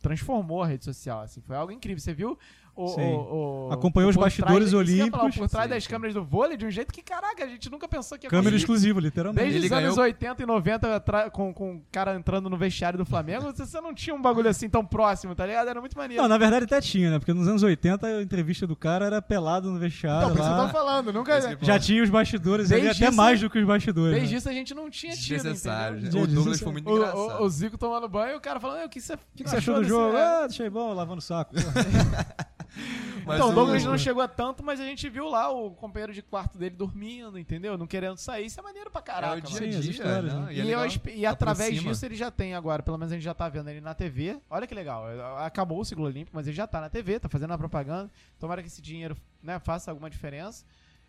transformou 0.00 0.62
a 0.62 0.66
rede 0.66 0.84
social, 0.84 1.20
assim. 1.20 1.40
Foi 1.40 1.56
algo 1.56 1.72
incrível. 1.72 2.00
Você 2.00 2.12
viu 2.14 2.38
o... 2.76 2.84
O- 2.84 3.68
o- 3.68 3.72
Acompanhou 3.72 4.10
os 4.10 4.16
bastidores 4.16 4.70
trás- 4.70 4.88
ia 4.90 5.10
falar, 5.10 5.22
olímpicos. 5.24 5.36
Por 5.38 5.48
trás 5.48 5.68
Sim, 5.68 5.74
das 5.74 5.86
câmeras 5.86 6.14
do 6.14 6.24
vôlei 6.24 6.56
de 6.56 6.66
um 6.66 6.70
jeito 6.70 6.92
que, 6.92 7.02
caraca, 7.02 7.44
a 7.44 7.46
gente 7.46 7.70
nunca 7.70 7.86
pensou 7.88 8.18
que 8.18 8.26
ia 8.26 8.30
Câmera 8.30 8.54
exclusiva, 8.56 9.00
literalmente. 9.00 9.40
Desde 9.42 9.58
Ele 9.58 9.66
os 9.66 9.72
anos 9.72 9.94
ganhou- 9.94 10.04
80 10.04 10.42
e 10.42 10.46
90, 10.46 10.96
atra- 10.96 11.30
com, 11.30 11.52
com 11.54 11.76
o 11.76 11.82
cara 11.92 12.14
entrando 12.16 12.50
no 12.50 12.56
vestiário 12.56 12.98
do 12.98 13.04
Flamengo, 13.04 13.44
você, 13.44 13.64
você 13.64 13.80
não 13.80 13.94
tinha 13.94 14.14
um 14.14 14.20
bagulho 14.20 14.48
assim 14.48 14.68
tão 14.68 14.84
próximo, 14.84 15.34
tá 15.34 15.46
ligado? 15.46 15.68
Era 15.68 15.80
muito 15.80 15.96
maneiro. 15.96 16.22
Não, 16.22 16.28
na 16.28 16.36
verdade 16.38 16.64
até 16.64 16.80
tinha, 16.80 17.10
né? 17.10 17.18
Porque 17.18 17.32
nos 17.32 17.46
anos 17.48 17.62
80 17.62 18.06
a 18.06 18.22
entrevista 18.22 18.66
do 18.66 18.76
cara 18.76 19.06
era 19.06 19.22
pelado 19.22 19.70
no 19.70 19.78
vestiário 19.78 20.28
por 20.28 20.34
isso 20.34 20.42
que 20.42 20.48
eu 20.48 20.56
lá. 20.56 20.66
tô 20.66 20.72
falando, 20.72 21.12
nunca... 21.12 21.38
Esse 21.38 21.56
Já 21.62 21.78
tinha 21.78 22.02
os 22.02 22.10
bastidores 22.10 22.70
ali, 22.70 22.82
Desde 22.82 23.02
até 23.04 23.08
isso- 23.10 23.16
mais 23.16 23.40
do 23.40 23.48
que 23.50 23.58
os 23.58 23.66
bastidores. 23.66 24.14
Desde 24.16 24.32
né? 24.34 24.38
isso 24.38 24.48
a 24.48 24.52
gente 24.52 24.74
não 24.74 24.90
tinha 24.90 25.12
tido, 25.14 25.36
Desnecessário. 25.36 26.00
né? 26.00 26.08
O 26.08 26.12
Gente, 26.12 26.26
Douglas 26.34 26.60
foi 26.60 26.72
muito 26.72 26.90
O, 26.90 26.96
engraçado. 26.96 27.40
o, 27.40 27.44
o 27.44 27.48
Zico 27.50 27.78
tomando 27.78 28.08
banho 28.08 28.34
e 28.34 28.36
o 28.36 28.40
cara 28.40 28.60
falando, 28.60 28.80
"É, 28.80 28.86
o 28.86 28.88
que 28.88 29.00
você, 29.00 29.14
O 29.14 29.18
que, 29.36 29.44
que 29.44 29.50
você 29.50 29.56
achou 29.56 29.74
do 29.76 29.84
jogo? 29.84 30.16
Ah, 30.16 30.46
deixei 30.46 30.68
bom, 30.68 30.92
lavando 30.92 31.18
o 31.18 31.22
saco. 31.22 31.54
Mas 33.24 33.36
então, 33.36 33.50
o 33.50 33.54
Douglas 33.54 33.82
não 33.84 33.96
chegou 33.96 34.22
a 34.22 34.28
tanto, 34.28 34.62
mas 34.62 34.78
a 34.80 34.84
gente 34.84 35.08
viu 35.08 35.28
lá 35.28 35.50
o 35.50 35.70
companheiro 35.70 36.12
de 36.12 36.20
quarto 36.20 36.58
dele 36.58 36.76
dormindo, 36.76 37.38
entendeu? 37.38 37.78
Não 37.78 37.86
querendo 37.86 38.18
sair. 38.18 38.46
Isso 38.46 38.60
é 38.60 38.62
maneiro 38.62 38.90
pra 38.90 39.00
É 39.00 39.04
caraca, 39.04 39.38
o 39.38 39.40
dia 39.40 39.60
mano. 39.60 39.66
a 39.66 39.80
dia, 39.80 39.90
histórias, 39.90 40.34
né? 40.34 40.40
né? 40.40 40.52
E, 40.52 40.56
E, 40.56 40.60
é 40.60 40.74
eu 40.74 40.86
e 41.14 41.26
através 41.26 41.68
aproxima. 41.70 41.92
disso 41.92 42.04
ele 42.04 42.16
já 42.16 42.30
tem 42.30 42.54
agora, 42.54 42.82
pelo 42.82 42.98
menos 42.98 43.12
a 43.12 43.14
gente 43.14 43.24
já 43.24 43.32
tá 43.32 43.48
vendo 43.48 43.70
ele 43.70 43.80
na 43.80 43.94
TV. 43.94 44.38
Olha 44.50 44.66
que 44.66 44.74
legal. 44.74 45.06
Acabou 45.38 45.80
o 45.80 45.84
ciclo 45.84 46.04
olímpico, 46.04 46.36
mas 46.36 46.46
ele 46.46 46.54
já 46.56 46.66
tá 46.66 46.80
na 46.82 46.90
TV, 46.90 47.18
tá 47.18 47.28
fazendo 47.28 47.52
a 47.52 47.58
propaganda. 47.58 48.10
Tomara 48.38 48.60
que 48.60 48.68
esse 48.68 48.82
dinheiro 48.82 49.16
né, 49.42 49.58
faça 49.58 49.90
alguma 49.90 50.10
diferença. 50.10 50.66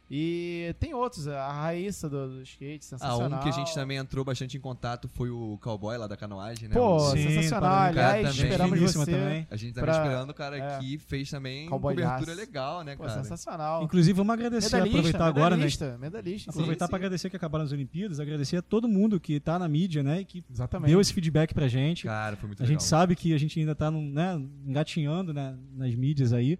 E 0.10 0.76
tem 0.80 0.94
outros, 0.94 1.28
a 1.28 1.52
Raíssa 1.52 2.08
do, 2.08 2.36
do 2.36 2.42
skate, 2.44 2.86
Ah, 2.86 2.90
sensacional. 2.90 3.40
um 3.40 3.44
que 3.44 3.50
a 3.50 3.52
gente 3.52 3.74
também 3.74 3.98
entrou 3.98 4.24
bastante 4.24 4.56
em 4.56 4.60
contato 4.60 5.08
foi 5.10 5.32
o 5.32 5.58
cowboy 5.62 5.98
lá 5.98 6.06
da 6.06 6.16
canoagem, 6.16 6.70
né? 6.70 6.76
Pô, 6.76 7.00
Sim, 7.00 7.24
sensacional. 7.28 7.62
parabéns. 7.72 7.96
Cara, 7.96 8.18
Aliás, 8.18 8.36
também. 8.36 8.52
esperamos 8.52 8.80
você. 8.94 9.12
também. 9.12 9.48
A 9.50 9.56
gente 9.56 9.74
tá 9.74 9.82
pra- 9.82 9.94
esperando 9.94 10.30
o 10.30 10.34
cara 10.34 10.58
é. 10.58 10.80
que 10.80 10.98
fez 11.00 11.30
também 11.32 11.68
Cowboyaço. 11.68 12.20
cobertura 12.20 12.34
legal, 12.36 12.84
né, 12.84 12.96
Pô, 12.96 13.04
cara? 13.04 13.24
sensacional. 13.24 13.84
Inclusive, 13.84 14.14
vamos 14.16 14.32
agradecer, 14.34 14.76
medalhista, 14.76 14.98
aproveitar 15.00 15.26
agora, 15.26 15.50
né? 15.52 15.56
medalhista, 15.58 15.98
medalhista. 15.98 16.52
Aproveitar 16.52 16.88
para 16.88 16.98
agradecer 16.98 17.30
que 17.30 17.36
acabaram 17.36 17.66
as 17.66 17.72
Olimpíadas, 17.72 18.20
agradecer 18.20 18.58
a 18.58 18.62
todo 18.62 18.88
mundo 18.88 19.20
que 19.20 19.40
tá 19.40 19.58
na 19.58 19.68
mídia, 19.68 20.04
né? 20.04 20.22
E 20.22 20.26
que 20.26 20.44
Exatamente. 20.52 20.90
deu 20.90 21.02
esse 21.02 21.14
feedback 21.14 21.54
pra 21.54 21.68
gente. 21.68 22.04
Cara, 22.04 22.36
foi 22.36 22.48
muito 22.48 22.62
A 22.62 22.64
legal. 22.64 22.80
gente 22.80 22.88
sabe 22.88 23.16
que 23.16 23.34
a 23.34 23.38
gente 23.40 23.60
ainda 23.60 23.74
tá 23.74 23.90
num, 23.90 24.08
né, 24.12 24.40
engatinhando 24.68 25.34
né, 25.34 25.56
nas 25.74 25.96
mídias 25.96 26.32
aí. 26.32 26.60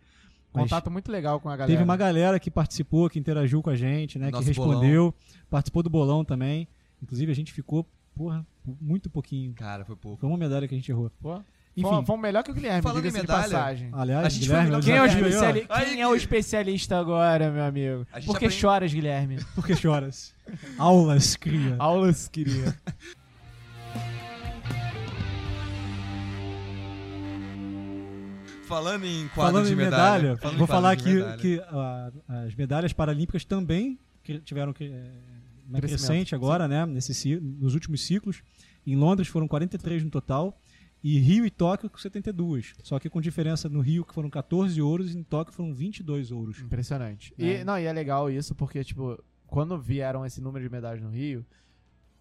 Contato 0.64 0.90
muito 0.92 1.12
legal 1.12 1.40
com 1.40 1.50
a 1.50 1.56
galera. 1.56 1.72
teve 1.72 1.84
uma 1.84 1.98
galera 1.98 2.40
que 2.40 2.50
participou, 2.52 3.10
que 3.10 3.20
interagiu 3.20 3.62
com 3.62 3.70
a 3.70 3.76
gente, 3.76 4.18
né? 4.20 4.30
Nosso 4.32 4.44
que 4.44 4.50
respondeu, 4.50 5.14
participou 5.50 5.82
do 5.84 5.90
bolão 5.90 6.24
também. 6.26 6.68
Inclusive, 7.02 7.32
a 7.32 7.36
gente 7.36 7.52
ficou, 7.54 7.86
porra, 8.16 8.46
muito 8.82 9.10
pouquinho. 9.10 9.54
Cara, 9.54 9.84
foi 9.86 9.96
pouco. 9.96 10.20
Foi 10.20 10.30
uma 10.30 10.38
medalha 10.38 10.68
que 10.68 10.74
a 10.74 10.78
gente 10.78 10.90
errou. 10.92 11.12
Pô, 11.22 11.36
Enfim, 11.78 12.06
fomos 12.06 12.22
melhor 12.22 12.42
que 12.42 12.52
o 12.52 12.54
Guilherme, 12.54 12.82
Falando 12.82 13.06
em 13.06 13.12
medalha, 13.12 13.42
passagem. 13.44 13.90
aliás, 13.92 14.26
A 14.26 14.30
gente 14.30 14.48
foi 14.48 14.56
Guilherme, 14.64 14.80
que 14.80 14.86
Quem, 14.86 14.96
é 14.96 15.02
o, 15.02 15.06
especiali- 15.06 15.68
quem 15.68 15.86
que- 15.96 16.02
é 16.02 16.08
o 16.08 16.16
especialista 16.16 16.98
agora, 16.98 17.52
meu 17.52 17.64
amigo? 17.66 18.06
Por 18.06 18.22
que 18.40 18.46
aprende- 18.46 18.54
choras, 18.54 18.94
Guilherme? 18.94 19.38
Por 19.54 19.66
que 19.66 19.76
choras? 19.76 20.34
Aulas, 20.78 21.36
cria. 21.36 21.76
Aulas, 21.78 22.28
queria. 22.30 22.74
Falando 28.68 29.06
em 29.06 29.28
quadro 29.30 29.52
Falando 29.54 29.68
de 29.68 29.74
em 29.74 29.76
medalha, 29.76 30.22
medalha, 30.22 30.38
falando 30.38 30.58
vou 30.58 30.68
falar 30.68 30.92
aqui 30.92 31.14
medalha. 31.14 31.38
que 31.38 31.60
ah, 31.68 32.12
as 32.46 32.56
medalhas 32.56 32.94
paralímpicas 32.94 33.46
também 33.46 34.00
que 34.24 34.40
tiveram 34.40 34.74
que, 34.74 34.88
uma 35.68 35.80
Crescimento, 35.80 35.82
crescente 36.08 36.36
agora, 36.36 36.68
né? 36.68 36.86
Nesse, 36.86 37.40
nos 37.40 37.74
últimos 37.74 38.02
ciclos. 38.06 38.42
Em 38.86 38.96
Londres 38.96 39.28
foram 39.28 39.48
43 39.48 40.04
no 40.04 40.10
total. 40.10 40.60
E 41.04 41.20
Rio 41.20 41.46
e 41.46 41.52
Tóquio 41.52 41.88
com 41.90 41.98
72. 42.00 42.74
Só 42.82 42.98
que 43.00 43.10
com 43.10 43.22
diferença 43.22 43.70
no 43.70 43.80
Rio, 43.80 44.04
que 44.04 44.14
foram 44.14 44.28
14 44.30 44.82
ouros, 44.82 45.14
e 45.14 45.18
em 45.20 45.24
Tóquio 45.24 45.54
foram 45.54 45.72
22 45.72 46.32
ouros. 46.32 46.60
Impressionante. 46.60 47.32
E, 47.38 47.48
É. 47.52 47.64
não, 47.64 47.78
e 47.78 47.84
é 47.86 47.94
legal 47.94 48.30
isso 48.32 48.56
porque, 48.56 48.84
tipo, 48.84 49.24
quando 49.46 49.80
vieram 49.80 50.26
esse 50.26 50.42
número 50.42 50.66
de 50.66 50.72
medalhas 50.72 51.04
no 51.04 51.10
Rio, 51.12 51.46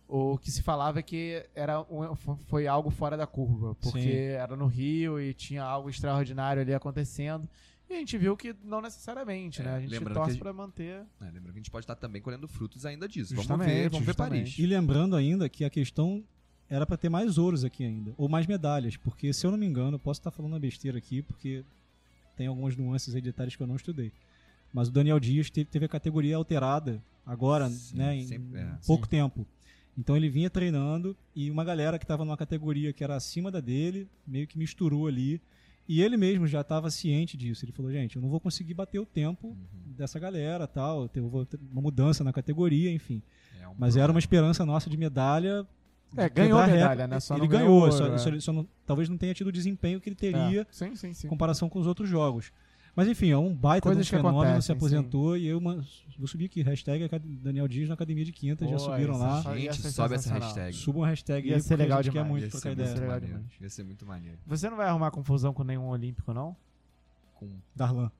o 0.08 0.36
que 0.38 0.50
se 0.50 0.62
falava 0.62 0.98
é 0.98 1.02
que 1.02 1.44
era 1.54 1.80
um- 1.82 2.14
foi 2.46 2.66
algo 2.66 2.90
fora 2.90 3.16
da 3.16 3.26
curva. 3.26 3.74
Porque 3.76 4.00
Sim. 4.02 4.08
era 4.12 4.54
no 4.56 4.66
Rio 4.66 5.20
e 5.20 5.32
tinha 5.34 5.62
algo 5.62 5.88
extraordinário 5.88 6.62
ali 6.62 6.74
acontecendo. 6.74 7.48
E 7.88 7.94
a 7.94 7.98
gente 7.98 8.16
viu 8.16 8.34
que 8.36 8.54
não 8.64 8.80
necessariamente, 8.80 9.60
É, 9.60 9.64
né? 9.64 9.74
A 9.76 9.80
gente 9.80 9.90
lembrando 9.90 10.14
torce 10.16 10.38
pra 10.38 10.52
manter. 10.52 11.02
É, 11.20 11.24
lembrando 11.26 11.44
que 11.52 11.58
a 11.58 11.62
gente 11.62 11.70
pode 11.70 11.84
estar 11.84 11.94
também 11.96 12.20
colhendo 12.22 12.48
frutos 12.48 12.86
ainda 12.86 13.06
disso. 13.08 13.34
Justamente, 13.34 13.66
vamos 13.68 13.82
ver, 13.82 13.90
vamos 13.90 14.06
ver. 14.06 14.14
Paris. 14.14 14.58
E 14.58 14.66
lembrando 14.66 15.14
ainda 15.16 15.48
que 15.48 15.64
a 15.64 15.70
questão 15.70 16.24
era 16.68 16.86
para 16.86 16.96
ter 16.96 17.10
mais 17.10 17.36
ouros 17.36 17.62
aqui 17.62 17.84
ainda, 17.84 18.14
ou 18.16 18.26
mais 18.28 18.46
medalhas, 18.46 18.96
porque 18.96 19.32
se 19.34 19.46
eu 19.46 19.50
não 19.50 19.58
me 19.58 19.66
engano, 19.66 19.96
eu 19.96 19.98
posso 20.00 20.18
estar 20.18 20.30
falando 20.30 20.52
uma 20.52 20.58
besteira 20.58 20.96
aqui, 20.96 21.20
porque 21.20 21.62
tem 22.36 22.46
algumas 22.46 22.74
nuances 22.74 23.14
aí, 23.14 23.20
detalhes 23.20 23.54
que 23.54 23.62
eu 23.62 23.66
não 23.66 23.76
estudei. 23.76 24.10
Mas 24.72 24.88
o 24.88 24.90
Daniel 24.90 25.20
Dias 25.20 25.50
te- 25.50 25.64
teve 25.64 25.84
a 25.84 25.88
categoria 25.88 26.36
alterada 26.36 27.00
agora, 27.24 27.68
Sim, 27.68 27.96
né, 27.98 28.16
em 28.16 28.26
sempre- 28.26 28.58
é, 28.60 28.66
pouco 28.86 29.06
tempo. 29.06 29.46
Então 29.96 30.16
ele 30.16 30.28
vinha 30.28 30.50
treinando 30.50 31.16
e 31.34 31.50
uma 31.50 31.64
galera 31.64 31.98
que 31.98 32.04
estava 32.04 32.24
numa 32.24 32.36
categoria 32.36 32.92
que 32.92 33.04
era 33.04 33.14
acima 33.14 33.50
da 33.50 33.60
dele, 33.60 34.08
meio 34.26 34.46
que 34.46 34.58
misturou 34.58 35.06
ali. 35.06 35.40
E 35.88 36.00
ele 36.02 36.16
mesmo 36.16 36.46
já 36.46 36.62
estava 36.62 36.90
ciente 36.90 37.36
disso. 37.36 37.64
Ele 37.64 37.70
falou, 37.72 37.92
gente, 37.92 38.16
eu 38.16 38.22
não 38.22 38.28
vou 38.28 38.40
conseguir 38.40 38.74
bater 38.74 38.98
o 38.98 39.04
tempo 39.06 39.48
Uhum. 39.48 39.92
dessa 39.96 40.18
galera, 40.18 40.66
tal, 40.66 41.08
eu 41.14 41.28
vou 41.28 41.44
ter 41.46 41.60
uma 41.70 41.82
mudança 41.82 42.24
na 42.24 42.32
categoria, 42.32 42.90
enfim. 42.90 43.22
É 43.60 43.68
um 43.68 43.74
Mas 43.78 43.94
era 43.94 44.04
uma 44.04 44.06
problema. 44.06 44.18
esperança 44.18 44.64
nossa 44.66 44.88
de 44.90 44.96
medalha. 44.96 45.66
É, 46.16 46.28
de 46.28 46.34
ganhou 46.34 46.58
quebrar 46.60 46.74
medalha, 46.74 47.06
né? 47.06 47.20
Só 47.20 47.34
ele 47.34 47.42
não 47.42 47.48
ganhou 47.48 47.80
ganhou, 47.82 47.92
só, 47.92 48.06
é. 48.06 48.18
só 48.18 48.40
só 48.40 48.52
não- 48.52 48.66
talvez 48.86 49.08
não 49.08 49.16
tenha 49.18 49.34
tido 49.34 49.48
o 49.48 49.52
desempenho 49.52 50.00
que 50.00 50.08
ele 50.08 50.16
teria 50.16 50.62
É. 50.62 50.66
Sim, 50.70 50.94
sim, 50.96 51.12
sim. 51.12 51.26
em 51.26 51.30
comparação 51.30 51.68
com 51.68 51.78
os 51.78 51.86
outros 51.86 52.08
jogos. 52.08 52.50
Mas 52.96 53.08
enfim, 53.08 53.30
é 53.30 53.36
um 53.36 53.52
baita 53.52 53.88
Coisas 53.88 54.06
um 54.06 54.10
fenômeno, 54.10 54.40
acontecem, 54.40 54.62
se 54.62 54.72
aposentou 54.72 55.36
e 55.36 55.46
eu 55.46 55.58
uma, 55.58 55.84
vou 56.16 56.28
subir 56.28 56.44
aqui, 56.44 56.62
hashtag 56.62 57.08
Daniel 57.18 57.66
Dias 57.66 57.88
na 57.88 57.94
Academia 57.94 58.24
de 58.24 58.32
Quinta, 58.32 58.66
já 58.68 58.78
subiram 58.78 59.18
lá. 59.18 59.42
Gente, 59.56 59.90
sobe 59.90 60.14
essa 60.14 60.32
hashtag. 60.32 60.76
Subam 60.76 61.02
a 61.02 61.08
hashtag 61.08 61.48
Ia 61.48 61.56
aí, 61.56 61.60
ser 61.60 61.76
legal 61.76 61.98
a 61.98 62.02
gente 62.02 62.12
quer 62.12 62.22
demais, 62.22 62.30
muito 62.30 62.44
Ia 62.44 62.50
trocar 62.50 62.62
ser 62.62 62.72
ideia. 62.72 62.94
Legal 62.94 63.20
maneiro. 63.20 63.44
Ia 63.60 63.70
ser 63.70 63.84
muito 63.84 64.06
maneiro. 64.06 64.38
Você 64.46 64.70
não 64.70 64.76
vai 64.76 64.88
arrumar 64.88 65.10
confusão 65.10 65.52
com 65.52 65.64
nenhum 65.64 65.88
olímpico, 65.88 66.32
não? 66.32 66.56
Com 67.34 67.50
Darlan. 67.74 68.10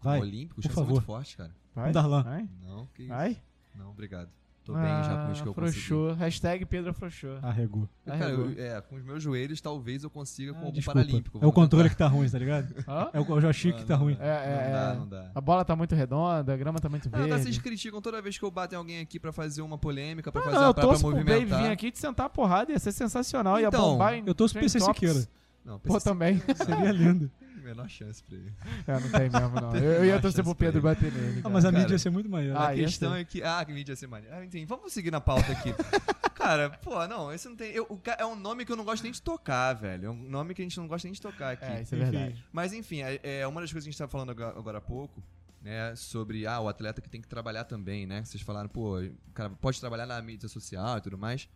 com 0.00 0.08
Vai, 0.08 0.20
Olímpico, 0.20 0.62
por 0.62 0.70
favor. 0.70 0.92
muito 0.92 1.04
forte, 1.04 1.36
cara. 1.36 1.54
Vai? 1.74 1.92
Darlan. 1.92 2.22
Vai? 2.22 2.48
Não, 2.62 2.86
que 2.94 3.02
isso. 3.02 3.10
Vai? 3.10 3.36
Não, 3.74 3.90
obrigado. 3.90 4.30
Tô 4.66 4.72
bem 4.74 4.82
já 4.82 5.24
com 5.26 5.32
os 5.32 5.40
que 5.40 5.46
eu 5.48 5.54
consegui. 5.54 5.78
Afrouxou. 5.78 6.12
Hashtag 6.14 6.64
Pedro 6.66 6.90
Afrouxou. 6.90 7.38
Arregou. 7.40 7.88
Cara, 8.04 8.30
eu- 8.30 8.52
é, 8.58 8.80
com 8.80 8.96
os 8.96 9.02
meus 9.04 9.22
joelhos 9.22 9.60
talvez 9.60 10.02
eu 10.02 10.10
consiga 10.10 10.52
com 10.52 10.58
Ah, 10.58 10.62
algum 10.62 10.72
desculpa. 10.72 11.00
paralímpico. 11.00 11.38
É 11.40 11.46
o 11.46 11.52
controle 11.52 11.84
tentar. 11.84 11.94
que 11.94 11.98
tá 11.98 12.08
ruim, 12.08 12.28
tá 12.28 12.38
ligado? 12.38 12.74
É 13.14 13.20
o, 13.20 13.32
o 13.32 13.40
joystick 13.40 13.76
que 13.76 13.84
tá 13.84 13.96
Não, 13.96 14.02
ruim. 14.04 14.16
Não, 14.16 14.24
É, 14.24 14.28
é, 14.28 14.64
não 14.66 14.72
dá, 14.72 14.92
é. 14.92 14.96
não 14.96 15.08
dá. 15.08 15.30
A 15.34 15.40
bola 15.40 15.64
tá 15.64 15.76
muito 15.76 15.94
redonda, 15.94 16.52
a 16.52 16.56
grama 16.56 16.78
tá 16.80 16.88
muito 16.88 17.08
Ah, 17.08 17.10
tá, 17.12 17.18
verde. 17.18 17.42
vocês 17.44 17.58
criticam 17.58 18.00
toda 18.02 18.20
vez 18.20 18.36
que 18.36 18.44
eu 18.44 18.50
bato 18.50 18.74
em 18.74 18.78
alguém 18.78 19.00
aqui 19.00 19.20
pra 19.20 19.32
fazer 19.32 19.62
uma 19.62 19.78
polêmica, 19.78 20.32
pra 20.32 20.40
Ah, 20.40 20.44
fazer 20.44 20.56
não, 20.56 20.62
uma 20.64 20.70
eu 20.70 20.74
pra, 20.74 20.82
torço 20.84 21.00
pra 21.02 21.10
movimentar. 21.10 21.62
vir 21.62 21.70
aqui 21.70 21.90
te 21.92 21.98
sentar 22.00 22.26
a 22.26 22.28
porrada, 22.28 22.72
ia 22.72 22.78
ser 22.78 22.92
sensacional, 22.92 23.60
ia 23.60 23.68
Então, 23.68 23.80
bombar 23.92 24.14
em 24.14 24.24
Eu 24.26 24.34
torço 24.34 24.52
pro 24.54 24.62
PC. 24.62 24.80
Siqueira. 24.80 25.26
Não, 25.64 25.78
Pô, 25.78 26.00
também. 26.00 26.40
Seria 26.64 26.92
lindo. 26.92 27.30
menor 27.66 27.88
chance 27.88 28.22
pra 28.22 28.36
ele. 28.36 28.52
É, 28.86 28.92
não 29.00 29.10
tem 29.10 29.20
mesmo, 29.30 29.60
não. 29.60 29.76
Eu, 29.76 29.92
eu 29.92 30.04
ia 30.06 30.20
torcer 30.20 30.42
pro 30.44 30.54
Pedro 30.54 30.80
bater 30.80 31.12
nele. 31.12 31.40
Ah, 31.44 31.48
mas 31.48 31.64
a 31.64 31.70
Cara. 31.70 31.82
mídia 31.82 31.94
ia 31.94 31.98
ser 31.98 32.10
muito 32.10 32.28
maior. 32.28 32.56
Ah, 32.56 32.68
a 32.70 32.74
questão 32.74 33.14
é 33.14 33.24
que. 33.24 33.42
Ah, 33.42 33.64
que 33.64 33.72
mídia 33.72 33.92
ia 33.92 33.96
ser 33.96 34.06
maneiro. 34.06 34.34
Ah, 34.34 34.44
enfim, 34.44 34.64
vamos 34.64 34.92
seguir 34.92 35.10
na 35.10 35.20
pauta 35.20 35.52
aqui. 35.52 35.74
Cara, 36.34 36.70
pô, 36.70 37.06
não, 37.08 37.32
esse 37.32 37.48
não 37.48 37.56
tem. 37.56 37.72
eu- 37.72 37.86
o 37.90 38.00
é 38.18 38.24
um 38.24 38.36
nome 38.36 38.64
que 38.64 38.70
eu 38.70 38.76
não 38.76 38.84
gosto 38.84 39.02
nem 39.02 39.10
de 39.12 39.20
tocar, 39.20 39.72
velho. 39.74 40.06
É 40.06 40.10
um 40.10 40.14
nome 40.14 40.54
que 40.54 40.62
a 40.62 40.64
gente 40.64 40.76
não 40.78 40.86
gosta 40.86 41.06
nem 41.06 41.12
de 41.12 41.20
tocar 41.20 41.52
aqui. 41.52 41.64
É, 41.64 41.82
isso 41.82 41.94
é 41.94 41.98
Enfim. 41.98 42.10
verdade. 42.10 42.44
Mas 42.52 42.72
enfim, 42.72 43.02
é, 43.02 43.20
é 43.40 43.46
uma 43.46 43.60
das 43.60 43.72
coisas 43.72 43.84
que 43.84 43.88
a 43.88 43.92
gente 43.92 43.98
tava 43.98 44.10
falando 44.10 44.30
agora, 44.30 44.56
agora 44.58 44.78
há 44.78 44.80
pouco, 44.80 45.22
né? 45.62 45.94
Sobre 45.96 46.46
ah, 46.46 46.60
o 46.60 46.68
atleta 46.68 47.00
que 47.00 47.08
tem 47.08 47.20
que 47.20 47.26
trabalhar 47.26 47.64
também, 47.64 48.06
né? 48.06 48.22
Vocês 48.24 48.42
falaram, 48.42 48.68
pô, 48.68 49.00
o 49.00 49.10
cara 49.34 49.50
pode 49.50 49.80
trabalhar 49.80 50.06
na 50.06 50.20
mídia 50.22 50.48
social 50.48 50.98
e 50.98 51.00
tudo 51.00 51.18
mais. 51.18 51.48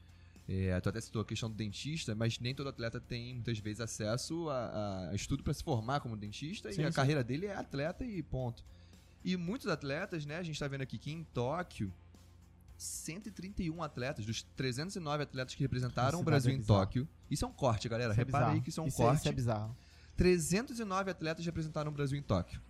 É, 0.52 0.80
tu 0.80 0.88
até 0.88 1.00
citou 1.00 1.22
a 1.22 1.24
questão 1.24 1.48
do 1.48 1.54
dentista, 1.54 2.12
mas 2.12 2.40
nem 2.40 2.52
todo 2.52 2.68
atleta 2.68 3.00
tem 3.00 3.34
muitas 3.34 3.56
vezes 3.60 3.80
acesso 3.80 4.50
a, 4.50 5.10
a 5.10 5.14
estudo 5.14 5.44
para 5.44 5.54
se 5.54 5.62
formar 5.62 6.00
como 6.00 6.16
dentista 6.16 6.72
Sim, 6.72 6.82
e 6.82 6.84
a 6.84 6.90
sim. 6.90 6.96
carreira 6.96 7.22
dele 7.22 7.46
é 7.46 7.54
atleta 7.54 8.04
e 8.04 8.20
ponto. 8.20 8.64
E 9.24 9.36
muitos 9.36 9.68
atletas, 9.68 10.26
né? 10.26 10.38
A 10.38 10.42
gente 10.42 10.58
tá 10.58 10.66
vendo 10.66 10.80
aqui 10.80 10.98
que 10.98 11.12
em 11.12 11.22
Tóquio 11.22 11.92
131 12.76 13.80
atletas, 13.80 14.26
dos 14.26 14.42
309 14.56 15.22
atletas 15.22 15.54
que 15.54 15.62
representaram 15.62 16.18
Esse 16.18 16.22
o 16.22 16.24
Brasil 16.24 16.52
é 16.52 16.56
em. 16.56 16.62
Tóquio. 16.62 17.08
Isso 17.30 17.44
é 17.44 17.48
um 17.48 17.52
corte, 17.52 17.88
galera. 17.88 18.12
Isso 18.12 18.20
é 18.20 18.24
Repara 18.24 18.46
aí 18.46 18.50
bizarro. 18.50 18.62
que 18.64 18.70
isso 18.70 18.80
é 18.80 18.82
um 18.82 18.86
isso 18.88 18.96
corte. 18.96 19.18
Isso 19.20 19.28
é 19.28 19.32
bizarro. 19.32 19.76
309 20.16 21.10
atletas 21.12 21.46
representaram 21.46 21.92
o 21.92 21.94
Brasil 21.94 22.18
em 22.18 22.22
Tóquio. 22.22 22.60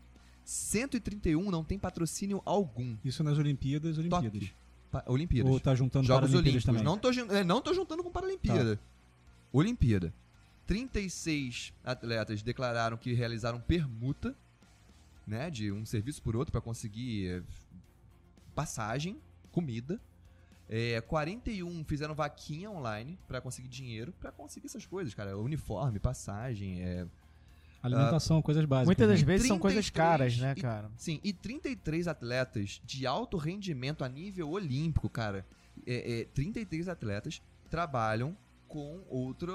131 0.45 1.51
não 1.51 1.65
tem 1.65 1.79
patrocínio 1.79 2.43
algum. 2.45 2.99
Isso 3.03 3.25
nas 3.25 3.39
Olimpíadas, 3.39 3.97
Olimpíadas. 3.97 4.33
Tóquio. 4.33 4.60
Olimpíadas. 5.07 5.53
Ou 5.53 5.61
tá 5.61 5.75
juntando 5.75 6.07
Jogos 6.07 6.35
Olímpicos. 6.35 6.65
também? 6.65 6.83
Não 6.83 6.99
tô, 6.99 7.11
é, 7.11 7.45
não 7.45 7.61
tô 7.61 7.73
juntando 7.73 8.03
com 8.03 8.11
Paralimpíada. 8.11 8.77
Tá. 8.77 8.83
Olimpíada. 9.53 10.13
36 10.67 11.73
atletas 11.83 12.43
declararam 12.43 12.97
que 12.97 13.13
realizaram 13.13 13.61
permuta, 13.61 14.37
né, 15.27 15.51
de 15.51 15.73
um 15.73 15.85
serviço 15.85 16.23
por 16.23 16.37
outro 16.37 16.53
para 16.53 16.61
conseguir 16.61 17.29
eh, 17.29 17.43
passagem, 18.55 19.21
comida. 19.51 20.01
É, 20.69 21.01
41 21.01 21.85
fizeram 21.85 22.15
vaquinha 22.15 22.71
online 22.71 23.19
para 23.27 23.41
conseguir 23.41 23.67
dinheiro, 23.67 24.13
para 24.21 24.31
conseguir 24.31 24.67
essas 24.67 24.87
coisas, 24.87 25.13
cara, 25.13 25.37
uniforme, 25.37 25.99
passagem, 25.99 26.81
é, 26.83 27.07
Alimentação, 27.83 28.43
coisas 28.43 28.65
básicas. 28.65 28.87
Muitas 28.87 29.09
das 29.09 29.21
né? 29.21 29.27
vezes 29.27 29.49
são 29.49 29.59
coisas 29.59 29.91
33 29.91 29.91
caras, 29.91 30.39
né, 30.39 30.55
e- 30.57 30.61
cara? 30.61 30.91
Sim, 30.97 31.21
e 31.25 31.33
33 31.33 32.09
atletas 32.09 32.81
de 32.85 33.07
alto 33.07 33.37
rendimento 33.37 34.05
a 34.05 34.09
nível 34.09 34.51
olímpico, 34.51 35.09
cara. 35.09 35.47
É, 35.87 36.21
é, 36.21 36.25
33 36.27 36.89
atletas 36.89 37.41
trabalham 37.71 38.37
com 38.71 39.03
outro, 39.09 39.53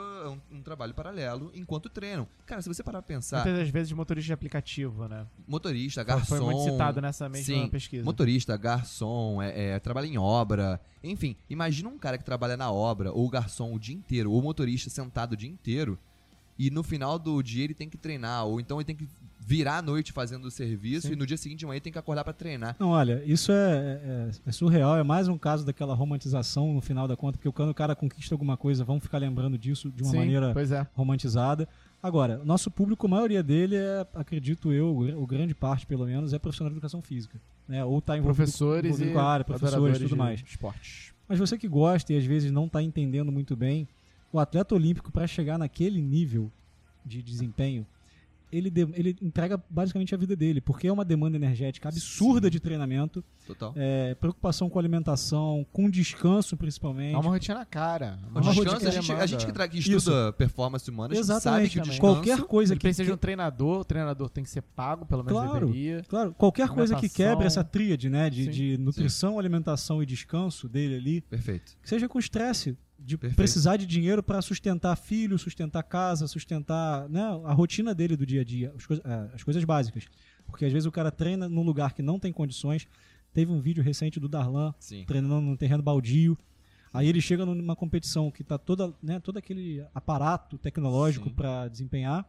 um, 0.52 0.58
um 0.58 0.62
trabalho 0.62 0.94
paralelo 0.94 1.50
enquanto 1.56 1.88
treinam. 1.88 2.28
Cara, 2.46 2.62
se 2.62 2.68
você 2.68 2.84
parar 2.84 3.02
pra 3.02 3.16
pensar, 3.16 3.38
Muitas 3.38 3.60
das 3.60 3.70
vezes 3.70 3.94
motorista 3.94 4.28
de 4.28 4.34
aplicativo, 4.34 5.08
né? 5.08 5.26
motorista, 5.48 6.04
garçom. 6.04 6.26
Foi 6.26 6.40
muito 6.42 6.70
citado 6.70 7.00
nessa 7.00 7.30
mesma 7.30 7.46
sim, 7.46 7.70
pesquisa. 7.70 8.04
Motorista, 8.04 8.58
garçom, 8.58 9.42
é, 9.42 9.70
é, 9.70 9.80
trabalha 9.80 10.06
em 10.06 10.18
obra. 10.18 10.82
Enfim, 11.02 11.38
imagina 11.50 11.88
um 11.88 11.98
cara 11.98 12.18
que 12.18 12.26
trabalha 12.26 12.58
na 12.58 12.70
obra, 12.70 13.14
ou 13.14 13.30
garçom 13.30 13.74
o 13.74 13.80
dia 13.80 13.96
inteiro, 13.96 14.32
ou 14.32 14.42
motorista 14.42 14.90
sentado 14.90 15.32
o 15.32 15.38
dia 15.38 15.50
inteiro, 15.50 15.98
e 16.58 16.70
no 16.70 16.84
final 16.84 17.18
do 17.20 17.42
dia 17.42 17.64
ele 17.64 17.74
tem 17.74 17.90
que 17.90 17.98
treinar, 17.98 18.46
ou 18.46 18.60
então 18.60 18.78
ele 18.78 18.86
tem 18.86 18.96
que 18.96 19.08
virar 19.40 19.78
a 19.78 19.82
noite 19.82 20.12
fazendo 20.12 20.46
o 20.46 20.52
serviço, 20.52 21.08
Sim. 21.08 21.14
e 21.14 21.16
no 21.16 21.26
dia 21.26 21.38
seguinte 21.38 21.60
de 21.60 21.66
manhã 21.66 21.76
ele 21.76 21.82
tem 21.82 21.94
que 21.94 22.00
acordar 22.00 22.24
pra 22.24 22.34
treinar. 22.34 22.76
Não, 22.80 22.90
olha, 22.90 23.22
isso 23.26 23.52
é, 23.52 23.56
é- 24.04 24.30
é 24.48 24.52
surreal, 24.52 24.98
é 24.98 25.04
mais 25.04 25.28
um 25.28 25.38
caso 25.38 25.64
daquela 25.66 25.94
romantização 25.94 26.74
no 26.74 26.82
final 26.82 27.08
da 27.08 27.16
conta, 27.16 27.38
porque 27.38 27.52
quando 27.52 27.70
o 27.70 27.74
cara 27.74 27.96
conquista 27.96 28.34
alguma 28.34 28.58
coisa, 28.58 28.84
vamos 28.84 29.04
ficar 29.04 29.18
lembrando 29.20 29.58
disso 29.58 29.92
de 29.92 30.02
uma 30.02 30.12
Sim, 30.12 30.18
maneira 30.18 30.52
é. 30.72 30.88
romantizada. 30.96 31.68
Agora, 32.02 32.38
nosso 32.46 32.70
público, 32.72 33.06
a 33.08 33.10
maioria 33.10 33.42
dele 33.44 33.76
é, 33.76 34.06
acredito 34.16 34.72
eu, 34.72 34.96
o 34.96 35.00
gr- 35.06 35.16
o 35.18 35.26
grande 35.28 35.54
parte 35.56 35.86
pelo 35.86 36.06
menos, 36.06 36.34
é 36.34 36.40
profissional 36.40 36.70
de 36.72 36.76
educação 36.76 37.02
física. 37.02 37.40
Né? 37.68 37.84
Ou 37.84 37.98
está 38.00 38.16
envolvido, 38.18 38.36
Professores 38.36 38.86
envolvido 38.92 39.10
e 39.10 39.14
com 39.14 39.20
a 39.20 39.24
área, 39.24 39.44
professores 39.46 39.98
e 39.98 40.04
tudo 40.04 40.16
mais. 40.18 40.44
Esportes. 40.48 41.12
Mas 41.28 41.40
você 41.40 41.58
que 41.58 41.68
gosta 41.68 42.14
e 42.14 42.18
às 42.18 42.26
vezes 42.26 42.52
não 42.52 42.66
está 42.68 42.82
entendendo 42.82 43.32
muito 43.32 43.56
bem, 43.56 43.88
o 44.36 44.40
atleta 44.40 44.76
olímpico, 44.76 45.12
para 45.12 45.26
chegar 45.28 45.58
naquele 45.58 46.02
nível 46.02 46.52
de 47.06 47.22
desempenho, 47.22 47.86
ele, 48.52 48.70
de- 48.70 48.88
ele 48.94 49.16
entrega 49.22 49.62
basicamente 49.70 50.14
a 50.16 50.18
vida 50.18 50.34
dele, 50.36 50.62
porque 50.62 50.88
é 50.88 50.94
uma 50.94 51.04
demanda 51.04 51.36
energética 51.36 51.90
absurda 51.90 52.48
Sim. 52.48 52.52
de 52.52 52.60
treinamento, 52.60 53.24
Total. 53.46 53.74
é, 53.76 54.14
preocupação 54.16 54.70
com 54.70 54.80
alimentação, 54.80 55.66
com 55.74 55.90
descanso 55.90 56.56
principalmente. 56.56 57.16
É 57.16 57.18
uma 57.18 57.32
rotina 57.32 57.66
cara. 57.66 58.18
O 58.28 58.30
uma 58.40 58.42
descanso, 58.42 58.70
rotina 58.72 58.90
a, 58.90 58.92
gente, 58.94 59.12
a 59.12 59.26
gente 59.26 59.46
que, 59.46 59.52
tra- 59.52 59.68
que 59.68 59.80
Isso. 59.80 59.92
estuda 59.98 60.32
performance 60.34 60.90
humana, 60.90 61.14
a 61.14 61.16
gente 61.18 61.26
sabe 61.26 61.66
Exatamente. 61.66 61.82
que. 61.82 62.00
Qualquer 62.00 62.42
coisa 62.44 62.74
Ele 62.74 62.80
que, 62.80 62.84
precisa 62.84 63.04
de 63.04 63.12
um 63.12 63.16
que- 63.16 63.22
treinador, 63.22 63.80
o 63.82 63.86
treinador 63.86 64.30
tem 64.30 64.44
que 64.44 64.50
ser 64.50 64.62
pago, 64.62 65.06
pelo 65.06 65.24
menos 65.24 65.42
Claro. 65.42 65.66
deveria. 65.68 66.04
Claro, 66.08 66.34
qualquer 66.38 66.70
coisa 66.70 66.96
que 66.96 67.10
quebre 67.10 67.46
essa 67.48 67.64
tríade, 67.64 68.10
né, 68.10 68.30
de, 68.30 68.46
Sim. 68.46 68.52
de 68.52 68.78
nutrição, 68.78 69.38
alimentação 69.38 70.02
e 70.02 70.06
descanso 70.06 70.70
dele 70.70 70.96
ali, 70.96 71.22
Perfeito. 71.22 71.76
que 71.82 71.90
seja 71.90 72.08
com 72.08 72.18
estresse, 72.20 72.78
de 73.06 73.18
Perfeito. 73.18 73.38
precisar 73.38 73.78
de 73.78 73.86
dinheiro 73.86 74.24
para 74.24 74.42
sustentar 74.42 74.96
filho, 74.96 75.38
sustentar 75.38 75.84
casa, 75.84 76.28
sustentar 76.28 77.08
né, 77.08 77.22
a 77.46 77.54
rotina 77.54 77.94
dele 77.94 78.18
do 78.18 78.26
dia 78.26 78.42
a 78.42 78.44
dia, 78.44 78.74
as, 78.76 79.00
é, 79.00 79.36
as 79.36 79.44
coisas 79.44 79.64
básicas. 79.64 80.06
Porque 80.48 80.66
às 80.66 80.72
vezes 80.74 80.86
o 80.86 80.92
cara 80.92 81.12
treina 81.12 81.48
num 81.48 81.64
lugar 81.64 81.94
que 81.94 82.02
não 82.02 82.20
tem 82.20 82.34
condições. 82.34 82.88
Teve 83.34 83.52
um 83.52 83.60
vídeo 83.62 83.84
recente 83.84 84.20
do 84.20 84.28
Darlan 84.28 84.74
Sim. 84.80 85.04
treinando 85.06 85.42
num 85.42 85.56
terreno 85.56 85.84
baldio. 85.84 86.38
Aí 86.94 87.08
ele 87.08 87.20
chega 87.20 87.46
numa 87.46 87.76
competição 87.76 88.32
que 88.32 88.44
tá 88.44 88.58
toda, 88.58 88.94
né, 89.04 89.20
todo 89.20 89.38
aquele 89.38 89.86
aparato 89.94 90.58
tecnológico 90.58 91.30
para 91.30 91.68
desempenhar. 91.68 92.26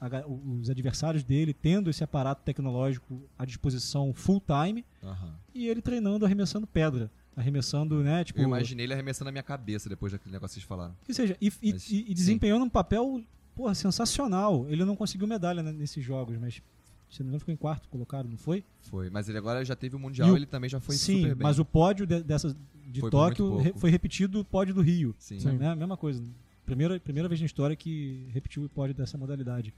A 0.00 0.26
os 0.26 0.68
adversários 0.68 1.24
dele 1.24 1.54
tendo 1.54 1.88
esse 1.88 2.04
aparato 2.04 2.42
tecnológico 2.42 3.22
à 3.38 3.46
disposição 3.46 4.12
full 4.12 4.42
time 4.42 4.84
Aham. 5.02 5.34
e 5.54 5.66
ele 5.66 5.80
treinando 5.80 6.26
arremessando 6.26 6.66
pedra, 6.66 7.10
arremessando, 7.36 8.02
né, 8.02 8.24
tipo, 8.24 8.40
Eu 8.40 8.44
imaginei 8.44 8.86
ele 8.86 8.92
arremessando 8.92 9.26
na 9.26 9.32
minha 9.32 9.42
cabeça 9.42 9.88
depois 9.88 10.12
daquele 10.12 10.32
negócio 10.32 10.54
que 10.54 10.60
vocês 10.60 10.68
falaram. 10.68 10.94
que 11.04 11.12
seja, 11.14 11.36
e, 11.40 11.50
Mas, 11.72 11.90
e- 11.90 12.04
e 12.08 12.14
desempenhando 12.14 12.64
um 12.64 12.68
papel, 12.68 13.22
porra, 13.54 13.74
sensacional. 13.74 14.66
Ele 14.68 14.84
não 14.84 14.96
conseguiu 14.96 15.26
medalha 15.26 15.62
né, 15.62 15.72
nesses 15.72 16.04
jogos, 16.04 16.36
mas 16.38 16.62
se 17.10 17.20
não 17.20 17.26
me 17.26 17.28
engano 17.30 17.40
ficou 17.40 17.54
em 17.54 17.56
quarto 17.56 17.88
colocado, 17.88 18.28
não 18.28 18.36
foi? 18.36 18.64
Foi. 18.82 19.08
Mas 19.10 19.28
ele 19.28 19.38
agora 19.38 19.64
já 19.64 19.76
teve 19.76 19.94
o 19.96 19.98
Mundial, 19.98 20.28
E 20.28 20.32
o- 20.32 20.36
ele 20.36 20.46
também 20.46 20.68
já 20.70 20.80
foi 20.80 20.96
Sim, 20.96 21.16
super 21.22 21.34
bem. 21.36 21.42
mas 21.44 21.58
o 21.58 21.64
pódio 21.64 22.06
de, 22.06 22.22
dessa 22.22 22.56
de 22.86 23.00
Foi 23.00 23.10
Tóquio 23.10 23.56
re- 23.58 23.72
foi 23.76 23.90
repetido 23.90 24.40
o 24.40 24.44
pódio 24.44 24.74
do 24.74 24.80
Rio. 24.82 25.14
Sim. 25.18 25.38
Sim. 25.40 25.52
Né? 25.56 25.74
Mesma 25.74 25.96
coisa. 25.96 26.22
Primeira, 26.66 26.98
primeira 26.98 27.28
vez 27.28 27.40
na 27.40 27.46
história 27.46 27.76
que 27.76 28.26
repetiu 28.32 28.64
o 28.64 28.68
pódio 28.68 28.94
dessa 28.94 29.18
modalidade. 29.18 29.72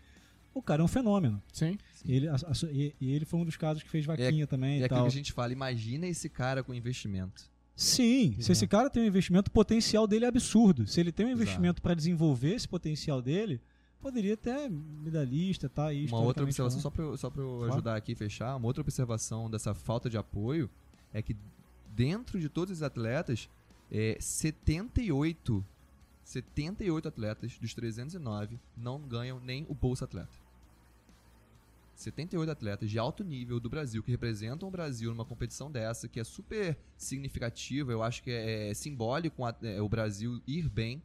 O 0.58 0.62
cara 0.62 0.80
é 0.80 0.84
um 0.84 0.88
fenômeno. 0.88 1.42
Sim. 1.52 1.76
Sim. 1.92 2.10
Ele, 2.12 2.28
a- 2.28 2.34
a- 2.34 2.66
e, 2.72 2.94
e 2.98 3.12
ele 3.12 3.24
foi 3.26 3.38
um 3.40 3.44
dos 3.44 3.56
casos 3.56 3.82
que 3.82 3.90
fez 3.90 4.06
vaquinha 4.06 4.46
também 4.46 4.76
É 4.76 4.80
e 4.80 4.84
aquilo 4.84 5.00
tal. 5.00 5.06
que 5.06 5.12
a 5.12 5.16
gente 5.18 5.32
fala, 5.32 5.52
imagina 5.52 6.06
esse 6.06 6.28
cara 6.30 6.62
com 6.64 6.72
investimento. 6.72 7.44
Sim, 7.74 8.36
se 8.40 8.50
É. 8.50 8.52
esse 8.52 8.66
cara 8.66 8.88
tem 8.88 9.02
um 9.02 9.06
investimento, 9.06 9.48
o 9.50 9.52
potencial 9.52 10.06
dele 10.06 10.24
é 10.24 10.28
absurdo. 10.28 10.86
Se 10.86 10.98
ele 10.98 11.12
tem 11.12 11.26
um 11.26 11.30
investimento 11.30 11.82
para 11.82 11.92
desenvolver 11.92 12.54
esse 12.54 12.66
potencial 12.66 13.20
dele, 13.20 13.60
poderia 14.00 14.32
até 14.32 14.66
medalhista, 14.70 15.68
tá? 15.68 15.88
aí 15.88 16.06
Uma 16.06 16.20
outra 16.20 16.42
observação, 16.42 16.80
falando. 16.80 16.82
só 16.82 16.90
pra, 16.90 17.04
eu- 17.04 17.16
só 17.18 17.28
pra 17.28 17.42
eu 17.42 17.56
Claro. 17.58 17.72
ajudar 17.74 17.96
aqui 17.96 18.12
e 18.12 18.14
fechar, 18.14 18.56
uma 18.56 18.66
outra 18.66 18.80
observação 18.80 19.50
dessa 19.50 19.74
falta 19.74 20.08
de 20.08 20.16
apoio 20.16 20.70
é 21.12 21.20
que 21.20 21.36
dentro 21.94 22.40
de 22.40 22.48
todos 22.48 22.78
os 22.78 22.82
atletas, 22.82 23.46
é, 23.92 24.16
78, 24.18 25.62
78 26.24 27.08
atletas 27.08 27.58
dos 27.60 27.74
309 27.74 28.58
não 28.76 29.00
ganham 29.00 29.38
nem 29.38 29.66
o 29.68 29.74
Bolsa 29.74 30.06
Atleta. 30.06 30.45
78 31.96 32.50
atletas 32.50 32.90
de 32.90 32.98
alto 32.98 33.24
nível 33.24 33.58
do 33.58 33.68
Brasil 33.68 34.02
que 34.02 34.10
representam 34.10 34.68
o 34.68 34.70
Brasil 34.70 35.10
numa 35.10 35.24
competição 35.24 35.70
dessa, 35.70 36.08
que 36.08 36.20
é 36.20 36.24
super 36.24 36.78
significativa, 36.96 37.90
eu 37.90 38.02
acho 38.02 38.22
que 38.22 38.30
é, 38.30 38.70
é 38.70 38.74
simbólico 38.74 39.42
é, 39.62 39.80
o 39.80 39.88
Brasil 39.88 40.40
ir 40.46 40.68
bem, 40.68 41.02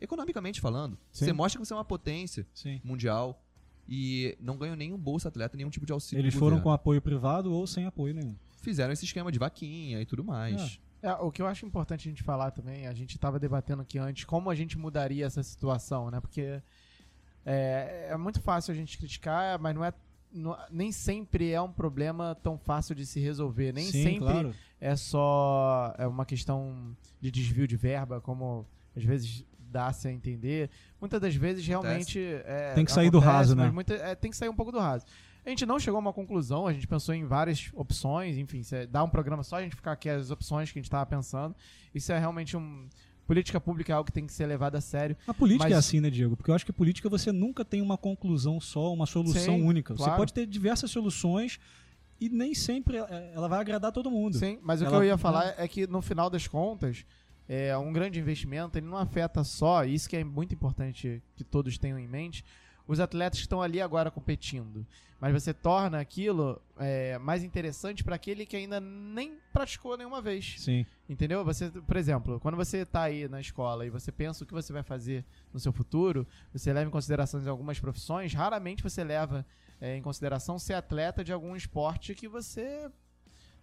economicamente 0.00 0.60
falando. 0.60 0.98
Sim. 1.10 1.24
Você 1.24 1.32
mostra 1.32 1.60
que 1.60 1.66
você 1.66 1.72
é 1.72 1.76
uma 1.76 1.84
potência 1.84 2.46
Sim. 2.52 2.80
mundial 2.84 3.42
e 3.88 4.36
não 4.40 4.56
ganham 4.56 4.76
nenhum 4.76 4.98
bolsa 4.98 5.28
atleta, 5.28 5.56
nenhum 5.56 5.70
tipo 5.70 5.86
de 5.86 5.92
auxílio. 5.92 6.22
Eles 6.22 6.34
foram 6.34 6.60
com 6.60 6.70
apoio 6.70 7.00
privado 7.00 7.52
ou 7.52 7.66
sem 7.66 7.86
apoio 7.86 8.14
nenhum. 8.14 8.36
Fizeram 8.62 8.92
esse 8.92 9.04
esquema 9.04 9.32
de 9.32 9.38
vaquinha 9.38 10.00
e 10.00 10.06
tudo 10.06 10.22
mais. 10.22 10.78
É, 11.02 11.12
o 11.14 11.30
que 11.30 11.42
eu 11.42 11.46
acho 11.46 11.66
importante 11.66 12.08
a 12.08 12.10
gente 12.10 12.22
falar 12.22 12.50
também, 12.50 12.86
a 12.86 12.94
gente 12.94 13.14
estava 13.16 13.38
debatendo 13.38 13.82
aqui 13.82 13.98
antes, 13.98 14.24
como 14.24 14.48
a 14.48 14.54
gente 14.54 14.78
mudaria 14.78 15.26
essa 15.26 15.42
situação, 15.42 16.10
né? 16.10 16.18
Porque 16.18 16.62
é, 17.44 18.08
é 18.10 18.16
muito 18.16 18.40
fácil 18.40 18.72
a 18.72 18.74
gente 18.74 18.96
criticar, 18.96 19.58
mas 19.58 19.74
não 19.74 19.84
é. 19.84 19.92
Nem 20.70 20.90
sempre 20.92 21.50
é 21.52 21.60
um 21.60 21.70
problema 21.72 22.34
tão 22.42 22.58
fácil 22.58 22.94
de 22.94 23.06
se 23.06 23.20
resolver. 23.20 23.72
Nem 23.72 23.84
Sim, 23.84 24.02
sempre 24.02 24.18
claro. 24.20 24.54
é 24.80 24.96
só 24.96 25.94
é 25.96 26.06
uma 26.06 26.26
questão 26.26 26.96
de 27.20 27.30
desvio 27.30 27.66
de 27.66 27.76
verba, 27.76 28.20
como 28.20 28.66
às 28.96 29.04
vezes 29.04 29.44
dá-se 29.58 30.08
a 30.08 30.12
entender. 30.12 30.70
Muitas 31.00 31.20
das 31.20 31.34
vezes 31.34 31.66
realmente 31.66 32.18
é, 32.44 32.72
Tem 32.74 32.84
que 32.84 32.92
sair 32.92 33.10
do 33.10 33.18
raso, 33.18 33.54
né? 33.56 33.70
muita- 33.70 33.94
é, 33.94 34.14
tem 34.14 34.30
que 34.30 34.36
sair 34.36 34.48
um 34.48 34.54
pouco 34.54 34.70
do 34.72 34.78
raso. 34.78 35.04
A 35.44 35.50
gente 35.50 35.66
não 35.66 35.78
chegou 35.78 35.98
a 35.98 36.00
uma 36.00 36.12
conclusão, 36.12 36.66
a 36.66 36.72
gente 36.72 36.86
pensou 36.86 37.14
em 37.14 37.24
várias 37.26 37.70
opções, 37.74 38.38
enfim, 38.38 38.62
se 38.62 38.86
dá 38.86 39.04
um 39.04 39.10
programa 39.10 39.42
só 39.42 39.56
a 39.56 39.62
gente 39.62 39.76
ficar 39.76 39.92
aqui 39.92 40.08
as 40.08 40.30
opções 40.30 40.72
que 40.72 40.78
a 40.78 40.80
gente 40.80 40.86
estava 40.86 41.04
pensando. 41.04 41.54
Isso 41.94 42.10
é 42.12 42.18
realmente 42.18 42.56
um 42.56 42.88
política 43.26 43.60
pública 43.60 43.92
é 43.92 43.94
algo 43.96 44.06
que 44.06 44.12
tem 44.12 44.26
que 44.26 44.32
ser 44.32 44.46
levado 44.46 44.76
a 44.76 44.80
sério. 44.80 45.16
A 45.26 45.34
política 45.34 45.64
Mas- 45.64 45.72
é 45.74 45.76
assim, 45.76 46.00
né, 46.00 46.10
Diego? 46.10 46.36
Porque 46.36 46.50
eu 46.50 46.54
acho 46.54 46.64
que 46.66 46.72
política 46.72 47.08
você 47.08 47.32
nunca 47.32 47.64
tem 47.64 47.80
uma 47.82 47.96
conclusão 47.96 48.60
só, 48.60 48.92
uma 48.92 49.06
solução 49.06 49.56
Sim, 49.56 49.62
única. 49.62 49.94
Você 49.94 50.04
claro. 50.04 50.18
pode 50.18 50.32
ter 50.32 50.46
diversas 50.46 50.90
soluções 50.90 51.58
e 52.20 52.28
nem 52.28 52.54
sempre 52.54 52.98
é, 52.98 53.32
ela 53.34 53.48
vai 53.48 53.58
agradar 53.60 53.90
todo 53.92 54.10
mundo. 54.10 54.36
Sim, 54.38 54.58
mas 54.62 54.80
o 54.80 54.84
que 54.84 54.90
Ela- 54.92 55.04
eu 55.04 55.08
ia 55.08 55.18
falar 55.18 55.54
é 55.58 55.66
que 55.66 55.86
no 55.86 56.00
final 56.02 56.28
das 56.30 56.46
contas, 56.46 57.04
é, 57.48 57.76
um 57.76 57.92
grande 57.92 58.18
investimento 58.20 58.78
ele 58.78 58.86
não 58.86 58.96
afeta 58.96 59.42
só, 59.44 59.84
isso 59.84 60.08
que 60.08 60.16
é 60.16 60.24
muito 60.24 60.54
importante 60.54 61.22
que 61.36 61.44
todos 61.44 61.76
tenham 61.78 61.98
em 61.98 62.06
mente, 62.08 62.44
os 62.86 63.00
atletas 63.00 63.38
que 63.38 63.44
estão 63.44 63.62
ali 63.62 63.80
agora 63.80 64.10
competindo. 64.10 64.86
Mas 65.20 65.32
você 65.32 65.54
torna 65.54 66.00
aquilo 66.00 66.60
é, 66.78 67.16
mais 67.18 67.42
interessante 67.42 68.04
para 68.04 68.14
aquele 68.14 68.44
que 68.44 68.56
ainda 68.56 68.78
nem 68.78 69.38
praticou 69.52 69.96
nenhuma 69.96 70.20
vez. 70.20 70.56
Sim. 70.58 70.84
Entendeu? 71.08 71.42
Você, 71.44 71.70
por 71.70 71.96
exemplo, 71.96 72.38
quando 72.40 72.56
você 72.56 72.84
tá 72.84 73.04
aí 73.04 73.26
na 73.26 73.40
escola 73.40 73.86
e 73.86 73.90
você 73.90 74.12
pensa 74.12 74.44
o 74.44 74.46
que 74.46 74.52
você 74.52 74.72
vai 74.72 74.82
fazer 74.82 75.24
no 75.52 75.58
seu 75.58 75.72
futuro, 75.72 76.26
você 76.52 76.72
leva 76.72 76.88
em 76.88 76.92
consideração 76.92 77.40
algumas 77.48 77.80
profissões, 77.80 78.34
raramente 78.34 78.82
você 78.82 79.02
leva 79.02 79.46
é, 79.80 79.96
em 79.96 80.02
consideração 80.02 80.58
ser 80.58 80.74
atleta 80.74 81.24
de 81.24 81.32
algum 81.32 81.56
esporte 81.56 82.14
que 82.14 82.28
você 82.28 82.90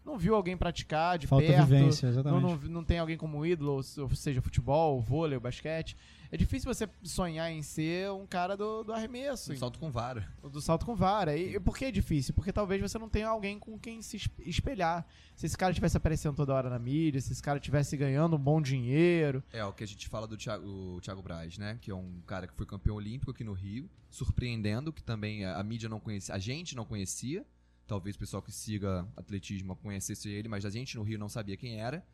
não 0.06 0.18
viu 0.18 0.36
alguém 0.36 0.58
praticar 0.58 1.18
de 1.20 1.28
Falta 1.28 1.45
perto. 1.45 1.66
vivência, 1.68 2.06
Não, 2.08 2.14
exatamente. 2.14 2.41
não, 2.66 2.72
não 2.72 2.84
tem 2.84 2.99
alguém 2.99 3.18
como 3.18 3.45
ídolo, 3.45 3.74
ou 3.97 4.16
seja, 4.16 4.41
futebol, 4.41 4.99
vôlei, 5.02 5.38
basquete. 5.39 5.95
É 6.34 6.38
difícil 6.38 6.74
você 6.74 6.88
sonhar 7.04 7.52
em 7.52 7.62
ser 7.62 8.10
um 8.12 8.26
cara 8.26 8.56
do, 8.56 8.84
do 8.86 8.93
arremesso, 8.93 9.52
Um 9.52 9.58
salto 9.58 9.78
com 9.78 9.91
vara. 9.91 10.26
do 10.41 10.62
salto 10.62 10.86
com 10.86 10.95
vara. 10.95 11.36
E, 11.36 11.56
e 11.56 11.60
por 11.60 11.78
que 11.78 11.84
é 11.86 11.91
difícil? 11.91 12.34
Porque 12.34 12.54
talvez 12.54 12.82
você 12.82 12.97
não 12.97 13.10
tenha 13.10 13.28
alguém 13.28 13.60
com 13.60 13.78
quem 13.78 14.02
se 14.02 14.16
es- 14.16 14.30
espelhar. 14.39 15.06
Se 15.36 15.45
esse 15.45 15.58
cara 15.58 15.72
estivesse 15.72 15.97
aparecendo 15.97 16.36
toda 16.36 16.54
hora 16.54 16.70
na 16.70 16.80
mídia, 16.80 17.20
se 17.20 17.34
esse 17.34 17.43
cara 17.43 17.58
estivesse 17.60 17.97
ganhando 17.97 18.38
um 18.38 18.39
bom 18.39 18.62
dinheiro. 18.62 19.43
É 19.52 19.64
o 19.66 19.74
que 19.74 19.84
a 19.84 19.88
gente 19.88 20.08
fala 20.08 20.26
do 20.26 20.38
Thiago, 20.38 20.66
o 20.66 21.02
Thiago 21.02 21.22
Braz, 21.22 21.58
né? 21.58 21.78
Que 21.82 21.91
é 21.91 21.95
um 21.95 22.22
cara 22.26 22.47
que 22.47 22.54
foi 22.56 22.66
campeão 22.66 22.95
olímpico 22.95 23.32
aqui 23.32 23.43
no 23.43 23.52
Rio, 23.54 23.89
surpreendendo, 24.10 24.93
que 24.93 25.04
também 25.04 25.43
a, 25.45 25.58
a 25.58 25.64
mídia 25.64 25.89
não 25.89 25.99
conhecia, 25.99 26.34
a 26.34 26.39
gente 26.39 26.76
não 26.78 26.86
conhecia. 26.86 27.45
Talvez 27.88 28.16
o 28.16 28.20
pessoal 28.20 28.42
que 28.42 28.52
siga 28.52 29.08
atletismo 29.18 29.76
conhecesse 29.76 30.30
ele, 30.30 30.48
mas 30.48 30.66
a 30.66 30.70
gente 30.70 30.96
no 30.98 31.04
Rio 31.04 31.20
não 31.20 31.28
sabia 31.30 31.58
quem 31.58 31.80
era. 31.82 32.06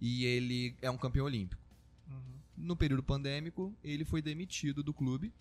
E 0.00 0.24
ele 0.24 0.76
é 0.80 0.90
um 0.90 0.96
campeão 0.96 1.26
olímpico. 1.26 1.60
No 2.56 2.74
período 2.76 3.02
pandêmico, 3.02 3.74
ele 3.84 4.04
foi 4.04 4.20
demitido 4.22 4.82
do 4.82 4.92
clube. 4.92 5.32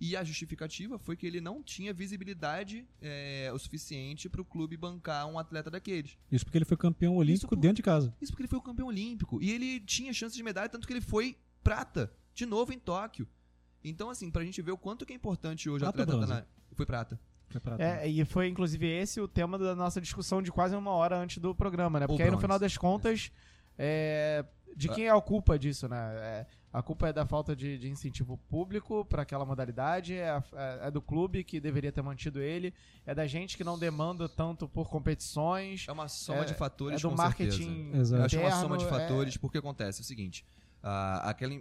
E 0.00 0.16
a 0.16 0.24
justificativa 0.24 0.98
foi 0.98 1.16
que 1.16 1.24
ele 1.26 1.40
não 1.40 1.62
tinha 1.62 1.92
visibilidade 1.94 2.84
é, 3.00 3.50
o 3.54 3.58
suficiente 3.58 4.28
para 4.28 4.40
o 4.40 4.44
clube 4.44 4.76
bancar 4.76 5.26
um 5.28 5.38
atleta 5.38 5.70
daqueles. 5.70 6.18
Isso 6.30 6.44
porque 6.44 6.58
ele 6.58 6.64
foi 6.64 6.76
campeão 6.76 7.16
olímpico 7.16 7.54
por- 7.54 7.60
dentro 7.60 7.76
de 7.76 7.82
casa. 7.82 8.12
Isso 8.20 8.32
porque 8.32 8.42
ele 8.42 8.48
foi 8.48 8.58
o 8.58 8.62
campeão 8.62 8.88
olímpico. 8.88 9.40
E 9.40 9.50
ele 9.52 9.78
tinha 9.80 10.12
chance 10.12 10.34
de 10.36 10.42
medalha, 10.42 10.68
tanto 10.68 10.86
que 10.88 10.92
ele 10.92 11.00
foi 11.00 11.36
prata, 11.62 12.12
de 12.34 12.44
novo 12.44 12.72
em 12.72 12.78
Tóquio. 12.80 13.28
Então, 13.84 14.10
assim, 14.10 14.28
pra 14.30 14.44
gente 14.44 14.60
ver 14.60 14.72
o 14.72 14.78
quanto 14.78 15.06
que 15.06 15.12
é 15.12 15.16
importante 15.16 15.68
hoje 15.70 15.84
o 15.84 15.92
Prata 15.92 16.02
atleta 16.02 16.26
tá 16.26 16.34
na... 16.40 16.46
Foi 16.74 16.86
prata. 16.86 17.20
É, 17.82 18.08
e 18.08 18.24
foi 18.24 18.48
inclusive 18.48 18.86
esse 18.86 19.20
o 19.20 19.28
tema 19.28 19.58
da 19.58 19.74
nossa 19.74 20.00
discussão 20.00 20.42
de 20.42 20.50
quase 20.52 20.74
uma 20.76 20.90
hora 20.92 21.16
antes 21.16 21.38
do 21.38 21.54
programa, 21.54 22.00
né? 22.00 22.06
Porque 22.06 22.22
aí 22.22 22.30
no 22.30 22.36
final 22.40 22.58
das 22.58 22.76
contas, 22.76 23.30
é, 23.78 24.44
de 24.76 24.88
quem 24.88 25.06
é 25.06 25.10
a 25.10 25.20
culpa 25.20 25.58
disso, 25.58 25.88
né? 25.88 25.96
É, 26.16 26.46
a 26.72 26.82
culpa 26.82 27.08
é 27.08 27.12
da 27.12 27.26
falta 27.26 27.54
de, 27.54 27.76
de 27.76 27.90
incentivo 27.90 28.38
público 28.48 29.04
para 29.04 29.22
aquela 29.22 29.44
modalidade, 29.44 30.14
é, 30.14 30.30
a- 30.30 30.42
é- 30.54 30.88
é 30.88 30.90
do 30.90 31.02
clube 31.02 31.44
que 31.44 31.60
deveria 31.60 31.92
ter 31.92 32.00
mantido 32.00 32.40
ele, 32.40 32.72
é 33.04 33.14
da 33.14 33.26
gente 33.26 33.58
que 33.58 33.62
não 33.64 33.78
demanda 33.78 34.26
tanto 34.28 34.66
por 34.66 34.88
competições, 34.88 35.84
É 35.86 35.92
uma 35.92 36.08
soma 36.08 36.40
É- 36.40 36.44
de 36.46 36.54
fatores, 36.54 36.98
é 36.98 37.02
do 37.02 37.10
com 37.10 37.16
marketing. 37.16 37.90
Exato. 37.94 38.20
Eu 38.20 38.24
acho 38.24 38.30
que 38.30 38.36
é 38.36 38.38
uma 38.40 38.48
interno, 38.48 38.62
soma 38.62 38.78
de 38.78 38.84
é- 38.86 38.88
fatores, 38.88 39.36
porque 39.36 39.58
acontece 39.58 40.00
o 40.00 40.04
seguinte, 40.04 40.46
ah, 40.82 41.28
aquela, 41.28 41.52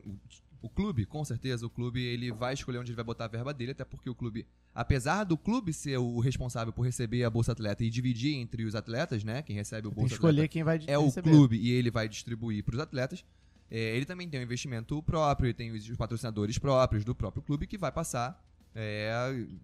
o, 0.62 0.68
o 0.68 0.70
clube, 0.70 1.06
com 1.06 1.24
certeza, 1.26 1.66
o 1.66 1.70
clube 1.70 2.04
ele 2.04 2.32
vai 2.32 2.54
escolher 2.54 2.78
onde 2.78 2.92
ele 2.92 2.96
vai 2.96 3.06
botar 3.06 3.26
a 3.26 3.28
verba 3.28 3.54
dele, 3.54 3.72
até 3.72 3.84
porque 3.84 4.10
o 4.10 4.16
clube, 4.16 4.46
apesar 4.74 5.24
do 5.24 5.38
clube 5.38 5.74
ser 5.74 5.98
o 5.98 6.20
responsável 6.20 6.72
por 6.74 6.84
receber 6.84 7.24
a 7.24 7.30
Bolsa 7.30 7.52
Atleta 7.52 7.84
e 7.84 7.90
dividir 7.90 8.36
entre 8.36 8.64
os 8.64 8.76
atletas, 8.76 9.24
né, 9.24 9.42
quem 9.42 9.56
recebe 9.56 9.88
o 9.88 9.92
Bolsa 9.92 10.14
escolher 10.16 10.32
Atleta 10.32 10.48
quem 10.48 10.64
vai 10.64 10.80
é 10.88 10.98
o 10.98 11.06
receber. 11.06 11.30
clube 11.30 11.58
e 11.58 11.72
ele 11.72 11.92
vai 11.92 12.08
distribuir 12.08 12.64
para 12.64 12.76
os 12.76 12.80
atletas. 12.80 13.26
É, 13.70 13.96
ele 13.96 14.06
também 14.06 14.28
tem 14.30 14.40
um 14.40 14.44
investimento 14.44 15.02
próprio, 15.04 15.48
ele 15.48 15.54
tem 15.54 15.72
os 15.72 15.90
os 15.90 15.98
patrocinadores 15.98 16.58
próprios 16.58 17.06
do 17.06 17.16
próprio 17.16 17.42
clube 17.42 17.66
que 17.66 17.78
vai 17.78 17.92
passar 17.92 18.44
é, 18.76 19.12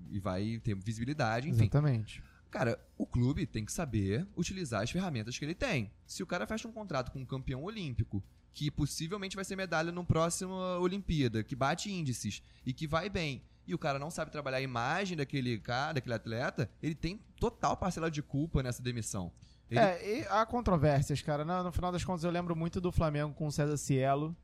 e 0.09 0.19
vai 0.19 0.59
ter 0.63 0.75
visibilidade, 0.75 1.49
enfim. 1.49 1.63
Exatamente. 1.63 2.23
Cara, 2.49 2.79
o 2.97 3.05
clube 3.05 3.45
tem 3.45 3.65
que 3.65 3.71
saber 3.71 4.25
utilizar 4.35 4.81
as 4.81 4.89
ferramentas 4.89 5.37
que 5.37 5.43
ele 5.43 5.53
tem. 5.53 5.91
Se 6.05 6.23
o 6.23 6.25
cara 6.25 6.47
fecha 6.47 6.67
um 6.67 6.71
contrato 6.71 7.11
com 7.11 7.19
um 7.19 7.25
campeão 7.25 7.63
olímpico, 7.63 8.23
que 8.57 8.71
possivelmente 8.71 9.35
vai 9.35 9.45
ser 9.45 9.55
medalha 9.55 9.91
no 9.91 10.03
próximo 10.03 10.55
Olimpíada, 10.81 11.43
que 11.43 11.55
bate 11.55 11.91
índices 11.91 12.41
e 12.65 12.73
que 12.73 12.87
vai 12.87 13.07
bem, 13.07 13.43
e 13.67 13.75
o 13.75 13.77
cara 13.77 13.99
não 13.99 14.09
sabe 14.09 14.31
trabalhar 14.31 14.57
a 14.57 14.61
imagem 14.61 15.15
daquele 15.15 15.59
cara, 15.59 15.93
daquele 15.93 16.15
atleta, 16.15 16.67
ele 16.81 16.95
tem 16.95 17.19
total 17.39 17.77
parcela 17.77 18.09
de 18.09 18.23
culpa 18.23 18.63
nessa 18.63 18.81
demissão. 18.81 19.31
Ele- 19.69 19.79
É, 19.79 20.21
e 20.21 20.27
há 20.27 20.43
controvérsias, 20.43 21.21
cara. 21.21 21.45
No, 21.45 21.65
no 21.65 21.71
final 21.71 21.91
das 21.91 22.03
contas, 22.03 22.23
eu 22.23 22.31
lembro 22.31 22.55
muito 22.55 22.81
do 22.81 22.91
Flamengo 22.91 23.31
com 23.35 23.45
o 23.45 23.51
César 23.51 23.77
Cielo, 23.77 24.35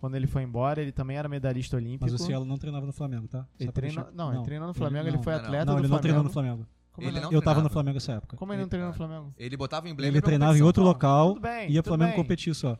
quando 0.00 0.16
ele 0.16 0.26
foi 0.26 0.42
embora. 0.42 0.82
Ele 0.82 0.90
também 0.90 1.16
era 1.16 1.28
medalhista 1.28 1.76
olímpico. 1.76 2.10
Mas 2.10 2.12
o 2.12 2.18
Cielo 2.18 2.44
não 2.44 2.58
treinava 2.58 2.84
no 2.86 2.92
Flamengo, 2.92 3.28
tá? 3.28 3.42
Só 3.42 3.46
Ele 3.60 3.70
treinou, 3.70 4.02
deixar- 4.04 4.16
não, 4.16 4.34
ele 4.34 4.42
treinou 4.42 4.66
no 4.66 4.74
Flamengo, 4.74 5.06
ele, 5.06 5.16
não. 5.16 5.22
foi 5.22 5.32
Não, 5.34 5.38
não. 5.40 5.46
atleta 5.46 5.64
Não, 5.66 5.74
do 5.74 5.78
ele 5.78 5.82
não 5.82 5.88
Flamengo. 5.88 6.02
treinou 6.02 6.24
no 6.24 6.30
Flamengo. 6.30 6.66
Como 6.90 7.06
Ele 7.06 7.20
não? 7.20 7.30
não 7.30 7.32
Eu 7.32 7.40
tava 7.40 7.62
no. 7.62 7.70
Flamengo 7.70 7.94
nessa 7.94 8.12
época. 8.14 8.36
Como 8.36 8.52
ele 8.52 8.62
não 8.62 8.68
treinou 8.68 8.88
no 8.90 8.96
Flamengo? 8.96 9.32
Ele 9.38 9.56
botava 9.56 9.88
emblema 9.88 10.10
Ele 10.12 10.20
treinava 10.20 10.58
em 10.58 10.62
outro 10.62 10.82
local 10.82 11.34
tudo 11.34 11.40
bem, 11.42 11.70
e 11.70 11.74
ia 11.74 11.82
Flamengo 11.84 12.10
bem. 12.10 12.16
competir 12.20 12.52
só. 12.52 12.76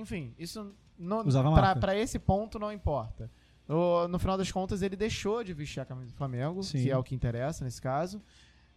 Enfim, 0.00 0.34
isso 0.38 0.74
pra 1.80 1.96
esse 1.96 2.18
ponto 2.18 2.58
não 2.58 2.72
importa. 2.72 3.30
No, 3.66 4.08
no 4.08 4.18
final 4.18 4.36
das 4.36 4.50
contas, 4.50 4.82
ele 4.82 4.96
deixou 4.96 5.44
de 5.44 5.54
vestir 5.54 5.80
a 5.80 5.84
camisa 5.84 6.10
do 6.10 6.16
Flamengo, 6.16 6.62
Sim. 6.62 6.82
que 6.82 6.90
é 6.90 6.96
o 6.96 7.04
que 7.04 7.14
interessa 7.14 7.64
nesse 7.64 7.80
caso. 7.80 8.20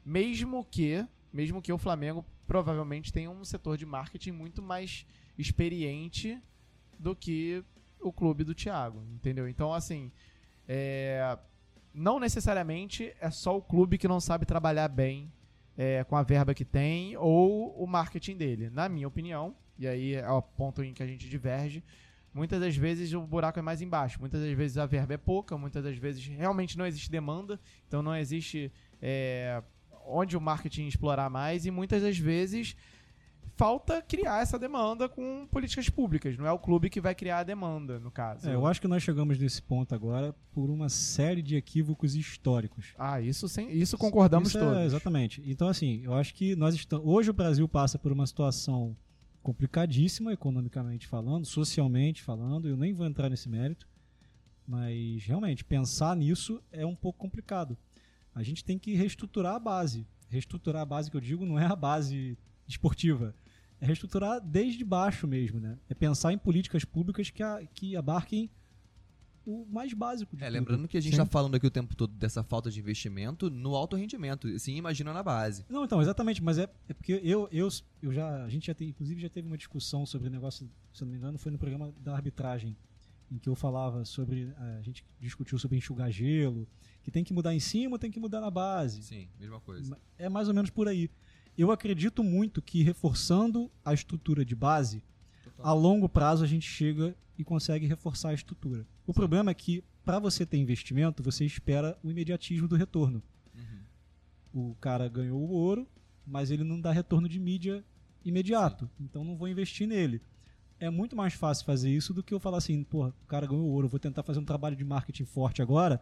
Mesmo 0.05 0.63
que, 0.69 1.05
mesmo 1.31 1.61
que 1.61 1.73
o 1.73 1.77
Flamengo 1.77 2.23
provavelmente 2.45 3.11
tenha 3.11 3.31
um 3.31 3.43
setor 3.43 3.77
de 3.77 3.85
marketing 3.85 4.31
muito 4.31 4.61
mais 4.61 5.05
experiente 5.37 6.39
do 6.99 7.15
que 7.15 7.63
o 7.99 8.11
clube 8.11 8.43
do 8.43 8.53
Thiago, 8.53 9.01
entendeu? 9.13 9.47
Então, 9.47 9.73
assim, 9.73 10.11
é, 10.67 11.37
não 11.93 12.19
necessariamente 12.19 13.15
é 13.19 13.31
só 13.31 13.57
o 13.57 13.61
clube 13.61 13.97
que 13.97 14.07
não 14.07 14.19
sabe 14.19 14.45
trabalhar 14.45 14.89
bem 14.89 15.31
é, 15.77 16.03
com 16.03 16.15
a 16.15 16.23
verba 16.23 16.53
que 16.53 16.65
tem 16.65 17.17
ou 17.17 17.73
o 17.81 17.87
marketing 17.87 18.37
dele. 18.37 18.69
Na 18.69 18.87
minha 18.87 19.07
opinião, 19.07 19.55
e 19.77 19.87
aí 19.87 20.13
é 20.15 20.29
o 20.29 20.41
ponto 20.41 20.83
em 20.83 20.93
que 20.93 21.01
a 21.03 21.07
gente 21.07 21.27
diverge, 21.29 21.83
muitas 22.33 22.59
das 22.59 22.75
vezes 22.75 23.13
o 23.13 23.21
buraco 23.21 23.59
é 23.59 23.61
mais 23.61 23.81
embaixo. 23.81 24.19
Muitas 24.19 24.41
das 24.41 24.51
vezes 24.51 24.77
a 24.77 24.85
verba 24.85 25.13
é 25.13 25.17
pouca, 25.17 25.57
muitas 25.57 25.83
das 25.83 25.97
vezes 25.97 26.25
realmente 26.25 26.77
não 26.77 26.85
existe 26.85 27.09
demanda, 27.11 27.59
então 27.87 28.01
não 28.01 28.15
existe 28.15 28.71
é, 29.01 29.61
onde 30.05 30.35
o 30.35 30.41
marketing 30.41 30.87
explorar 30.87 31.29
mais, 31.29 31.65
e 31.65 31.71
muitas 31.71 32.01
das 32.01 32.17
vezes 32.17 32.75
falta 33.55 34.01
criar 34.01 34.41
essa 34.41 34.57
demanda 34.57 35.07
com 35.07 35.47
políticas 35.51 35.87
públicas. 35.87 36.35
Não 36.37 36.47
é 36.47 36.51
o 36.51 36.57
clube 36.57 36.89
que 36.89 36.99
vai 36.99 37.13
criar 37.13 37.39
a 37.39 37.43
demanda, 37.43 37.99
no 37.99 38.09
caso. 38.09 38.49
É, 38.49 38.55
eu 38.55 38.65
acho 38.65 38.81
que 38.81 38.87
nós 38.87 39.03
chegamos 39.03 39.37
nesse 39.37 39.61
ponto 39.61 39.93
agora 39.93 40.33
por 40.51 40.69
uma 40.71 40.89
série 40.89 41.41
de 41.41 41.55
equívocos 41.55 42.15
históricos. 42.15 42.93
Ah, 42.97 43.21
isso, 43.21 43.47
sem, 43.47 43.71
isso 43.71 43.97
concordamos 43.97 44.49
Isso 44.49 44.57
é- 44.57 44.61
todos. 44.61 44.81
exatamente. 44.81 45.43
Então, 45.45 45.67
assim, 45.67 46.01
eu 46.03 46.13
acho 46.15 46.33
que 46.33 46.55
nós 46.55 46.73
estamos. 46.73 47.05
Hoje 47.05 47.29
o 47.29 47.33
Brasil 47.33 47.67
passa 47.67 47.99
por 47.99 48.11
uma 48.11 48.25
situação 48.25 48.95
complicadíssima, 49.43 50.33
economicamente 50.33 51.05
falando, 51.05 51.45
socialmente 51.45 52.23
falando. 52.23 52.67
Eu 52.67 52.77
nem 52.77 52.93
vou 52.93 53.05
entrar 53.05 53.29
nesse 53.29 53.47
mérito, 53.49 53.87
mas 54.65 55.23
realmente 55.25 55.63
pensar 55.63 56.15
nisso 56.15 56.61
é 56.71 56.85
um 56.85 56.95
pouco 56.95 57.19
complicado. 57.19 57.77
A 58.33 58.41
gente 58.41 58.63
tem 58.63 58.79
que 58.79 58.95
reestruturar 58.95 59.55
a 59.55 59.59
base. 59.59 60.07
Reestruturar 60.29 60.81
a 60.81 60.85
base 60.85 61.11
que 61.11 61.17
eu 61.17 61.21
digo 61.21 61.45
não 61.45 61.59
é 61.59 61.65
a 61.65 61.75
base 61.75 62.37
esportiva. 62.67 63.35
É 63.79 63.85
reestruturar 63.85 64.39
desde 64.41 64.83
baixo 64.83 65.27
mesmo, 65.27 65.59
né? 65.59 65.77
É 65.89 65.93
pensar 65.93 66.31
em 66.33 66.37
políticas 66.37 66.85
públicas 66.85 67.29
que, 67.29 67.43
a- 67.43 67.63
que 67.73 67.95
abarquem 67.95 68.49
o 69.45 69.65
mais 69.69 69.93
básico 69.93 70.35
de 70.35 70.43
É, 70.43 70.47
tudo. 70.47 70.53
lembrando 70.53 70.87
que 70.87 70.97
a 70.97 71.01
gente 71.01 71.11
Sim. 71.13 71.17
tá 71.17 71.25
falando 71.25 71.55
aqui 71.55 71.65
o 71.67 71.71
tempo 71.71 71.95
todo 71.95 72.13
dessa 72.13 72.43
falta 72.43 72.69
de 72.71 72.79
investimento 72.79 73.49
no 73.49 73.75
alto 73.75 73.95
rendimento. 73.95 74.47
Assim, 74.47 74.75
imagina 74.75 75.11
na 75.13 75.21
base. 75.23 75.65
Não, 75.69 75.83
então, 75.83 76.01
exatamente, 76.01 76.41
mas 76.43 76.57
é, 76.57 76.69
é 76.87 76.93
porque 76.93 77.19
eu, 77.23 77.47
eu, 77.51 77.67
eu 78.01 78.11
já. 78.13 78.43
A 78.43 78.49
gente 78.49 78.67
já 78.67 78.73
tem, 78.73 78.89
inclusive, 78.89 79.21
já 79.21 79.29
teve 79.29 79.47
uma 79.47 79.57
discussão 79.57 80.05
sobre 80.05 80.27
o 80.27 80.31
negócio, 80.31 80.69
se 80.93 81.03
eu 81.03 81.05
não 81.05 81.11
me 81.11 81.17
engano, 81.17 81.37
foi 81.37 81.51
no 81.51 81.57
programa 81.57 81.93
da 81.99 82.13
arbitragem, 82.15 82.75
em 83.31 83.37
que 83.37 83.49
eu 83.49 83.55
falava 83.55 84.05
sobre. 84.05 84.53
eh, 84.57 84.77
A 84.79 84.81
gente 84.81 85.03
discutiu 85.19 85.57
sobre 85.59 85.77
enxugar 85.77 86.09
gelo, 86.11 86.67
que 87.01 87.11
tem 87.11 87.23
que 87.23 87.33
mudar 87.33 87.53
em 87.53 87.59
cima 87.59 87.95
ou 87.95 87.99
tem 87.99 88.11
que 88.11 88.19
mudar 88.19 88.39
na 88.39 88.49
base. 88.51 89.03
Sim, 89.03 89.27
mesma 89.39 89.59
coisa. 89.59 89.97
É 90.17 90.29
mais 90.29 90.47
ou 90.47 90.53
menos 90.53 90.69
por 90.69 90.87
aí. 90.87 91.09
Eu 91.57 91.69
acredito 91.71 92.23
muito 92.23 92.61
que 92.61 92.81
reforçando 92.81 93.69
a 93.85 93.93
estrutura 93.93 94.43
de 94.45 94.55
base, 94.55 95.03
Total. 95.43 95.65
a 95.67 95.73
longo 95.73 96.07
prazo 96.09 96.43
a 96.43 96.47
gente 96.47 96.67
chega 96.67 97.15
e 97.37 97.43
consegue 97.43 97.85
reforçar 97.85 98.29
a 98.29 98.33
estrutura. 98.33 98.87
O 99.05 99.13
problema 99.13 99.51
é 99.51 99.53
que, 99.53 99.83
para 100.05 100.19
você 100.19 100.45
ter 100.45 100.57
investimento, 100.57 101.21
você 101.21 101.45
espera 101.45 101.97
o 102.03 102.09
imediatismo 102.09 102.67
do 102.67 102.75
retorno. 102.75 103.21
Uhum. 103.53 104.69
O 104.71 104.75
cara 104.75 105.07
ganhou 105.07 105.39
o 105.41 105.51
ouro, 105.51 105.87
mas 106.25 106.51
ele 106.51 106.63
não 106.63 106.79
dá 106.79 106.91
retorno 106.91 107.27
de 107.27 107.39
mídia 107.39 107.83
imediato. 108.23 108.89
Então 108.99 109.23
não 109.23 109.35
vou 109.35 109.47
investir 109.47 109.87
nele. 109.87 110.21
É 110.79 110.89
muito 110.89 111.15
mais 111.15 111.33
fácil 111.33 111.65
fazer 111.65 111.89
isso 111.89 112.13
do 112.13 112.23
que 112.23 112.33
eu 112.33 112.39
falar 112.39 112.57
assim, 112.57 112.83
porra, 112.83 113.13
o 113.23 113.27
cara 113.27 113.45
ganhou 113.45 113.65
o 113.65 113.69
ouro, 113.69 113.87
vou 113.87 113.99
tentar 113.99 114.23
fazer 114.23 114.39
um 114.39 114.45
trabalho 114.45 114.75
de 114.75 114.83
marketing 114.83 115.25
forte 115.25 115.61
agora 115.61 116.01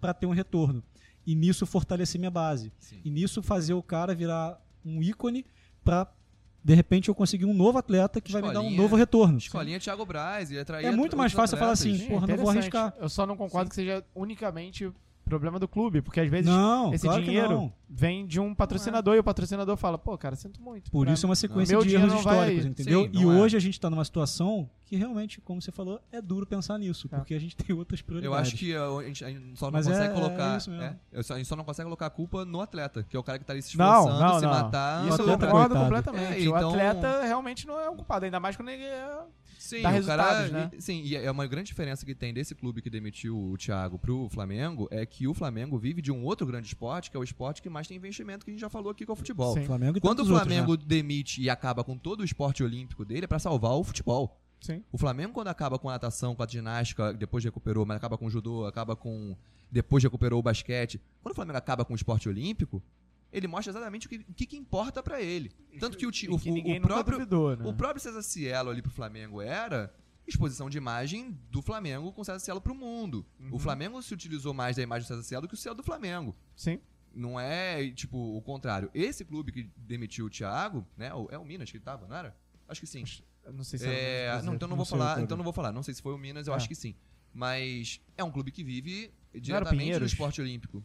para 0.00 0.14
ter 0.14 0.26
um 0.26 0.30
retorno. 0.30 0.82
E 1.26 1.34
nisso 1.34 1.66
fortalecer 1.66 2.18
minha 2.18 2.30
base. 2.30 2.72
Sim. 2.78 3.00
E 3.04 3.10
nisso 3.10 3.42
fazer 3.42 3.74
o 3.74 3.82
cara 3.82 4.14
virar 4.14 4.60
um 4.84 5.02
ícone 5.02 5.44
para 5.84 6.12
de 6.64 6.74
repente 6.74 7.08
eu 7.08 7.14
conseguir 7.14 7.44
um 7.44 7.54
novo 7.54 7.78
atleta 7.78 8.20
que 8.20 8.30
vai 8.32 8.40
me 8.42 8.48
dar 8.48 8.60
um 8.60 8.62
Escolinha- 8.64 8.82
novo 8.82 8.96
retorno. 8.96 9.38
Escolinha 9.38 9.80
Thiago 9.80 10.04
Braz 10.06 10.50
e 10.50 10.58
atrair 10.58 10.86
É 10.86 10.90
muito 10.92 11.16
mais 11.16 11.32
fácil 11.32 11.56
falar 11.56 11.72
atletas. 11.72 11.96
assim, 12.00 12.08
porra, 12.08 12.26
não 12.26 12.36
vou 12.36 12.50
arriscar. 12.50 12.94
Eu 13.00 13.08
só 13.08 13.26
não 13.26 13.36
concordo 13.36 13.68
que 13.70 13.74
seja 13.76 14.04
unicamente 14.14 14.90
problema 15.24 15.58
do 15.58 15.66
clube, 15.68 16.02
porque 16.02 16.20
às 16.20 16.28
vezes 16.30 16.46
Não, 16.46 16.92
esse 16.92 17.06
claro 17.06 17.22
dinheiro 17.22 17.48
não. 17.50 17.72
vem 17.88 18.26
de 18.26 18.38
um 18.40 18.54
patrocinador 18.54 19.14
e 19.14 19.18
o 19.18 19.24
patrocinador 19.24 19.76
fala, 19.76 19.96
pô, 19.98 20.16
cara, 20.18 20.36
sinto 20.36 20.60
muito. 20.60 20.90
Por 20.90 21.08
isso 21.08 21.24
é 21.24 21.28
uma 21.28 21.36
sequência 21.36 21.72
Meu 21.74 21.82
de 21.82 21.88
dinheiro 21.90 22.10
erros 22.12 22.24
não 22.24 22.30
vai- 22.32 22.38
históricos, 22.54 22.66
entendeu? 22.66 23.02
Sim, 23.04 23.10
e 23.12 23.24
não 23.24 23.32
é. 23.32 23.40
hoje 23.40 23.56
a 23.56 23.60
gente 23.60 23.80
tá 23.80 23.88
numa 23.88 24.04
situação 24.04 24.68
que 24.84 24.96
realmente, 24.96 25.40
como 25.40 25.60
você 25.62 25.72
falou, 25.72 25.98
é 26.12 26.20
duro 26.20 26.44
pensar 26.46 26.78
nisso, 26.78 27.08
É. 27.10 27.16
porque 27.16 27.34
a 27.34 27.38
gente 27.40 27.56
tem 27.56 27.74
outras 27.74 28.00
Eu 28.00 28.06
prioridades. 28.06 28.48
acho 28.48 28.56
que 28.56 28.74
a 28.76 29.02
gente, 29.04 29.24
a 29.24 29.30
gente 29.30 29.58
só 29.58 29.66
não 29.66 29.72
Mas 29.72 29.86
é- 29.86 29.90
consegue 29.90 30.10
é 30.10 30.14
colocar. 30.14 30.58
isso 30.58 30.70
mesmo. 30.70 30.84
é, 30.84 30.96
eu 31.12 31.22
só- 31.22 31.34
a 31.34 31.36
gente 31.38 31.46
só 31.46 31.56
não 31.56 31.64
consegue 31.64 31.84
colocar 31.86 32.06
a 32.06 32.10
culpa 32.10 32.44
no 32.44 32.60
atleta, 32.60 33.02
que 33.02 33.16
é 33.16 33.18
o 33.18 33.22
cara 33.22 33.38
que 33.38 33.44
tá 33.44 33.52
ali 33.54 33.62
se 33.62 33.78
Não, 33.78 33.86
esforçando, 34.00 34.20
não, 34.32 34.38
se 34.38 34.44
não. 34.44 34.50
matar. 34.52 35.08
Isso 35.08 35.22
eu 35.22 35.38
concordo 35.38 35.74
completamente. 35.74 36.44
É, 36.44 36.50
O 36.50 36.56
então- 36.56 36.70
atleta 36.70 37.22
realmente 37.22 37.66
não 37.66 37.80
é 37.80 37.88
o 37.88 37.94
culpado, 37.94 38.24
ainda 38.26 38.38
mais 38.40 38.54
quando 38.56 38.68
ele 38.68 38.84
é... 38.84 39.18
Sim, 39.62 39.80
dá 39.80 39.90
resultados, 39.90 40.50
cara, 40.50 40.66
né? 40.66 40.70
e- 40.76 40.82
sim, 40.82 41.02
e 41.02 41.14
é 41.14 41.30
uma 41.30 41.46
grande 41.46 41.68
diferença 41.68 42.04
que 42.04 42.16
tem 42.16 42.34
desse 42.34 42.52
clube 42.52 42.82
que 42.82 42.90
demitiu 42.90 43.38
o 43.38 43.56
Thiago 43.56 43.96
pro 43.96 44.28
Flamengo 44.28 44.88
é 44.90 45.06
que 45.06 45.28
o 45.28 45.32
Flamengo 45.32 45.78
vive 45.78 46.02
de 46.02 46.10
um 46.10 46.24
outro 46.24 46.44
grande 46.44 46.66
esporte, 46.66 47.10
que 47.12 47.16
é 47.16 47.20
o 47.20 47.22
esporte 47.22 47.62
que 47.62 47.70
mais 47.70 47.86
tem 47.86 47.96
investimento, 47.96 48.44
que 48.44 48.50
a 48.50 48.54
gente 48.54 48.60
já 48.60 48.68
falou 48.68 48.90
aqui 48.90 49.06
com 49.06 49.12
o 49.12 49.16
futebol. 49.16 49.54
Sim. 49.54 49.64
Flamengo 49.64 50.00
Quando 50.00 50.18
o 50.18 50.22
tantos 50.22 50.30
outros, 50.32 50.48
Flamengo 50.52 50.76
né? 50.76 50.82
demite 50.84 51.40
e 51.40 51.48
acaba 51.48 51.84
com 51.84 51.96
todo 51.96 52.22
o 52.22 52.24
esporte 52.24 52.62
olímpico 52.64 53.04
dele, 53.04 53.24
é 53.24 53.28
pra 53.28 53.38
salvar 53.38 53.72
o 53.72 53.84
futebol. 53.84 54.36
Sim. 54.60 54.82
O 54.90 54.98
Flamengo, 54.98 55.32
quando 55.32 55.48
acaba 55.48 55.78
com 55.78 55.88
a 55.88 55.92
natação, 55.92 56.34
com 56.34 56.42
a 56.42 56.46
ginástica, 56.46 57.12
depois 57.12 57.44
recuperou, 57.44 57.86
mas 57.86 57.96
acaba 57.96 58.18
com 58.18 58.26
o 58.26 58.30
judô, 58.30 58.66
acaba 58.66 58.96
com. 58.96 59.36
Depois 59.70 60.02
recuperou 60.02 60.40
o 60.40 60.42
basquete. 60.42 61.00
Quando 61.22 61.32
o 61.32 61.34
Flamengo 61.36 61.58
acaba 61.58 61.84
com 61.84 61.92
o 61.92 61.96
esporte 61.96 62.28
olímpico, 62.28 62.82
ele 63.32 63.48
mostra 63.48 63.72
exatamente 63.72 64.06
o 64.06 64.10
que, 64.10 64.16
o 64.28 64.34
que, 64.34 64.46
que 64.46 64.56
importa 64.56 65.02
pra 65.02 65.20
ele. 65.20 65.50
Tanto 65.80 65.96
que 65.96 66.06
o, 66.06 66.10
o, 66.10 66.12
que 66.12 66.28
o- 66.28 66.34
o 66.76 66.80
próprio, 66.80 67.18
duvidou, 67.18 67.56
né? 67.56 67.64
o 67.66 67.72
próprio 67.74 68.00
César 68.00 68.22
Cielo 68.22 68.70
ali 68.70 68.82
pro 68.82 68.90
Flamengo 68.90 69.40
era 69.40 69.92
exposição 70.26 70.70
de 70.70 70.78
imagem 70.78 71.36
do 71.50 71.60
Flamengo 71.62 72.12
com 72.12 72.20
o 72.20 72.24
César 72.24 72.38
Cielo 72.38 72.60
pro 72.60 72.74
mundo. 72.74 73.26
Uhum. 73.40 73.48
O 73.52 73.58
Flamengo 73.58 74.00
se 74.02 74.12
utilizou 74.14 74.52
mais 74.54 74.76
da 74.76 74.82
imagem 74.82 75.04
do 75.04 75.08
César 75.08 75.22
Cielo 75.22 75.42
do 75.42 75.48
que 75.48 75.54
o 75.54 75.56
Cielo 75.56 75.76
do 75.76 75.82
Flamengo. 75.82 76.36
Sim. 76.54 76.78
Não 77.14 77.38
é, 77.38 77.90
tipo, 77.90 78.16
o 78.16 78.40
contrário. 78.40 78.90
Esse 78.94 79.24
clube 79.24 79.50
que 79.52 79.70
demitiu 79.76 80.26
o 80.26 80.30
Thiago, 80.30 80.86
né? 80.96 81.12
o- 81.12 81.28
É 81.30 81.36
o 81.38 81.44
Minas 81.44 81.70
que 81.70 81.76
ele 81.76 81.84
tava, 81.84 82.06
não 82.06 82.16
era? 82.16 82.36
Acho 82.68 82.80
que 82.80 82.86
sim. 82.86 83.02
Eu 83.44 83.52
Não 83.52 83.64
sei 83.64 83.78
se 83.78 83.86
É, 83.86 84.24
era 84.26 84.42
não, 84.42 84.54
então 84.54 84.68
não, 84.68 84.76
não 84.76 84.84
vou 84.84 84.86
o 84.86 84.88
falar, 84.88 85.20
então 85.20 85.36
não 85.36 85.44
vou 85.44 85.52
falar. 85.52 85.72
Não 85.72 85.82
sei 85.82 85.92
se 85.94 86.00
foi 86.00 86.14
o 86.14 86.18
Minas, 86.18 86.46
eu 86.46 86.52
É. 86.52 86.56
acho 86.56 86.68
que 86.68 86.74
sim. 86.74 86.94
Mas 87.34 88.00
é 88.16 88.22
um 88.22 88.30
clube 88.30 88.50
que 88.52 88.62
vive 88.62 89.10
diretamente 89.34 89.74
no 89.74 89.78
Pinheiros? 89.80 90.12
esporte 90.12 90.40
olímpico. 90.40 90.84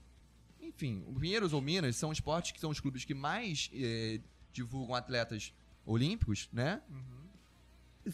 Enfim, 0.78 1.04
o 1.08 1.14
Pinheiros 1.20 1.54
ou 1.54 1.62
Minas 1.62 1.96
são 1.96 2.12
esportes 2.12 2.52
que 2.52 2.60
são 2.60 2.70
os 2.70 2.80
clubes 2.80 3.04
que 3.04 3.16
mais 3.16 3.68
eh, 3.74 4.22
divulgam 4.54 4.94
atletas 4.94 5.52
olímpicos, 5.84 6.48
né? 6.54 6.82
Uhum. 6.88 8.14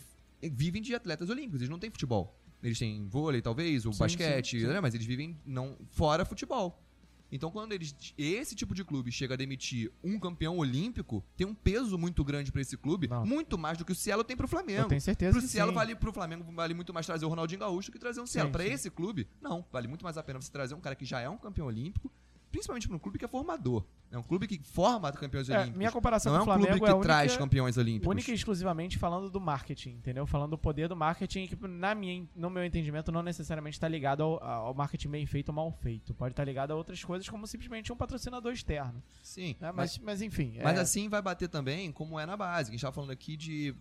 Vivem 0.53 0.82
de 0.82 0.95
atletas 0.95 1.30
olímpicos, 1.30 1.59
eles 1.59 1.70
não 1.70 1.78
têm 1.78 1.89
futebol. 1.91 2.39
Eles 2.61 2.80
têm 2.80 3.05
vôlei, 3.05 3.41
talvez, 3.41 3.86
ou 3.86 3.91
Sim, 3.91 3.99
basquete, 3.99 4.51
sim, 4.51 4.59
sim. 4.61 4.68
né? 4.68 4.80
mas 4.80 4.93
eles 4.93 5.05
vivem 5.05 5.38
não 5.45 5.78
fora 5.91 6.24
futebol. 6.24 6.82
Então, 7.30 7.51
quando 7.51 7.74
eles, 7.74 7.93
esse 8.18 8.55
tipo 8.55 8.74
de 8.74 8.86
clube 8.86 9.11
chega 9.11 9.34
a 9.34 9.38
demitir 9.38 9.91
um 10.03 10.18
campeão 10.20 10.57
olímpico, 10.57 11.22
tem 11.36 11.45
um 11.47 11.53
peso 11.55 11.97
muito 11.97 12.24
grande 12.24 12.49
pra 12.51 12.61
esse 12.61 12.78
clube, 12.78 13.07
Não. 13.09 13.26
muito 13.26 13.57
mais 13.57 13.78
do 13.78 13.84
que 13.84 13.91
o 13.91 13.95
Cielo 13.95 14.24
tem 14.24 14.38
pro 14.38 14.47
Flamengo. 14.47 14.84
Eu 14.84 14.88
tenho 14.88 15.01
certeza 15.01 15.32
Pro 15.34 15.41
que 15.41 15.47
Cielo 15.47 15.72
sim. 15.72 15.76
vale 15.76 15.95
pro 15.95 16.14
Flamengo 16.14 16.49
vale 16.53 16.74
muito 16.74 16.93
mais 16.93 17.05
trazer 17.05 17.26
o 17.26 17.30
Ronaldinho 17.30 17.59
Gaúcho 17.59 17.89
do 17.89 17.93
que 17.93 17.99
trazer 17.99 18.22
um 18.22 18.28
Cielo. 18.28 18.51
Sim. 18.55 18.64
esse 18.72 18.89
clube, 18.89 19.28
não, 19.41 19.66
vale 19.72 19.88
muito 19.88 20.03
mais 20.03 20.16
a 20.18 20.24
pena 20.24 20.39
você 20.39 20.51
trazer 20.51 20.76
um 20.76 20.80
cara 20.80 20.95
que 20.95 21.05
já 21.05 21.20
é 21.22 21.28
um 21.28 21.38
campeão 21.38 21.66
olímpico, 21.68 22.11
principalmente 22.54 22.88
pra 22.88 22.95
um 22.95 22.99
clube 22.99 23.18
que 23.18 23.26
é 23.26 23.28
formador. 23.28 23.84
É 24.12 24.18
um 24.18 24.22
clube 24.22 24.45
que 24.45 24.60
forma 24.60 25.12
campeões 25.12 25.49
É, 25.49 25.56
olímpicos. 25.56 25.76
minha 25.78 25.91
comparação 25.91 26.32
não 26.32 26.41
é 26.41 26.43
com 26.43 26.51
um 26.51 26.54
o 26.54 26.54
Flamengo 26.54 26.68
clube 26.68 26.86
que 26.86 26.88
é 26.88 26.91
a 26.91 26.95
única, 26.95 27.08
traz 27.08 27.36
campeões 27.36 27.78
olímpicos. 27.78 28.08
única 28.08 28.30
e 28.30 28.36
exclusivamente 28.36 28.99
falando 28.99 29.28
do 29.28 29.41
marketing, 29.41 29.89
entendeu? 29.89 30.28
Falando 30.28 30.51
do 30.51 30.58
poder 30.58 30.88
do 30.88 30.95
marketing, 30.95 31.47
que 31.47 31.68
na 31.68 31.95
minha, 31.95 32.28
no 32.36 32.51
meu 32.51 32.64
entendimento 32.64 33.12
não 33.12 33.24
necessariamente 33.24 33.76
está 33.76 33.88
ligado 33.88 34.22
ao, 34.22 34.43
ao 34.43 34.74
marketing 34.76 35.10
bem 35.10 35.26
feito 35.26 35.49
ou 35.49 35.56
mal 35.56 35.72
feito. 35.72 36.14
Pode 36.14 36.34
estar 36.34 36.43
ligado 36.45 36.70
a 36.70 36.76
outras 36.76 37.04
coisas, 37.04 37.28
como 37.28 37.47
simplesmente 37.47 37.91
um 37.91 37.95
patrocinador 37.95 38.54
externo. 38.54 39.01
Sim, 39.24 39.56
né? 39.60 39.72
Mas, 39.72 39.97
mas 39.97 40.22
enfim. 40.22 40.60
Mas 40.62 40.78
é, 40.78 40.82
assim 40.82 41.10
vai 41.10 41.24
bater 41.24 41.49
também 41.49 41.91
como 41.91 42.20
é 42.20 42.26
na 42.28 42.38
base. 42.38 42.70
A 42.70 42.72
gente 42.72 42.82
tava 42.82 42.93
falando 42.93 43.10
aqui 43.12 43.36
de 43.36 43.76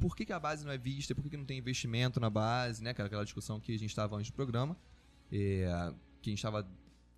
por 0.00 0.16
que, 0.16 0.26
que 0.26 0.32
a 0.32 0.40
base 0.40 0.64
não 0.64 0.72
é 0.72 0.78
vista, 0.78 1.14
por 1.14 1.22
que, 1.22 1.30
que 1.30 1.36
não 1.36 1.44
tem 1.44 1.58
investimento 1.58 2.18
na 2.18 2.28
base, 2.28 2.82
né? 2.82 2.92
cara? 2.92 3.06
Aquela 3.06 3.24
discussão 3.24 3.60
que 3.60 3.72
a 3.72 3.78
gente 3.78 3.90
estava 3.90 4.16
antes 4.16 4.30
do 4.30 4.34
programa. 4.34 4.76
É, 5.30 5.92
que 6.20 6.30
a 6.30 6.32
gente 6.32 6.38
estava. 6.38 6.66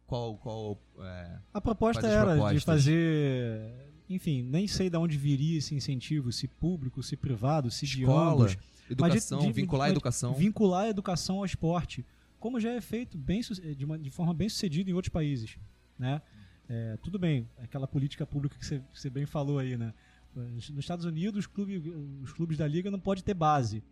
Qual. 0.06 0.36
qual 0.38 0.78
é, 1.00 1.38
A 1.52 1.60
proposta 1.60 2.00
era 2.06 2.34
de 2.54 2.60
fazer. 2.60 3.90
Enfim, 4.08 4.42
nem 4.42 4.66
sei 4.68 4.90
de 4.90 4.96
onde 4.98 5.16
viria 5.16 5.58
esse 5.58 5.74
incentivo, 5.74 6.30
se 6.30 6.46
público, 6.46 7.02
se 7.02 7.16
privado, 7.16 7.70
se 7.70 7.86
de 7.86 8.00
escola, 8.02 8.32
ambos. 8.44 8.58
educação, 8.90 9.38
de- 9.40 9.46
de- 9.46 9.52
vincular 9.52 9.86
a 9.86 9.90
educação. 9.90 10.34
Vincular 10.34 10.84
a 10.84 10.88
educação 10.90 11.38
ao 11.38 11.44
esporte, 11.46 12.04
como 12.38 12.60
já 12.60 12.70
é 12.72 12.80
feito 12.82 13.16
bem, 13.16 13.42
su- 13.42 13.54
de, 13.54 13.84
uma- 13.84 13.98
de 13.98 14.10
forma 14.10 14.34
bem 14.34 14.48
sucedida 14.48 14.90
em 14.90 14.92
outros 14.92 15.10
países. 15.10 15.56
Né? 15.98 16.20
É, 16.68 16.98
tudo 17.02 17.18
bem, 17.18 17.48
aquela 17.58 17.86
política 17.88 18.26
pública 18.26 18.58
que 18.58 18.66
você, 18.66 18.78
que 18.78 19.00
você 19.00 19.08
bem 19.08 19.24
falou 19.24 19.58
aí. 19.58 19.74
Né? 19.76 19.94
Nos 20.34 20.68
Estados 20.78 21.06
Unidos, 21.06 21.40
os 21.40 21.46
clubes, 21.46 21.82
os 22.22 22.32
clubes 22.32 22.58
da 22.58 22.66
liga 22.68 22.90
não 22.90 23.00
podem 23.00 23.24
ter 23.24 23.34
base. 23.34 23.82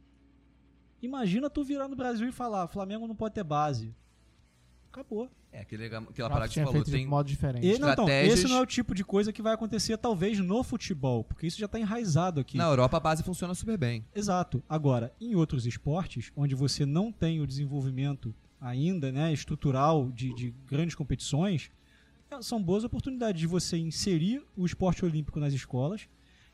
Imagina 1.00 1.48
tu 1.50 1.64
virar 1.64 1.88
no 1.88 1.96
Brasil 1.96 2.28
e 2.28 2.32
falar: 2.32 2.68
Flamengo 2.68 3.06
não 3.08 3.16
pode 3.16 3.34
ter 3.34 3.42
base. 3.44 3.94
Acabou. 4.90 5.30
É, 5.52 5.60
aquele, 5.60 5.84
aquela 5.84 6.30
parada 6.30 6.48
que 6.48 6.54
você 6.54 6.64
falou. 6.64 6.82
Tem, 6.82 7.02
de 7.02 7.06
modo 7.06 7.26
diferente. 7.26 7.66
E, 7.66 7.78
não, 7.78 7.92
então, 7.92 8.08
esse 8.08 8.48
não 8.48 8.56
é 8.56 8.60
o 8.60 8.66
tipo 8.66 8.94
de 8.94 9.04
coisa 9.04 9.32
que 9.32 9.42
vai 9.42 9.52
acontecer, 9.52 9.98
talvez, 9.98 10.38
no 10.38 10.62
futebol, 10.64 11.22
porque 11.22 11.46
isso 11.46 11.58
já 11.58 11.66
está 11.66 11.78
enraizado 11.78 12.40
aqui. 12.40 12.56
na 12.56 12.64
Europa 12.64 12.96
a 12.96 13.00
base 13.00 13.22
funciona 13.22 13.54
super 13.54 13.76
bem. 13.76 14.04
Exato. 14.14 14.62
Agora, 14.66 15.12
em 15.20 15.34
outros 15.34 15.66
esportes, 15.66 16.32
onde 16.34 16.54
você 16.54 16.86
não 16.86 17.12
tem 17.12 17.40
o 17.40 17.46
desenvolvimento 17.46 18.34
ainda 18.58 19.12
né, 19.12 19.32
estrutural 19.32 20.10
de, 20.10 20.34
de 20.34 20.54
grandes 20.66 20.94
competições, 20.94 21.70
é, 22.30 22.40
são 22.40 22.62
boas 22.62 22.82
oportunidades 22.82 23.38
de 23.38 23.46
você 23.46 23.76
inserir 23.76 24.42
o 24.56 24.64
esporte 24.64 25.04
olímpico 25.04 25.38
nas 25.38 25.52
escolas, 25.52 26.08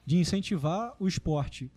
de 0.04 0.16
incentivar 0.16 0.96
o 0.98 1.06
esporte 1.06 1.70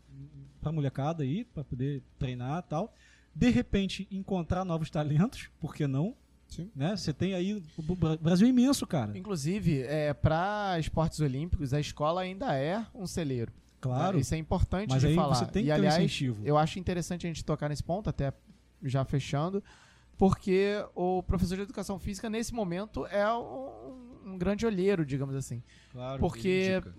para 0.60 0.72
molecada 0.72 1.24
aí, 1.24 1.44
para 1.44 1.64
poder 1.64 2.02
treinar 2.18 2.64
e 2.66 2.70
tal. 2.70 2.96
De 3.36 3.50
repente, 3.50 4.08
encontrar 4.10 4.66
novos 4.66 4.90
talentos, 4.90 5.50
por 5.60 5.76
que 5.76 5.86
não? 5.86 6.16
Sim. 6.52 6.70
Né? 6.76 6.96
Você 6.96 7.12
tem 7.14 7.34
aí. 7.34 7.64
O 7.78 7.96
Bra- 7.96 8.18
Brasil 8.18 8.46
é 8.46 8.50
imenso, 8.50 8.86
cara. 8.86 9.18
Inclusive, 9.18 9.82
é, 9.84 10.14
para 10.14 10.78
esportes 10.80 11.20
olímpicos, 11.22 11.74
a 11.74 11.80
escola 11.80 12.22
ainda 12.22 12.54
é 12.56 12.86
um 12.94 13.08
celeiro. 13.08 13.52
Claro. 13.80 14.20
Isso 14.20 14.36
é 14.36 14.38
importante 14.38 14.92
Mas 14.92 15.02
de 15.02 15.08
aí 15.08 15.16
falar. 15.16 15.34
você 15.36 15.46
tem 15.46 15.64
que 15.64 15.70
e, 15.70 15.72
ter 15.72 15.72
um 15.72 15.76
aliás, 15.76 15.96
incentivo. 15.96 16.42
eu 16.46 16.58
acho 16.58 16.78
interessante 16.78 17.26
a 17.26 17.30
gente 17.30 17.44
tocar 17.44 17.68
nesse 17.70 17.82
ponto, 17.84 18.10
até 18.10 18.32
já 18.84 19.04
fechando, 19.04 19.64
porque 20.18 20.86
o 20.94 21.24
professor 21.24 21.56
de 21.56 21.64
educação 21.64 21.98
física, 21.98 22.30
nesse 22.30 22.54
momento, 22.54 23.08
é 23.08 23.28
um, 23.34 24.32
um 24.34 24.38
grande 24.38 24.66
olheiro, 24.68 25.04
digamos 25.06 25.36
assim. 25.36 25.64
Claro. 25.92 26.20
Porque. 26.20 26.80
É. 26.86 26.92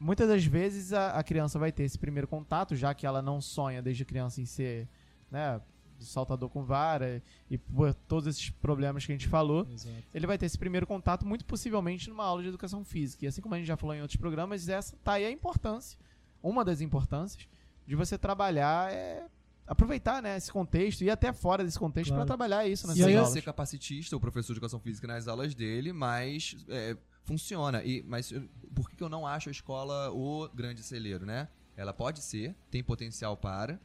muitas 0.00 0.28
das 0.28 0.44
vezes 0.44 0.92
a, 0.92 1.10
a 1.18 1.22
criança 1.22 1.58
vai 1.58 1.70
ter 1.72 1.82
esse 1.82 1.98
primeiro 1.98 2.26
contato, 2.28 2.74
já 2.74 2.94
que 2.94 3.04
ela 3.06 3.20
não 3.20 3.40
sonha 3.40 3.82
desde 3.82 4.04
criança 4.04 4.40
em 4.40 4.46
ser 4.46 4.88
né, 5.30 5.60
saltador 6.06 6.48
com 6.50 6.64
vara 6.64 7.22
e 7.50 7.56
por 7.58 7.92
todos 7.94 8.26
esses 8.26 8.50
problemas 8.50 9.04
que 9.06 9.12
a 9.12 9.14
gente 9.14 9.28
falou. 9.28 9.66
Exato. 9.72 9.96
Ele 10.12 10.26
vai 10.26 10.36
ter 10.38 10.46
esse 10.46 10.58
primeiro 10.58 10.86
contato, 10.86 11.26
muito 11.26 11.44
possivelmente, 11.44 12.08
numa 12.08 12.24
aula 12.24 12.42
de 12.42 12.48
educação 12.48 12.84
física. 12.84 13.24
E 13.24 13.28
assim 13.28 13.40
como 13.40 13.54
a 13.54 13.58
gente 13.58 13.66
já 13.66 13.76
falou 13.76 13.94
em 13.94 14.00
outros 14.00 14.18
programas, 14.18 14.68
essa 14.68 14.96
tá 15.04 15.14
aí 15.14 15.24
a 15.24 15.30
importância, 15.30 15.98
uma 16.42 16.64
das 16.64 16.80
importâncias, 16.80 17.46
de 17.86 17.94
você 17.94 18.16
trabalhar, 18.18 18.92
é, 18.92 19.26
aproveitar 19.66 20.22
né, 20.22 20.36
esse 20.36 20.50
contexto 20.52 21.02
e 21.02 21.10
até 21.10 21.32
fora 21.32 21.64
desse 21.64 21.78
contexto 21.78 22.10
Claro. 22.10 22.22
para 22.22 22.26
trabalhar 22.26 22.66
isso 22.66 22.86
nas 22.86 22.96
E 22.96 23.02
aulas. 23.02 23.30
ser 23.30 23.42
capacitista, 23.42 24.16
o 24.16 24.20
professor 24.20 24.52
de 24.52 24.58
educação 24.58 24.78
física 24.80 25.06
nas 25.06 25.26
aulas 25.28 25.54
dele, 25.54 25.92
mas 25.92 26.56
é, 26.68 26.96
funciona. 27.24 27.82
E, 27.84 28.02
mas 28.02 28.32
por 28.74 28.88
que, 28.88 28.96
que 28.96 29.02
eu 29.02 29.08
não 29.08 29.26
acho 29.26 29.48
a 29.48 29.52
escola 29.52 30.10
o 30.12 30.48
grande 30.54 30.82
celeiro, 30.82 31.24
né? 31.26 31.48
Ela 31.76 31.92
pode 31.92 32.20
ser, 32.22 32.54
tem 32.70 32.84
potencial 32.84 33.36
para, 33.36 33.80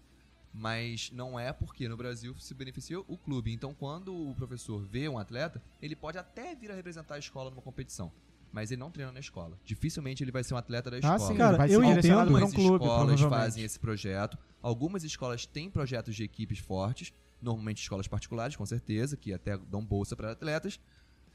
mas 0.54 1.12
não 1.12 1.40
é 1.40 1.54
porque 1.54 1.88
no 1.88 1.96
Brasil 1.98 2.36
se 2.38 2.54
beneficia 2.54 3.00
o 3.00 3.18
clube. 3.18 3.52
Então, 3.54 3.74
quando 3.74 4.14
o 4.16 4.34
professor 4.36 4.84
vê 4.86 5.08
um 5.08 5.18
atleta, 5.18 5.62
ele 5.82 5.96
pode 5.96 6.18
até 6.18 6.56
vir 6.56 6.72
a 6.72 6.76
representar 6.76 7.16
a 7.16 7.20
escola 7.20 7.50
numa 7.50 7.62
competição. 7.62 8.12
Mas 8.52 8.72
ele 8.72 8.80
não 8.80 8.90
treina 8.90 9.12
na 9.12 9.20
escola. 9.20 9.60
Dificilmente 9.64 10.24
ele 10.24 10.32
vai 10.32 10.44
ser 10.44 10.56
um 10.56 10.58
atleta 10.58 10.90
da 10.90 10.98
escola. 10.98 11.16
Ah, 11.16 11.20
sim, 11.20 11.36
Cara, 11.38 11.56
vai 11.58 11.70
eu 11.70 11.84
entendo- 11.84 12.02
para 12.02 12.16
um 12.16 12.20
Algumas 12.22 12.54
clube, 12.54 12.84
escolas 12.86 13.22
fazem 13.22 13.64
esse 13.64 13.80
projeto. 13.80 14.38
Algumas 14.60 15.04
escolas 15.04 15.46
têm 15.46 15.70
projetos 15.70 16.16
de 16.16 16.24
equipes 16.24 16.58
fortes, 16.58 17.14
normalmente 17.40 17.80
escolas 17.82 18.08
particulares, 18.08 18.56
com 18.56 18.66
certeza, 18.66 19.16
que 19.16 19.32
até 19.32 19.56
dão 19.56 19.86
bolsa 19.86 20.16
para 20.16 20.32
atletas. 20.32 20.80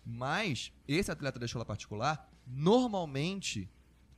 Mas 0.04 0.72
esse 0.88 1.08
atleta 1.10 1.38
da 1.38 1.46
escola 1.46 1.64
particular, 1.64 2.28
normalmente, 2.44 3.70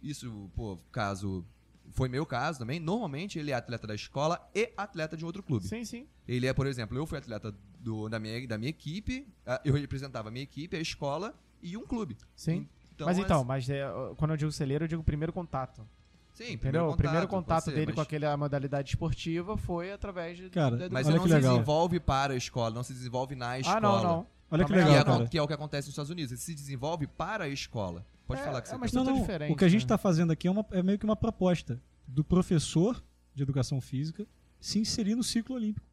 isso, 0.03 0.51
pô, 0.57 0.79
caso 0.91 1.45
foi 1.93 2.09
meu 2.09 2.25
caso 2.27 2.59
também, 2.59 2.79
normalmente 2.81 3.39
ele 3.39 3.51
é 3.51 3.55
atleta 3.55 3.87
da 3.87 3.95
escola 3.95 4.41
e 4.55 4.73
atleta 4.77 5.17
de 5.17 5.25
outro 5.25 5.43
clube. 5.43 5.67
Sim, 5.67 5.85
sim. 5.85 6.07
Ele 6.27 6.47
é, 6.47 6.53
por 6.53 6.67
exemplo, 6.67 6.97
eu 6.97 7.07
fui 7.07 7.19
atleta 7.19 7.55
do- 7.81 8.09
da, 8.09 8.19
minha, 8.19 8.47
da 8.47 8.59
minha 8.59 8.71
equipe, 8.71 9.27
eu 9.65 9.75
representava 9.75 10.29
a 10.29 10.31
minha 10.31 10.43
equipe, 10.43 10.77
a 10.77 10.81
escola 10.81 11.35
e 11.63 11.77
um 11.77 11.87
clube. 11.87 12.17
Sim. 12.35 12.69
Então, 12.95 13.07
mas 13.07 13.19
então, 13.19 13.39
assim, 13.39 13.47
mas 13.49 13.69
é, 13.71 13.85
quando 14.17 14.31
eu 14.33 14.37
digo 14.37 14.53
celeiro, 14.53 14.85
eu 14.85 14.89
digo 14.89 15.03
primeiro 15.03 15.33
contato. 15.33 15.87
sim, 16.33 16.53
entendeu? 16.53 16.89
o 16.89 16.97
primeiro 16.97 17.27
contato 17.29 17.65
ser, 17.65 17.73
dele 17.73 17.87
mas- 17.87 17.95
com 17.95 18.01
aquela 18.01 18.37
modalidade 18.37 18.89
esportiva 18.91 19.57
foi 19.57 19.93
através 19.93 20.37
de, 20.39 20.49
Cara, 20.51 20.77
da 20.77 20.89
Mas 20.91 21.07
ele 21.07 21.17
não 21.17 21.23
que 21.25 21.29
se 21.31 21.35
legal. 21.37 21.53
desenvolve 21.53 22.01
para 22.01 22.33
a 22.35 22.37
escola, 22.37 22.75
não 22.75 22.83
se 22.83 22.93
desenvolve 22.93 23.35
na 23.35 23.59
escola. 23.59 23.77
Ah, 23.79 23.81
não, 23.81 24.03
não. 24.03 24.27
Olha 24.51 24.65
que 24.65 24.71
Também 24.71 24.85
Que 24.85 24.91
legal, 24.93 25.01
é, 25.01 25.19
cara. 25.19 25.29
que 25.29 25.39
é 25.39 25.43
o 25.43 25.47
que 25.47 25.53
acontece 25.53 25.89
nos 25.89 25.93
Estados 25.93 26.11
Unidos. 26.11 26.31
Ele 26.33 26.41
se 26.41 26.55
desenvolve 26.55 27.07
para 27.07 27.45
a 27.45 27.49
escola. 27.49 28.07
Pode 28.27 28.41
É, 28.41 28.45
falar 28.45 28.61
que 28.63 28.69
é 28.69 28.71
você 28.71 28.77
uma 28.77 28.87
quer. 28.87 28.95
Não, 29.05 29.21
diferente, 29.21 29.53
o 29.53 29.57
que 29.57 29.65
a 29.65 29.69
gente 29.69 29.81
né? 29.83 29.85
está 29.85 29.99
fazendo 29.99 30.33
aqui 30.33 30.49
é, 30.49 30.51
uma- 30.51 30.67
é 30.73 30.83
meio 30.83 30.99
que 30.99 31.05
uma 31.05 31.17
proposta 31.17 31.81
do 32.07 32.25
professor 32.25 33.03
de 33.35 33.43
educação 33.43 33.81
física 33.81 34.27
se 34.61 34.79
inserir 34.79 35.15
no 35.15 35.23
ciclo 35.23 35.55
olímpico, 35.55 35.87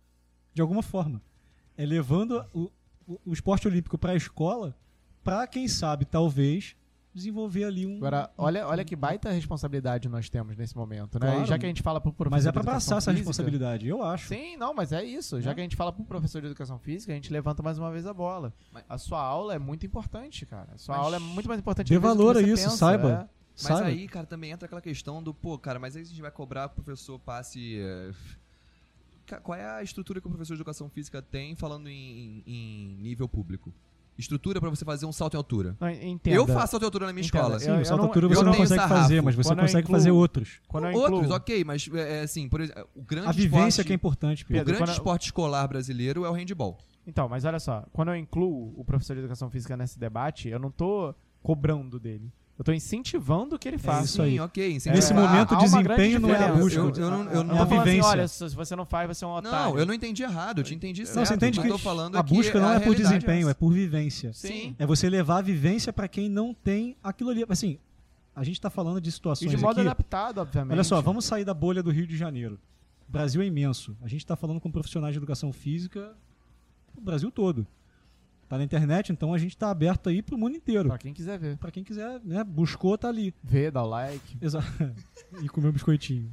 de 0.53 0.61
alguma 0.61 0.81
forma. 0.81 1.21
É 1.77 1.85
levando 1.85 2.43
o, 2.53 2.71
o, 3.07 3.19
o 3.27 3.33
esporte 3.33 3.67
olímpico 3.67 3.97
para 3.97 4.13
a 4.13 4.15
escola, 4.15 4.75
para 5.23 5.45
quem 5.47 5.67
sabe, 5.67 6.05
talvez, 6.05 6.75
desenvolver 7.13 7.63
ali 7.65 7.85
um. 7.85 7.97
Agora, 7.97 8.29
olha, 8.37 8.67
olha 8.67 8.83
que 8.83 8.95
baita 8.95 9.29
responsabilidade 9.31 10.09
nós 10.09 10.29
temos 10.29 10.55
nesse 10.57 10.75
momento, 10.75 11.19
né? 11.19 11.27
Claro. 11.31 11.45
já 11.45 11.57
que 11.59 11.65
a 11.65 11.69
gente 11.69 11.81
fala 11.83 12.01
pro 12.01 12.11
professor 12.11 12.35
Mas 12.35 12.45
é 12.45 12.51
para 12.51 12.61
abraçar 12.61 12.97
essa 12.97 13.11
física- 13.11 13.27
responsabilidade, 13.29 13.87
eu 13.87 14.03
acho. 14.03 14.27
Sim, 14.29 14.57
não, 14.57 14.73
mas 14.73 14.91
é 14.91 15.03
isso. 15.03 15.39
Já 15.41 15.51
É. 15.51 15.53
que 15.53 15.59
a 15.59 15.63
gente 15.63 15.75
fala 15.75 15.91
pro 15.93 16.03
professor 16.03 16.41
de 16.41 16.47
educação 16.47 16.79
física, 16.79 17.11
a 17.11 17.15
gente 17.15 17.31
levanta 17.31 17.61
mais 17.61 17.77
uma 17.77 17.91
vez 17.91 18.05
a 18.07 18.13
bola. 18.13 18.53
Mas- 18.71 18.83
A 18.89 18.97
sua 18.97 19.21
aula 19.21 19.53
é 19.53 19.59
muito 19.59 19.85
importante, 19.85 20.45
cara. 20.45 20.69
A 20.73 20.77
sua 20.77 20.95
Mas- 20.95 21.03
aula 21.05 21.15
é 21.17 21.19
muito 21.19 21.47
mais 21.47 21.59
importante 21.59 21.89
Dê 21.89 21.97
valor 21.99 22.37
a 22.37 22.41
isso, 22.41 22.63
pensa, 22.63 22.77
saiba. 22.77 23.11
é. 23.29 23.43
Mas 23.53 23.61
Sabe? 23.61 23.87
aí, 23.89 24.07
cara, 24.07 24.25
também 24.25 24.49
entra 24.49 24.65
aquela 24.65 24.81
questão 24.81 25.21
do, 25.21 25.31
pô, 25.31 25.57
cara, 25.59 25.77
mas 25.77 25.95
aí 25.95 26.01
a 26.01 26.05
gente 26.05 26.19
vai 26.21 26.31
cobrar 26.31 26.69
que 26.69 26.79
o 26.79 26.83
professor 26.83 27.19
passe. 27.19 27.77
eh, 27.79 28.11
Qual 29.41 29.57
é 29.57 29.65
a 29.65 29.81
estrutura 29.81 30.19
que 30.19 30.27
o 30.27 30.29
professor 30.29 30.53
de 30.55 30.57
educação 30.61 30.89
física 30.89 31.21
tem 31.21 31.55
falando 31.55 31.87
em, 31.87 32.43
em 32.45 32.97
nível 32.99 33.27
público? 33.29 33.71
Estrutura 34.17 34.61
pra 34.61 34.69
você 34.69 34.85
fazer 34.85 35.05
um 35.05 35.11
salto 35.11 35.33
em 35.33 35.37
altura. 35.37 35.75
Não, 35.79 35.89
entenda. 35.89 36.35
Eu 36.35 36.45
faço 36.47 36.71
salto 36.71 36.83
em 36.83 36.85
altura 36.85 37.07
na 37.07 37.13
minha 37.13 37.25
Entenda, 37.25 37.37
escola. 37.43 37.59
Sim, 37.59 37.69
Eu- 37.71 37.79
o 37.81 37.85
salto 37.85 37.99
não- 38.01 38.07
altura 38.07 38.27
você 38.27 38.43
não 38.43 38.51
tenho 38.51 38.63
consegue 38.63 38.81
sarrafo. 38.81 39.01
fazer, 39.01 39.21
mas 39.21 39.35
você 39.35 39.49
Quando 39.49 39.59
consegue 39.61 39.79
incluo- 39.83 39.97
fazer 39.97 40.11
outros. 40.11 40.59
Quando 40.67 40.87
Outros, 40.93 41.31
ok, 41.31 41.63
mas 41.63 41.89
é, 41.93 42.19
é, 42.19 42.21
assim, 42.21 42.47
por 42.47 42.61
exemplo, 42.61 42.87
o 42.95 43.01
grande 43.03 43.27
A 43.27 43.31
vivência 43.31 43.67
esporte, 43.67 43.87
que 43.87 43.93
é 43.93 43.95
importante, 43.95 44.43
o 44.43 44.47
Pedro. 44.47 44.59
Pedro, 44.59 44.73
grande 44.75 44.81
quando 44.91 44.95
esporte 44.97 45.25
escolar 45.25 45.67
brasileiro 45.67 46.25
é 46.25 46.29
o 46.29 46.33
handball. 46.33 46.77
Então, 47.07 47.27
mas 47.27 47.43
olha 47.43 47.59
só, 47.59 47.85
quando 47.91 48.09
eu 48.09 48.15
incluo 48.15 48.73
o 48.77 48.85
professor 48.85 49.13
de 49.15 49.19
educação 49.21 49.49
física 49.49 49.75
nesse 49.75 49.97
debate, 49.99 50.47
eu 50.47 50.59
não 50.59 50.69
tô 50.71 51.13
cobrando 51.41 51.99
dele. 51.99 52.31
Eu 52.57 52.63
tô 52.63 52.71
incentivando 52.71 53.57
que 53.57 53.67
ele 53.67 53.79
faça. 53.79 54.05
isso 54.05 54.21
aí. 54.21 54.33
Sim, 54.33 54.39
ok. 54.39 54.77
É, 54.85 54.91
Nesse 54.91 55.11
momento, 55.13 55.55
o 55.55 55.57
desempenho 55.57 56.19
não 56.19 56.29
é 56.29 56.43
a 56.43 56.53
busca. 56.53 56.79
Eu- 56.79 56.89
eu 56.91 57.09
não- 57.11 57.23
eu 57.23 57.31
Eu 57.31 57.43
não- 57.43 57.55
tô 57.57 57.63
a 57.63 57.65
falando 57.65 57.71
assim, 57.81 57.89
vivência. 57.89 58.09
olha, 58.09 58.27
se 58.27 58.49
você 58.49 58.75
não 58.75 58.85
faz, 58.85 59.07
você 59.07 59.25
é 59.25 59.27
um 59.27 59.31
otário. 59.31 59.71
Não, 59.73 59.79
eu 59.79 59.85
não 59.87 59.93
entendi 59.93 60.21
errado, 60.21 60.59
eu 60.59 60.63
te 60.63 60.75
entendi 60.75 61.03
certo. 61.03 61.17
Não, 61.17 61.25
você 61.25 61.33
entende 61.33 61.59
que 61.59 61.65
eu 61.67 61.71
tô 61.71 61.77
falando 61.79 62.15
a 62.15 62.19
é 62.19 62.23
busca 62.23 62.59
não 62.59 62.67
a 62.69 62.75
é 62.75 62.79
por 62.79 62.95
desempenho, 62.95 63.49
é 63.49 63.53
por 63.55 63.73
vivência. 63.73 64.31
Sim. 64.33 64.75
É 64.77 64.85
você 64.85 65.09
levar 65.09 65.39
a 65.39 65.41
vivência 65.41 65.91
para 65.91 66.07
quem 66.07 66.29
não 66.29 66.53
tem 66.53 66.95
aquilo 67.03 67.31
ali. 67.31 67.43
Assim, 67.49 67.79
a 68.35 68.43
gente 68.43 68.61
tá 68.61 68.69
falando 68.69 69.01
de 69.01 69.09
E 69.09 69.11
situações 69.11 69.49
de 69.49 69.57
modo 69.57 69.79
aqui. 69.79 69.87
adaptado, 69.87 70.37
obviamente. 70.37 70.73
Olha 70.73 70.83
só, 70.83 71.01
vamos 71.01 71.25
sair 71.25 71.43
da 71.43 71.55
bolha 71.55 71.81
do 71.81 71.89
Rio 71.89 72.05
de 72.05 72.15
Janeiro. 72.15 72.59
O 73.09 73.11
Brasil 73.11 73.41
é 73.41 73.45
imenso. 73.47 73.97
A 74.01 74.07
gente 74.07 74.23
tá 74.25 74.35
falando 74.35 74.59
com 74.59 74.71
profissionais 74.71 75.13
de 75.13 75.17
educação 75.17 75.51
física 75.51 76.13
o 76.95 77.01
Brasil 77.01 77.31
todo. 77.31 77.65
Tá 78.53 78.57
na 78.59 78.65
internet, 78.65 79.11
então 79.11 79.33
a 79.33 79.37
gente 79.39 79.57
tá 79.57 79.71
aberto 79.71 80.09
aí 80.09 80.21
pro 80.21 80.37
mundo 80.37 80.55
inteiro. 80.55 80.87
Pra 80.87 80.99
quem 80.99 81.11
quiser 81.11 81.39
ver. 81.39 81.57
Pra 81.57 81.71
quem 81.71 81.83
quiser, 81.83 82.21
né? 82.23 82.43
Buscou, 82.43 82.95
tá 82.95 83.07
ali. 83.07 83.33
Vê, 83.43 83.71
dá 83.71 83.81
o 83.81 83.87
like. 83.87 84.37
Exato. 84.39 84.67
e 85.41 85.49
comer 85.49 85.69
um 85.69 85.71
biscoitinho. 85.71 86.29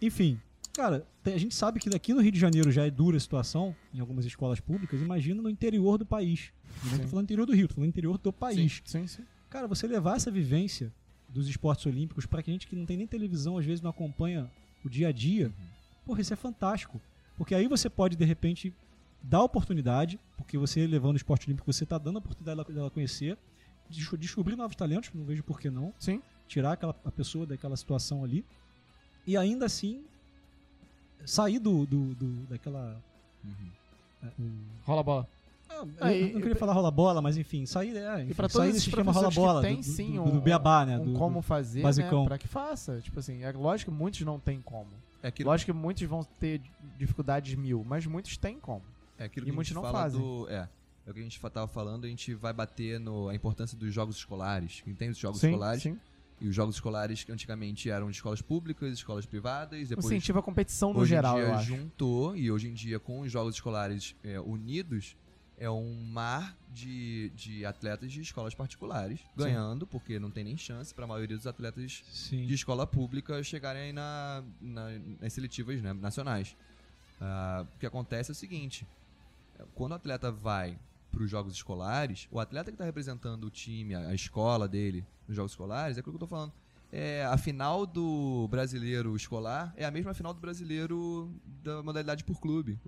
Enfim, 0.00 0.40
cara, 0.72 1.06
a 1.22 1.36
gente 1.36 1.54
sabe 1.54 1.80
que 1.80 1.90
daqui 1.90 2.14
no 2.14 2.22
Rio 2.22 2.32
de 2.32 2.40
Janeiro 2.40 2.72
já 2.72 2.86
é 2.86 2.90
dura 2.90 3.18
a 3.18 3.20
situação 3.20 3.76
em 3.92 4.00
algumas 4.00 4.24
escolas 4.24 4.58
públicas. 4.58 5.02
Imagina 5.02 5.42
no 5.42 5.50
interior 5.50 5.98
do 5.98 6.06
país. 6.06 6.50
Eu 6.82 6.92
não 6.92 6.96
tô 6.96 7.04
Sim. 7.04 7.10
falando 7.10 7.24
interior 7.24 7.44
do 7.44 7.54
Rio, 7.54 7.68
tô 7.68 7.74
falando 7.74 7.90
interior 7.90 8.16
do 8.16 8.32
país. 8.32 8.82
Sim, 8.86 9.06
sim. 9.06 9.22
Cara, 9.50 9.68
você 9.68 9.86
levar 9.86 10.16
essa 10.16 10.30
vivência 10.30 10.90
dos 11.28 11.46
esportes 11.46 11.84
olímpicos 11.84 12.24
pra 12.24 12.40
gente 12.40 12.66
que 12.66 12.74
não 12.74 12.86
tem 12.86 12.96
nem 12.96 13.06
televisão, 13.06 13.58
às 13.58 13.66
vezes 13.66 13.82
não 13.82 13.90
acompanha 13.90 14.50
o 14.82 14.88
dia 14.88 15.08
a 15.08 15.12
dia, 15.12 15.52
porra, 16.06 16.22
isso 16.22 16.32
é 16.32 16.36
fantástico. 16.36 16.98
Porque 17.36 17.54
aí 17.54 17.68
você 17.68 17.90
pode, 17.90 18.16
de 18.16 18.24
repente, 18.24 18.72
dar 19.22 19.42
oportunidade, 19.42 20.18
porque 20.44 20.58
você 20.58 20.86
levando 20.86 21.14
o 21.14 21.16
esporte 21.16 21.46
olímpico, 21.48 21.72
você 21.72 21.84
tá 21.86 21.98
dando 21.98 22.16
a 22.16 22.18
oportunidade 22.20 22.56
dela, 22.58 22.68
dela 22.76 22.90
conhecer, 22.90 23.36
desco- 23.90 24.16
descobrir 24.16 24.56
novos 24.56 24.76
talentos, 24.76 25.10
não 25.14 25.24
vejo 25.24 25.42
por 25.42 25.58
que 25.58 25.70
não 25.70 25.92
Sim. 25.98 26.22
tirar 26.46 26.72
aquela, 26.72 26.94
a 27.04 27.10
pessoa 27.10 27.46
daquela 27.46 27.76
situação 27.76 28.22
ali 28.22 28.44
e 29.26 29.36
ainda 29.36 29.66
assim 29.66 30.04
sair 31.24 31.58
do, 31.58 31.86
do, 31.86 32.14
do- 32.14 32.46
daquela 32.46 33.00
Uhum. 33.44 33.70
é, 34.22 34.26
um- 34.40 34.64
Rola 34.84 35.02
bola. 35.02 35.28
ah, 35.70 35.74
eu 35.74 35.88
Aí, 36.00 36.32
não 36.32 36.40
queria 36.40 36.56
falar 36.56 36.72
rola 36.74 36.90
bola 36.90 37.20
mas 37.22 37.36
enfim 37.36 37.64
sair 37.66 37.96
é, 37.96 38.20
enfim, 38.22 38.30
E 38.30 38.34
pra 38.34 38.48
sair 38.48 38.60
todos 38.68 38.74
desse 38.74 38.88
esquema 38.90 39.10
rola 39.12 39.30
bola 39.30 39.60
que 39.62 39.66
tem, 39.68 39.76
do, 39.76 39.82
do, 39.82 39.92
sim, 39.92 40.12
do, 40.14 40.22
um- 40.22 40.30
do 40.32 40.40
beabá 40.40 40.84
né 40.86 40.98
um 40.98 41.12
do, 41.12 41.18
como 41.18 41.36
do- 41.40 41.42
fazer, 41.42 41.82
basicão. 41.82 42.22
né? 42.22 42.28
Pra 42.28 42.38
que 42.38 42.46
faça. 42.48 43.00
Tipo 43.00 43.18
assim, 43.18 43.42
é 43.42 43.50
lógico 43.52 43.90
que 43.90 43.96
muitos 43.96 44.20
não 44.20 44.38
tem 44.38 44.60
como. 44.60 44.90
É 45.22 45.28
aquilo, 45.28 45.48
Lógico 45.48 45.72
que 45.72 45.78
muitos 45.78 46.02
vão 46.06 46.22
ter 46.38 46.60
dificuldades 46.98 47.54
mil, 47.54 47.82
mas 47.86 48.04
muitos 48.06 48.36
têm 48.36 48.60
como. 48.60 48.82
É 49.24 49.26
aquilo 49.26 49.44
e 49.44 49.48
que 49.48 49.50
a 49.50 49.54
muitos 49.54 49.68
gente 49.68 49.74
não 49.74 49.82
fala 49.82 49.98
fazem. 50.02 50.20
do. 50.20 50.48
É. 50.48 50.68
É 51.06 51.10
o 51.10 51.12
que 51.12 51.20
a 51.20 51.22
gente 51.22 51.38
tava 51.38 51.68
falando, 51.68 52.06
a 52.06 52.08
gente 52.08 52.32
vai 52.34 52.52
bater 52.52 52.98
no, 52.98 53.28
a 53.28 53.34
importância 53.34 53.76
dos 53.76 53.92
jogos 53.92 54.16
escolares. 54.16 54.82
Tem 54.96 55.10
os 55.10 55.18
jogos 55.18 55.38
sim, 55.40 55.48
escolares? 55.48 55.82
sim. 55.82 55.98
E 56.40 56.48
os 56.48 56.54
jogos 56.54 56.76
escolares 56.76 57.22
que 57.22 57.30
antigamente 57.30 57.90
eram 57.90 58.10
de 58.10 58.16
escolas 58.16 58.40
públicas, 58.40 58.92
escolas 58.94 59.26
privadas, 59.26 59.88
depois 59.88 60.06
Incentiva 60.06 60.38
a 60.38 60.42
competição 60.42 60.92
no 60.94 61.04
geral, 61.06 61.38
eu 61.38 61.52
acho. 61.54 61.66
juntou 61.66 62.34
e 62.36 62.50
hoje 62.50 62.68
em 62.68 62.74
dia 62.74 62.98
com 62.98 63.20
os 63.20 63.30
jogos 63.30 63.54
escolares 63.54 64.16
é, 64.24 64.40
unidos 64.40 65.14
é 65.56 65.70
um 65.70 65.94
mar 66.06 66.56
de, 66.72 67.30
de 67.36 67.64
atletas 67.64 68.10
de 68.10 68.20
escolas 68.20 68.52
particulares 68.54 69.20
ganhando 69.36 69.86
porque 69.86 70.18
não 70.18 70.28
tem 70.30 70.42
nem 70.42 70.56
chance 70.56 70.92
para 70.92 71.04
a 71.04 71.08
maioria 71.08 71.36
dos 71.36 71.46
atletas 71.46 72.02
sim 72.10 72.44
de 72.46 72.54
escola 72.54 72.84
pública 72.86 73.40
chegarem 73.44 73.82
aí 73.82 73.92
na, 73.92 74.42
na- 74.60 74.98
nas 75.20 75.32
seletivas 75.34 75.80
né, 75.80 75.92
nacionais. 75.92 76.56
Ah, 77.20 77.64
o 77.76 77.78
que 77.78 77.86
acontece 77.86 78.30
é 78.30 78.32
o 78.32 78.34
seguinte: 78.34 78.84
quando 79.74 79.92
o 79.92 79.94
atleta 79.94 80.30
vai 80.30 80.78
para 81.10 81.22
os 81.22 81.30
jogos 81.30 81.52
escolares, 81.52 82.26
o 82.30 82.40
atleta 82.40 82.70
que 82.70 82.74
está 82.74 82.84
representando 82.84 83.44
o 83.44 83.50
time, 83.50 83.94
a, 83.94 84.14
escola 84.14 84.68
dele 84.68 85.06
nos 85.26 85.36
jogos 85.36 85.52
escolares, 85.52 85.96
é 85.96 86.00
aquilo 86.00 86.18
que 86.18 86.22
eu 86.22 86.26
estou 86.26 86.38
falando. 86.38 86.52
É, 86.90 87.24
a 87.24 87.36
final 87.36 87.86
do 87.86 88.46
brasileiro 88.48 89.16
escolar 89.16 89.72
é 89.76 89.84
a 89.84 89.90
mesma 89.90 90.14
final 90.14 90.32
do 90.32 90.40
brasileiro 90.40 91.32
da 91.62 91.82
modalidade 91.82 92.22
por 92.22 92.40
clube. 92.40 92.78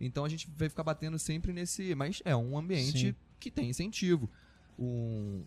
Então 0.00 0.24
a 0.24 0.28
gente 0.28 0.48
vai 0.56 0.68
ficar 0.68 0.82
batendo 0.82 1.18
sempre 1.18 1.52
nesse. 1.52 1.94
Mas 1.94 2.20
é 2.24 2.34
um 2.34 2.58
ambiente 2.58 3.10
Sim. 3.10 3.14
que 3.38 3.50
tem 3.50 3.70
incentivo. 3.70 4.28
Um. 4.78 5.44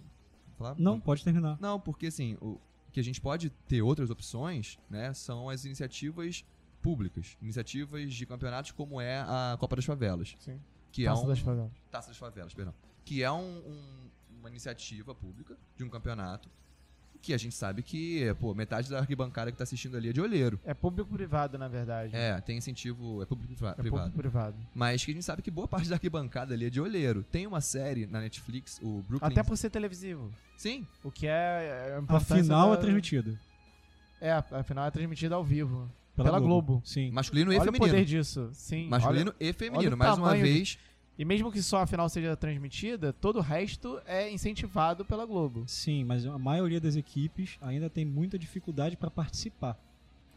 não 0.78 1.00
pode 1.00 1.24
terminar 1.24 1.58
Não, 1.60 1.80
porque 1.80 2.08
assim, 2.08 2.38
o 2.42 2.60
que 2.92 3.00
a 3.00 3.04
gente 3.04 3.22
pode 3.22 3.50
ter 3.68 3.82
outras 3.82 4.10
opções, 4.10 4.80
né, 4.90 5.14
são 5.14 5.50
as 5.50 5.66
iniciativas 5.66 6.44
públicas, 6.82 7.38
iniciativas 7.42 8.14
de 8.14 8.26
campeonatos 8.26 8.72
como 8.72 9.00
é 9.02 9.20
a 9.20 9.58
Copa 9.60 9.76
das 9.76 9.86
Favelas, 9.86 10.36
Sim. 10.40 10.60
que 10.92 11.06
Taça 11.06 11.22
é 11.22 11.26
um 11.26 11.28
das 11.28 11.40
favelas. 11.40 11.72
Taça 11.92 12.08
das 12.10 12.18
Favelas, 12.18 12.54
perdão, 12.54 12.74
que 13.06 13.22
é 13.24 13.32
um- 13.32 13.58
um- 13.60 14.10
uma 14.40 14.50
iniciativa 14.50 15.14
pública 15.14 15.56
de 15.76 15.84
um 15.84 15.90
campeonato 15.90 16.50
que 17.22 17.34
a 17.34 17.38
gente 17.38 17.54
sabe 17.54 17.84
que, 17.84 18.34
pô, 18.40 18.54
metade 18.54 18.90
da 18.90 19.00
arquibancada 19.00 19.52
que 19.52 19.58
tá 19.58 19.66
assistindo 19.66 19.98
ali 19.98 20.08
é 20.08 20.14
de 20.14 20.22
olheiro. 20.22 20.58
É 20.64 20.74
público-privado, 20.74 21.58
na 21.58 21.68
verdade. 21.68 22.16
É, 22.16 22.40
tem 22.40 22.58
incentivo, 22.58 23.22
é 23.22 23.26
público 23.26 23.52
É 23.66 23.74
privado. 23.74 24.04
público-privado. 24.12 24.56
Mas 24.74 25.04
que 25.04 25.12
a 25.12 25.14
gente 25.14 25.26
sabe 25.26 25.42
que 25.42 25.52
boa 25.52 25.68
parte 25.68 25.90
da 25.90 25.96
arquibancada 25.98 26.54
ali 26.54 26.68
é 26.68 26.70
de 26.70 26.80
olheiro. 26.80 27.22
Tem 27.30 27.46
uma 27.46 27.60
série 27.60 28.06
na 28.08 28.22
Netflix, 28.22 28.80
o 28.82 29.02
Brooklyn... 29.02 29.30
Até 29.32 29.44
por 29.44 29.58
ser 29.58 29.70
televisivo. 29.70 30.32
Sim, 30.56 30.88
O 31.04 31.12
que 31.12 31.28
é, 31.28 31.90
é 32.00 32.02
a 32.08 32.20
final 32.22 32.70
da- 32.70 32.76
é 32.76 32.78
transmitida 32.78 33.38
É, 34.22 34.32
a 34.32 34.64
final 34.64 34.86
é 34.86 34.92
transmitida 34.92 35.36
ao 35.36 35.44
vivo. 35.44 35.92
Pela, 36.24 36.38
Pela 36.38 36.40
Globo. 36.48 36.82
sim 36.86 37.12
masculino 37.12 37.52
e 37.52 37.56
Olha 37.56 37.62
o 37.62 37.66
feminino. 37.66 37.92
poder 37.92 38.06
disso. 38.06 38.50
Sim. 38.54 38.88
Masculino 38.88 39.34
olha- 39.40 39.50
e 39.50 39.54
feminino. 39.54 39.88
olha 39.88 39.96
o 39.96 39.98
Mais 39.98 40.18
uma 40.18 40.36
de- 40.36 40.42
vez, 40.42 40.78
E 41.18 41.26
mesmo 41.26 41.52
que 41.52 41.62
só 41.62 41.82
a 41.82 41.86
final 41.88 42.08
seja 42.08 42.34
transmitida, 42.38 43.12
todo 43.12 43.40
o 43.40 43.42
resto 43.42 44.00
é 44.06 44.32
incentivado 44.32 45.04
pela 45.04 45.26
Globo. 45.26 45.64
sim 45.68 46.04
mas 46.04 46.26
a 46.26 46.38
maioria 46.40 46.80
das 46.80 46.96
equipes 46.96 47.58
ainda 47.62 47.90
tem 47.90 48.06
muita 48.06 48.40
dificuldade 48.40 48.96
para 48.96 49.10
participar 49.12 49.78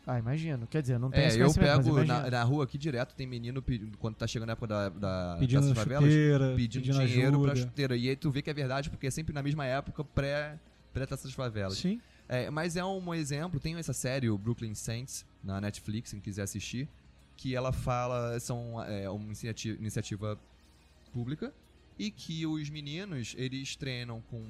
Ah, 0.05 0.19
imagino. 0.19 0.67
Quer 0.67 0.83
dizer, 0.83 0.99
não 0.99 1.13
tem 1.13 1.23
É, 1.23 1.41
eu 1.41 1.55
pego 1.55 2.03
na, 2.03 2.29
na 2.29 2.43
rua 2.43 2.65
aqui 2.65 2.77
direto, 2.77 3.15
tem 3.15 3.25
menino 3.25 3.63
pedindo, 3.63 3.97
quando 3.99 4.17
tá 4.17 4.27
chegando 4.27 4.49
a 4.49 4.53
época 4.55 4.67
da, 4.67 4.89
da 4.89 5.37
pedindo 5.39 5.61
dessas 5.61 5.79
favelas, 5.79 6.03
chuteira 6.11 6.55
pedindo, 6.57 6.83
pedindo 6.87 7.07
dinheiro 7.07 7.41
pra 7.41 7.53
ajuda 7.53 7.69
chuteira. 7.69 7.97
E 7.97 8.09
aí 8.09 8.17
tu 8.17 8.29
vê 8.29 8.43
que 8.43 8.51
é 8.51 8.55
verdade, 8.55 8.91
porque 8.91 9.07
é 9.07 9.11
sempre 9.13 9.33
na 9.33 9.41
mesma 9.45 9.65
época 9.65 10.03
pré, 10.03 10.59
pré 10.93 11.07
dessas 11.07 11.33
favelas. 11.33 11.79
sim 11.79 12.01
É, 12.33 12.49
mas 12.49 12.77
é 12.79 12.85
um 12.85 13.13
exemplo, 13.13 13.61
tem 13.61 13.77
essa 13.77 13.93
série, 13.93 14.31
o 14.31 14.39
Brooklyn 14.39 14.75
Saints, 14.75 15.23
na 15.45 15.61
Netflix, 15.61 16.13
quem 16.13 16.21
quiser 16.21 16.45
assistir, 16.45 16.89
que 17.37 17.55
ela 17.55 17.73
fala, 17.73 18.41
são 18.41 18.83
é, 18.85 19.07
uma 19.11 19.27
iniciativa, 19.27 19.79
iniciativa 19.79 20.41
pública, 21.13 21.53
e 21.99 22.11
que 22.11 22.47
os 22.47 22.71
meninos, 22.71 23.35
eles 23.37 23.77
treinam 23.77 24.23
com 24.31 24.43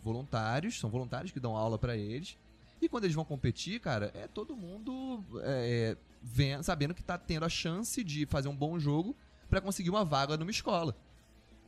voluntários, 0.00 0.78
são 0.78 0.88
voluntários 0.88 1.32
que 1.32 1.40
dão 1.40 1.56
aula 1.56 1.76
pra 1.76 1.96
eles, 1.96 2.38
e 2.80 2.88
quando 2.88 3.02
eles 3.02 3.16
vão 3.16 3.24
competir, 3.24 3.80
cara, 3.80 4.12
é 4.14 4.28
todo 4.28 4.54
mundo 4.54 5.20
é, 5.42 5.96
vendo, 6.22 6.62
sabendo 6.62 6.94
que 6.94 7.02
tá 7.02 7.18
tendo 7.18 7.44
a 7.44 7.48
chance 7.48 8.04
de 8.04 8.26
fazer 8.26 8.46
um 8.46 8.54
bom 8.54 8.78
jogo 8.78 9.16
pra 9.50 9.60
conseguir 9.60 9.90
uma 9.90 10.04
vaga 10.04 10.36
numa 10.36 10.52
escola. 10.52 10.96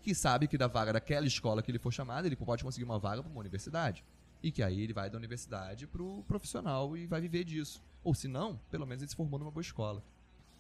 Que 0.00 0.14
sabe 0.14 0.46
que 0.46 0.56
da 0.56 0.68
vaga 0.68 0.92
daquela 0.92 1.26
escola 1.26 1.60
que 1.60 1.72
ele 1.72 1.80
for 1.80 1.92
chamado, 1.92 2.24
ele 2.26 2.36
pode 2.36 2.62
conseguir 2.62 2.84
uma 2.84 3.00
vaga 3.00 3.20
pra 3.20 3.32
uma 3.32 3.40
universidade. 3.40 4.04
E 4.46 4.52
que 4.52 4.62
aí 4.62 4.80
ele 4.80 4.92
vai 4.92 5.10
da 5.10 5.18
universidade 5.18 5.88
pro 5.88 6.22
profissional 6.22 6.96
e 6.96 7.04
vai 7.04 7.20
viver 7.20 7.42
disso. 7.42 7.82
Ou 8.04 8.14
se 8.14 8.28
não, 8.28 8.60
pelo 8.70 8.86
menos 8.86 9.02
ele 9.02 9.10
se 9.10 9.16
formou 9.16 9.40
numa 9.40 9.50
boa 9.50 9.60
escola. 9.60 10.04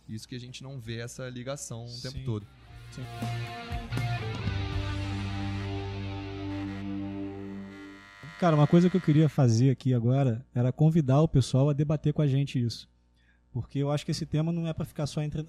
Isso 0.08 0.26
que 0.26 0.34
a 0.34 0.40
gente 0.40 0.60
não 0.60 0.80
vê 0.80 0.96
essa 0.98 1.28
ligação 1.28 1.84
o 1.84 1.88
Sim. 1.88 2.10
tempo 2.10 2.24
todo. 2.24 2.46
Sim. 2.90 3.02
Cara, 8.40 8.56
uma 8.56 8.66
coisa 8.66 8.90
que 8.90 8.96
eu 8.96 9.00
queria 9.00 9.28
fazer 9.28 9.70
aqui 9.70 9.94
agora 9.94 10.44
era 10.52 10.72
convidar 10.72 11.20
o 11.20 11.28
pessoal 11.28 11.70
a 11.70 11.72
debater 11.72 12.12
com 12.12 12.22
a 12.22 12.26
gente 12.26 12.60
isso. 12.60 12.88
Porque 13.52 13.78
eu 13.78 13.92
acho 13.92 14.04
que 14.04 14.10
esse 14.10 14.26
tema 14.26 14.50
não 14.50 14.66
é 14.66 14.72
para 14.72 14.84
ficar 14.84 15.06
só 15.06 15.22
entre, 15.22 15.42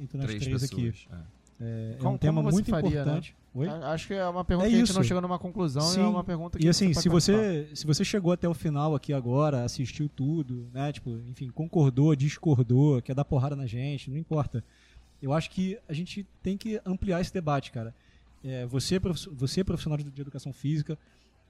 entre 0.00 0.18
nós 0.18 0.26
três, 0.26 0.42
três 0.42 0.62
pessoas, 0.62 0.64
aqui. 0.64 1.08
É 1.12 1.43
é 1.60 1.96
Como- 1.98 2.14
um 2.14 2.18
tema 2.18 2.42
você 2.42 2.52
muito 2.54 2.70
faria, 2.70 2.88
importante. 3.00 3.34
Oi? 3.54 3.68
A- 3.68 3.92
Acho 3.92 4.08
que 4.08 4.14
é 4.14 4.26
uma 4.26 4.44
pergunta 4.44 4.66
É 4.66 4.70
que 4.70 4.74
a 4.74 4.78
gente 4.78 4.88
isso. 4.88 4.98
não 4.98 5.04
chegou 5.04 5.20
numa 5.22 5.38
conclusão 5.38 5.82
e 5.82 5.94
Sim. 5.94 6.00
é 6.00 6.06
uma 6.06 6.24
pergunta 6.24 6.58
que 6.58 6.66
E 6.66 6.68
assim, 6.68 6.86
pode 6.92 7.00
se 7.02 7.08
participar. 7.08 7.38
você, 7.38 7.68
se 7.76 7.86
você 7.86 8.04
chegou 8.04 8.32
até 8.32 8.48
o 8.48 8.54
final 8.54 8.94
aqui 8.94 9.12
agora, 9.12 9.62
assistiu 9.64 10.08
tudo, 10.08 10.68
né? 10.74 10.92
Tipo, 10.92 11.10
enfim, 11.28 11.48
concordou, 11.50 12.14
discordou, 12.16 13.00
quer 13.00 13.14
dar 13.14 13.24
porrada 13.24 13.54
na 13.54 13.66
gente, 13.66 14.10
não 14.10 14.16
importa. 14.18 14.64
Eu 15.22 15.32
acho 15.32 15.50
que 15.50 15.78
a 15.88 15.92
gente 15.92 16.26
tem 16.42 16.56
que 16.58 16.80
ampliar 16.84 17.20
esse 17.20 17.32
debate, 17.32 17.70
cara. 17.70 17.94
É, 18.42 18.66
você, 18.66 18.98
prof- 19.00 19.28
você 19.32 19.62
profissional 19.64 19.96
de 19.96 20.20
educação 20.20 20.52
física, 20.52 20.98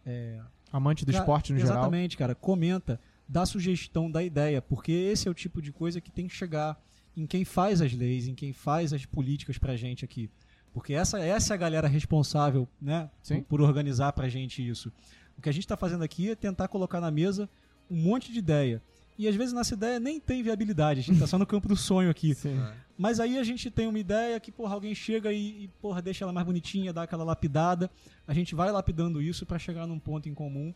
é, 0.07 0.39
Amante 0.73 1.05
do 1.05 1.13
Cara, 1.13 1.23
esporte 1.25 1.53
no 1.53 1.59
geral. 1.59 1.75
Exatamente, 1.77 2.17
cara. 2.17 2.35
Comenta, 2.35 3.01
dá 3.29 3.47
sugestão, 3.47 4.11
dá 4.11 4.23
ideia, 4.23 4.61
porque 4.61 4.91
esse 4.93 5.27
é 5.27 5.31
o 5.31 5.35
tipo 5.35 5.63
de 5.63 5.73
coisa 5.73 6.01
que 6.01 6.11
tem 6.11 6.27
que 6.27 6.35
chegar 6.35 6.77
em 7.17 7.27
quem 7.27 7.45
faz 7.45 7.81
as 7.81 7.93
leis, 7.93 8.27
em 8.27 8.35
quem 8.35 8.53
faz 8.53 8.93
as 8.93 9.05
políticas 9.07 9.59
pra 9.59 9.77
gente 9.77 10.05
aqui. 10.05 10.31
Porque 10.73 10.93
essa, 10.93 11.21
essa 11.21 11.53
é 11.53 11.57
a 11.57 11.59
galera 11.59 11.87
responsável, 11.87 12.69
né, 12.81 13.09
Sim. 13.23 13.43
por, 13.43 13.61
organizar 13.61 14.13
pra 14.13 14.29
gente 14.29 14.67
isso. 14.67 14.93
O 15.39 15.43
que 15.43 15.49
a 15.49 15.53
gente 15.53 15.67
tá 15.67 15.77
fazendo 15.77 16.03
aqui 16.03 16.31
é 16.31 16.35
tentar 16.35 16.67
colocar 16.69 17.01
na 17.01 17.11
mesa 17.11 17.49
um 17.89 17.97
monte 17.97 18.33
de 18.33 18.39
ideia. 18.39 18.83
E 19.17 19.29
às 19.29 19.37
vezes 19.37 19.53
nossa 19.53 19.75
ideia 19.75 20.01
nem 20.01 20.19
tem 20.19 20.43
viabilidade, 20.43 20.99
a 20.99 21.03
gente 21.05 21.21
tá 21.21 21.27
só 21.29 21.39
no 21.39 21.47
campo 21.47 21.69
do 21.69 21.77
sonho 21.77 22.11
aqui. 22.11 22.35
Sim. 22.35 22.61
Mas 22.99 23.21
aí 23.21 23.39
a 23.39 23.45
gente 23.45 23.71
tem 23.71 23.87
uma 23.87 23.99
ideia 23.99 24.39
que, 24.41 24.51
porra, 24.51 24.75
alguém 24.75 24.95
chega 24.95 25.33
e, 25.33 25.65
e, 25.65 25.69
porra, 25.81 26.03
deixa 26.03 26.25
ela 26.25 26.33
mais 26.33 26.47
bonitinha, 26.47 26.93
dá 26.93 27.05
aquela 27.05 27.23
lapidada. 27.23 27.89
A 28.27 28.35
gente 28.35 28.55
vai 28.55 28.71
lapidando 28.73 29.23
isso 29.23 29.47
pra 29.47 29.59
chegar 29.59 29.87
num 29.87 29.99
ponto 29.99 30.29
em 30.29 30.35
comum 30.35 30.75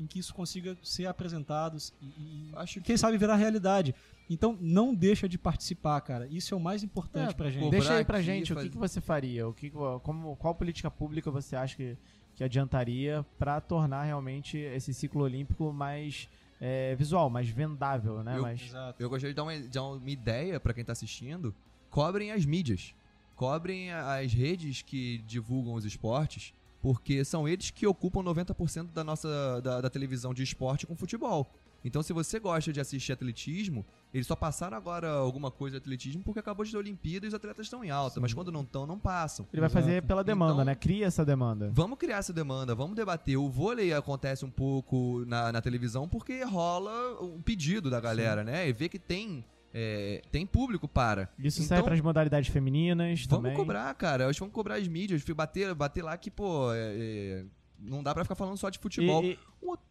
em 0.00 0.06
que 0.06 0.18
isso 0.18 0.34
consiga 0.34 0.76
ser 0.82 1.06
apresentado 1.06 1.76
e, 2.00 2.06
e- 2.06 2.50
Acho 2.54 2.78
e 2.78 2.82
quem 2.82 2.96
sabe 2.96 3.18
virar 3.18 3.36
realidade. 3.36 3.94
Então 4.28 4.56
não 4.60 4.94
deixa 4.94 5.28
de 5.28 5.36
participar, 5.36 6.00
cara. 6.00 6.26
Isso 6.28 6.54
é 6.54 6.56
o 6.56 6.60
mais 6.60 6.82
importante 6.82 7.30
É, 7.32 7.34
pra 7.34 7.50
gente. 7.50 7.70
Deixa 7.70 7.94
aí 7.94 8.04
pra 8.04 8.18
aqui, 8.18 8.26
gente 8.26 8.52
o 8.52 8.54
faz- 8.54 8.66
que, 8.66 8.72
que 8.72 8.78
você 8.78 9.00
faria, 9.00 9.48
o 9.48 9.52
que, 9.52 9.70
como, 10.02 10.36
qual 10.36 10.54
política 10.54 10.90
pública 10.90 11.30
você 11.30 11.56
acha 11.56 11.76
que, 11.76 11.96
que 12.36 12.44
adiantaria 12.44 13.26
pra 13.38 13.60
tornar 13.60 14.04
realmente 14.04 14.56
esse 14.56 14.94
ciclo 14.94 15.22
olímpico 15.24 15.72
mais 15.72 16.28
é, 16.60 16.94
visual, 16.94 17.28
mais 17.28 17.48
vendável, 17.48 18.22
né? 18.22 18.36
Eu- 18.38 18.42
mais... 18.42 18.60
Exato. 18.62 19.02
Eu 19.02 19.08
gostaria 19.10 19.32
de 19.32 19.36
dar 19.36 19.42
uma, 19.42 19.58
de 19.58 19.68
dar 19.68 19.82
uma 19.82 20.10
ideia 20.10 20.60
pra 20.60 20.72
quem 20.72 20.84
tá 20.84 20.92
assistindo. 20.92 21.54
Cobrem 21.90 22.30
as 22.30 22.44
mídias. 22.46 22.94
Cobrem 23.34 23.90
as 23.90 24.32
redes 24.32 24.82
que 24.82 25.18
divulgam 25.26 25.72
os 25.74 25.84
esportes, 25.84 26.52
porque 26.80 27.24
são 27.24 27.46
eles 27.48 27.70
que 27.70 27.86
ocupam 27.86 28.22
90% 28.22 28.92
da 28.92 29.04
nossa 29.04 29.60
da, 29.62 29.80
da 29.82 29.90
televisão 29.90 30.32
de 30.34 30.42
esporte 30.42 30.86
com 30.86 30.96
futebol. 30.96 31.50
Então, 31.82 32.02
se 32.02 32.12
você 32.12 32.38
gosta 32.38 32.70
de 32.74 32.78
assistir 32.78 33.12
atletismo, 33.12 33.86
eles 34.12 34.26
só 34.26 34.36
passaram 34.36 34.76
agora 34.76 35.08
alguma 35.12 35.50
coisa 35.50 35.78
de 35.78 35.82
atletismo 35.82 36.22
porque 36.22 36.38
acabou 36.38 36.62
de 36.62 36.70
ter 36.70 36.76
Olimpíada 36.76 37.24
e 37.24 37.28
os 37.28 37.32
atletas 37.32 37.64
estão 37.66 37.82
em 37.82 37.88
alta. 37.88 38.20
Mas 38.20 38.34
quando 38.34 38.52
não 38.52 38.60
estão, 38.60 38.86
não 38.86 38.98
passam. 38.98 39.46
Ele 39.50 39.60
vai 39.60 39.70
fazer 39.70 40.02
pela 40.02 40.22
demanda, 40.22 40.52
Então- 40.52 40.64
né? 40.66 40.74
Cria 40.74 41.06
essa 41.06 41.24
demanda. 41.24 41.70
Vamos 41.72 41.96
criar 41.98 42.18
essa 42.18 42.34
demanda, 42.34 42.74
vamos 42.74 42.94
debater. 42.94 43.38
O 43.38 43.48
vôlei 43.48 43.94
acontece 43.94 44.44
um 44.44 44.50
pouco 44.50 45.24
na, 45.26 45.50
na 45.52 45.62
televisão 45.62 46.06
porque 46.06 46.42
rola 46.44 47.22
um 47.22 47.40
pedido 47.40 47.88
da 47.88 47.98
galera, 47.98 48.44
né? 48.44 48.68
E 48.68 48.74
vê 48.74 48.86
que 48.86 48.98
tem, 48.98 49.42
é, 49.72 50.22
tem 50.32 50.44
público 50.46 50.86
para. 50.88 51.28
Isso 51.38 51.58
Então, 51.60 51.68
serve 51.68 51.84
para 51.84 51.94
as 51.94 52.00
modalidades 52.00 52.50
femininas 52.50 53.24
Vamos 53.26 53.42
também. 53.44 53.56
cobrar, 53.56 53.94
cara. 53.94 54.26
Acho 54.28 54.34
que 54.34 54.40
vamos 54.40 54.54
cobrar 54.54 54.76
as 54.76 54.88
mídias. 54.88 55.22
Bater, 55.24 55.74
bater 55.74 56.02
lá 56.02 56.16
que, 56.16 56.30
pô, 56.30 56.72
é- 56.72 56.94
é, 56.96 57.44
não 57.78 58.02
dá 58.02 58.12
pra 58.14 58.24
ficar 58.24 58.34
falando 58.34 58.56
só 58.56 58.68
de 58.70 58.78
futebol. 58.78 59.22
E- 59.24 59.38
outro- 59.62 59.88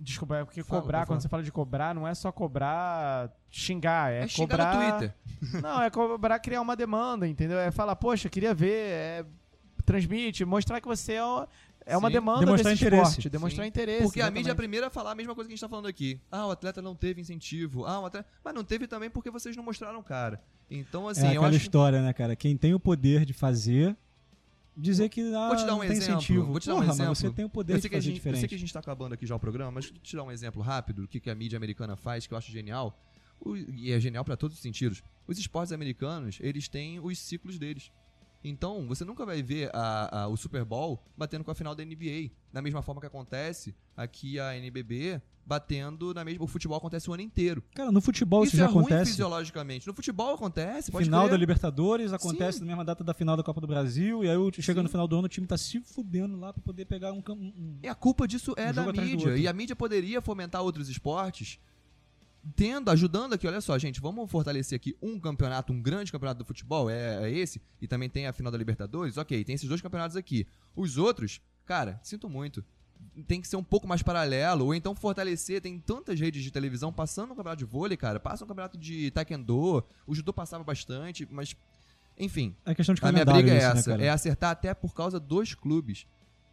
Desculpa, 0.00 0.38
é 0.38 0.44
porque 0.44 0.62
Fala, 0.64 0.80
cobrar, 0.82 1.06
quando 1.06 1.20
você 1.20 1.28
fala 1.28 1.42
de 1.42 1.52
cobrar, 1.52 1.94
não 1.94 2.08
é 2.08 2.12
só 2.12 2.32
cobrar 2.32 3.30
xingar, 3.48 4.10
é, 4.12 4.22
É 4.24 4.28
xingar 4.28 4.56
cobrar. 4.56 4.74
no 4.74 4.90
Twitter. 4.98 5.14
Não, 5.62 5.82
é 5.82 5.88
cobrar 5.90 6.38
criar 6.40 6.60
uma 6.60 6.74
demanda, 6.74 7.28
entendeu? 7.28 7.58
É 7.58 7.70
falar, 7.70 7.94
poxa, 7.94 8.28
queria 8.28 8.52
ver, 8.52 8.72
é, 8.90 9.24
transmite, 9.84 10.44
mostrar 10.44 10.80
que 10.80 10.88
você 10.88 11.12
é, 11.14 11.24
o- 11.24 11.46
é 11.88 11.96
uma 11.96 12.08
Sim. 12.08 12.12
demanda 12.12 12.40
Demonstrar 12.40 12.72
desse 12.72 12.84
interesse. 12.84 13.10
esporte, 13.10 13.28
demonstrar 13.30 13.64
Sim. 13.64 13.68
interesse. 13.68 14.02
Porque 14.02 14.20
a 14.20 14.24
mídia 14.26 14.38
é 14.38 14.38
a 14.38 14.40
exatamente. 14.40 14.56
primeira 14.56 14.86
a 14.86 14.90
falar 14.90 15.12
a 15.12 15.14
mesma 15.14 15.34
coisa 15.34 15.48
que 15.48 15.52
a 15.52 15.56
gente 15.56 15.60
tá 15.60 15.68
falando 15.68 15.86
aqui. 15.86 16.20
Ah, 16.30 16.46
o 16.46 16.50
atleta 16.50 16.80
não 16.82 16.94
teve 16.94 17.20
incentivo. 17.20 17.84
Ah, 17.86 18.00
o 18.00 18.06
atleta... 18.06 18.28
Mas 18.44 18.54
não 18.54 18.62
teve 18.64 18.86
também 18.86 19.08
porque 19.10 19.30
vocês 19.30 19.56
não 19.56 19.64
mostraram 19.64 20.02
cara. 20.02 20.42
Então, 20.70 21.08
assim, 21.08 21.22
é 21.22 21.26
eu 21.28 21.30
aquela 21.30 21.48
acho 21.48 21.58
que 21.58 21.62
história, 21.64 22.02
né, 22.02 22.12
cara? 22.12 22.36
Quem 22.36 22.56
tem 22.56 22.74
o 22.74 22.80
poder 22.80 23.24
de 23.24 23.32
fazer, 23.32 23.96
dizer 24.76 25.08
que 25.08 25.20
ah, 25.34 25.48
Vou 25.48 25.56
te 25.56 25.64
dar 25.66 25.74
um 25.74 25.78
não 25.78 25.80
tem 25.80 25.90
exemplo, 25.96 26.14
incentivo. 26.16 26.46
vou 26.46 26.60
te 26.60 26.66
dar 26.66 26.74
um 26.74 26.76
Porra, 26.78 26.88
exemplo. 26.92 27.08
mas 27.08 27.18
você 27.18 27.30
tem 27.30 27.44
o 27.44 27.48
poder 27.48 27.72
Eu 27.72 27.76
de 27.76 27.82
sei, 27.82 27.90
que 27.90 27.96
a 27.96 27.98
fazer 27.98 28.10
gente, 28.10 28.16
eu 28.18 28.22
sei 28.22 28.30
diferente. 28.32 28.48
que 28.50 28.54
a 28.54 28.58
gente 28.58 28.72
tá 28.72 28.80
acabando 28.80 29.14
aqui 29.14 29.26
já 29.26 29.34
o 29.34 29.40
programa, 29.40 29.70
mas 29.72 29.84
deixa 29.86 29.98
eu 29.98 30.02
te 30.02 30.16
dar 30.16 30.22
um 30.24 30.30
exemplo 30.30 30.62
rápido 30.62 31.02
do 31.02 31.08
que, 31.08 31.18
que 31.20 31.30
a 31.30 31.34
mídia 31.34 31.56
americana 31.56 31.96
faz, 31.96 32.26
que 32.26 32.34
eu 32.34 32.38
acho 32.38 32.52
genial. 32.52 33.02
O- 33.40 33.56
e 33.56 33.92
é 33.92 33.98
genial 34.00 34.24
pra 34.24 34.36
todos 34.36 34.56
os 34.56 34.62
sentidos. 34.62 35.02
Os 35.26 35.38
esportes 35.38 35.72
americanos, 35.72 36.38
eles 36.40 36.68
têm 36.68 37.00
os 37.00 37.18
ciclos 37.18 37.58
deles. 37.58 37.90
Então, 38.44 38.86
você 38.86 39.04
nunca 39.04 39.26
vai 39.26 39.42
ver 39.42 39.70
a- 39.74 40.22
a- 40.22 40.28
o 40.28 40.36
Super 40.36 40.64
Bowl 40.64 41.02
batendo 41.16 41.44
com 41.44 41.50
a 41.50 41.54
final 41.54 41.74
da 41.74 41.82
NBA. 41.82 42.30
Da 42.52 42.62
mesma 42.62 42.82
forma 42.82 43.00
que 43.00 43.06
acontece 43.06 43.74
aqui 43.96 44.38
a 44.38 44.56
NBB 44.56 45.20
batendo 45.44 46.12
na 46.14 46.24
mesma. 46.24 46.44
O 46.44 46.46
futebol 46.46 46.76
acontece 46.76 47.08
o 47.10 47.14
ano 47.14 47.22
inteiro. 47.22 47.62
Cara, 47.74 47.90
no 47.90 48.00
futebol 48.00 48.42
isso, 48.44 48.50
isso 48.50 48.56
já 48.58 48.64
é 48.64 48.66
ruim 48.68 48.80
acontece. 48.84 49.10
fisiologicamente. 49.12 49.86
No 49.86 49.94
futebol 49.94 50.34
acontece, 50.34 50.90
pode 50.92 51.06
Final 51.06 51.22
crer. 51.22 51.30
da 51.32 51.36
Libertadores 51.38 52.12
acontece 52.12 52.58
Sim. 52.58 52.64
na 52.64 52.66
mesma 52.68 52.84
data 52.84 53.02
da 53.02 53.14
final 53.14 53.36
da 53.36 53.42
Copa 53.42 53.60
do 53.60 53.66
Brasil, 53.66 54.22
e 54.22 54.28
aí 54.28 54.36
chega 54.60 54.80
Sim. 54.80 54.82
no 54.84 54.88
final 54.90 55.08
do 55.08 55.16
ano 55.16 55.24
o 55.24 55.28
time 55.28 55.46
tá 55.46 55.56
se 55.56 55.80
fudendo 55.80 56.38
lá 56.38 56.52
pra 56.52 56.62
poder 56.62 56.84
pegar 56.84 57.12
um. 57.12 57.22
um- 57.30 57.78
E 57.82 57.88
a 57.88 57.94
culpa 57.94 58.28
disso 58.28 58.52
é 58.56 58.70
Um 58.70 58.74
da 58.74 58.92
mídia. 58.92 59.36
E 59.36 59.48
a 59.48 59.52
mídia 59.52 59.74
poderia 59.74 60.20
fomentar 60.20 60.62
outros 60.62 60.88
esportes, 60.90 61.58
tendo, 62.56 62.90
ajudando 62.90 63.32
aqui. 63.34 63.46
Olha 63.46 63.60
só, 63.60 63.78
gente, 63.78 64.00
vamos 64.00 64.30
fortalecer 64.30 64.76
aqui 64.76 64.96
um 65.02 65.18
campeonato, 65.18 65.72
um 65.72 65.80
grande 65.80 66.12
campeonato 66.12 66.38
do 66.38 66.44
futebol, 66.44 66.88
é, 66.90 67.28
é 67.28 67.30
esse, 67.30 67.60
e 67.80 67.86
também 67.86 68.08
tem 68.08 68.26
a 68.26 68.32
final 68.32 68.50
da 68.50 68.58
Libertadores. 68.58 69.16
Ok, 69.16 69.44
tem 69.44 69.54
esses 69.54 69.68
dois 69.68 69.80
campeonatos 69.80 70.16
aqui. 70.16 70.46
Os 70.74 70.96
outros, 70.96 71.40
cara, 71.66 72.00
sinto 72.02 72.28
muito. 72.28 72.64
Tem 73.26 73.40
que 73.40 73.46
ser 73.46 73.56
um 73.56 73.62
pouco 73.62 73.86
mais 73.86 74.02
paralelo, 74.02 74.66
ou 74.66 74.74
então 74.74 74.94
fortalecer. 74.94 75.60
Tem 75.60 75.78
tantas 75.78 76.18
redes 76.18 76.42
de 76.42 76.50
televisão 76.50 76.92
passando 76.92 77.32
um 77.32 77.36
campeonato 77.36 77.58
de 77.58 77.64
vôlei, 77.64 77.96
cara. 77.96 78.18
Passa 78.18 78.44
um 78.44 78.48
campeonato 78.48 78.76
de 78.76 79.10
taekwondo. 79.12 79.84
O 80.06 80.14
judô 80.14 80.32
passava 80.32 80.64
bastante, 80.64 81.26
mas. 81.30 81.54
Enfim, 82.20 82.56
É 82.66 82.74
questão 82.74 82.96
de 82.96 83.00
a 83.04 83.12
minha 83.12 83.24
briga 83.24 83.52
é 83.52 83.58
isso, 83.58 83.66
né, 83.66 83.78
essa, 83.78 83.90
cara? 83.92 84.04
é 84.04 84.08
acertar 84.08 84.50
até 84.50 84.74
por 84.74 84.92
causa 84.92 85.20
dos 85.20 85.54
clubes. 85.54 86.04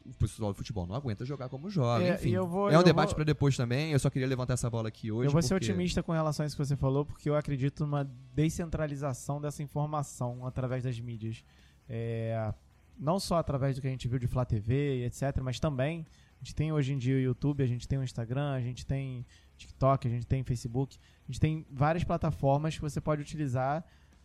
O 0.05 0.13
pessoal 0.13 0.51
do 0.53 0.55
futebol 0.57 0.85
não 0.85 0.93
aguenta 0.95 1.25
jogar 1.25 1.49
como 1.49 1.67
joga, 1.69 2.03
É, 2.05 2.13
enfim. 2.13 2.37
vou- 2.37 2.69
é 2.69 2.77
um 2.77 2.83
debate 2.83 3.07
vou- 3.07 3.15
pra 3.15 3.23
depois 3.23 3.57
também, 3.57 3.91
eu 3.91 3.97
só 3.99 4.09
queria 4.09 4.27
levantar 4.27 4.53
essa 4.53 4.69
bola 4.69 4.87
aqui 4.87 5.11
hoje. 5.11 5.27
Eu 5.27 5.31
vou 5.31 5.41
ser 5.41 5.55
porque- 5.55 5.71
otimista 5.71 6.03
com 6.03 6.11
relação 6.11 6.43
a 6.43 6.47
isso 6.47 6.55
que 6.55 6.63
você 6.63 6.75
falou, 6.75 7.03
porque 7.05 7.27
eu 7.27 7.35
acredito 7.35 7.85
numa 7.85 8.03
descentralização 8.35 9.41
dessa 9.41 9.63
informação 9.63 10.45
através 10.45 10.83
das 10.83 10.99
mídias. 10.99 11.43
É, 11.89 12.53
não 12.97 13.19
só 13.19 13.37
através 13.37 13.75
do 13.75 13.81
que 13.81 13.87
a 13.87 13.89
gente 13.89 14.07
viu 14.07 14.19
de 14.19 14.27
Flá 14.27 14.45
TV 14.45 14.99
e 14.99 15.03
etc, 15.05 15.39
mas 15.41 15.59
também 15.59 16.05
a 16.39 16.43
gente 16.43 16.55
tem 16.55 16.71
hoje 16.71 16.93
em 16.93 16.97
dia 16.97 17.15
o 17.15 17.19
YouTube, 17.19 17.63
a 17.63 17.67
gente 17.67 17.87
tem 17.87 17.97
o 17.97 18.03
Instagram, 18.03 18.51
a 18.53 18.61
gente 18.61 18.85
tem 18.85 19.25
TikTok, 19.57 20.07
a 20.07 20.11
gente 20.11 20.25
tem 20.27 20.43
Facebook, 20.43 20.97
a 21.27 21.31
gente 21.31 21.39
tem 21.39 21.65
várias 21.71 22.03
plataformas 22.03 22.75
que 22.75 22.81
você 22.81 23.01
pode 23.01 23.21
utilizar 23.21 23.83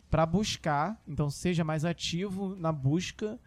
para 0.09 0.25
buscar, 0.25 1.01
então 1.07 1.29
seja 1.29 1.63
mais 1.63 1.85
ativo 1.85 2.55
na 2.55 2.71
busca 2.71 3.39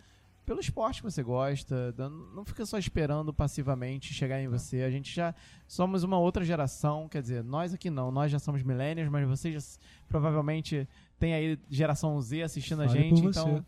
pelo 0.46 0.60
esporte 0.60 1.02
que 1.02 1.10
você 1.10 1.22
gosta, 1.22 1.94
não 2.34 2.44
fica 2.44 2.64
só 2.66 2.76
esperando 2.78 3.32
passivamente 3.32 4.12
chegar 4.12 4.40
em 4.40 4.48
você. 4.48 4.82
A 4.82 4.90
gente 4.90 5.14
já 5.14 5.34
somos 5.66 6.02
uma 6.02 6.18
outra 6.18 6.44
geração, 6.44 7.08
quer 7.08 7.22
dizer, 7.22 7.42
nós 7.42 7.72
aqui 7.72 7.88
não, 7.90 8.10
nós 8.10 8.30
já 8.30 8.38
somos 8.38 8.62
millennials, 8.62 9.10
mas 9.10 9.26
vocês 9.28 9.54
já 9.54 9.80
provavelmente 10.08 10.86
tem 11.18 11.34
aí 11.34 11.58
geração 11.70 12.20
Z 12.20 12.42
assistindo 12.42 12.82
a 12.82 12.86
Fale 12.88 12.98
gente, 13.00 13.22
por 13.22 13.30
então 13.30 13.64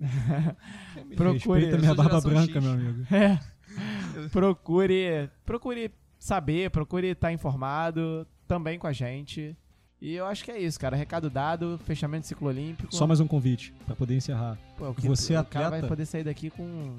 É, 0.00 1.14
procure- 1.16 1.60
Respeita 1.60 1.76
eu 1.76 1.80
minha 1.80 1.94
barba 1.94 2.20
branca, 2.20 2.52
X. 2.52 2.62
meu 2.62 2.72
amigo. 2.72 3.06
é, 3.14 3.38
procure, 4.30 5.30
procure 5.44 5.90
saber, 6.18 6.70
procure 6.70 7.08
estar 7.08 7.32
informado 7.32 8.26
também 8.46 8.78
com 8.78 8.86
a 8.86 8.92
gente. 8.92 9.56
E 10.02 10.14
eu 10.14 10.26
acho 10.26 10.44
que 10.44 10.50
é 10.50 10.58
isso, 10.58 10.80
cara. 10.80 10.96
Recado 10.96 11.28
dado, 11.28 11.78
fechamento 11.84 12.22
do 12.24 12.26
ciclo 12.28 12.48
olímpico. 12.48 12.94
Só 12.94 13.06
mais 13.06 13.20
um 13.20 13.26
convite 13.26 13.72
pra 13.84 13.94
poder 13.94 14.16
encerrar. 14.16 14.56
Pô, 14.78 14.88
o 14.90 14.94
que- 14.94 15.06
você 15.06 15.36
o 15.36 15.44
cara 15.44 15.68
vai 15.68 15.78
atleta- 15.80 15.88
poder 15.88 16.06
sair 16.06 16.24
daqui 16.24 16.48
com 16.48 16.96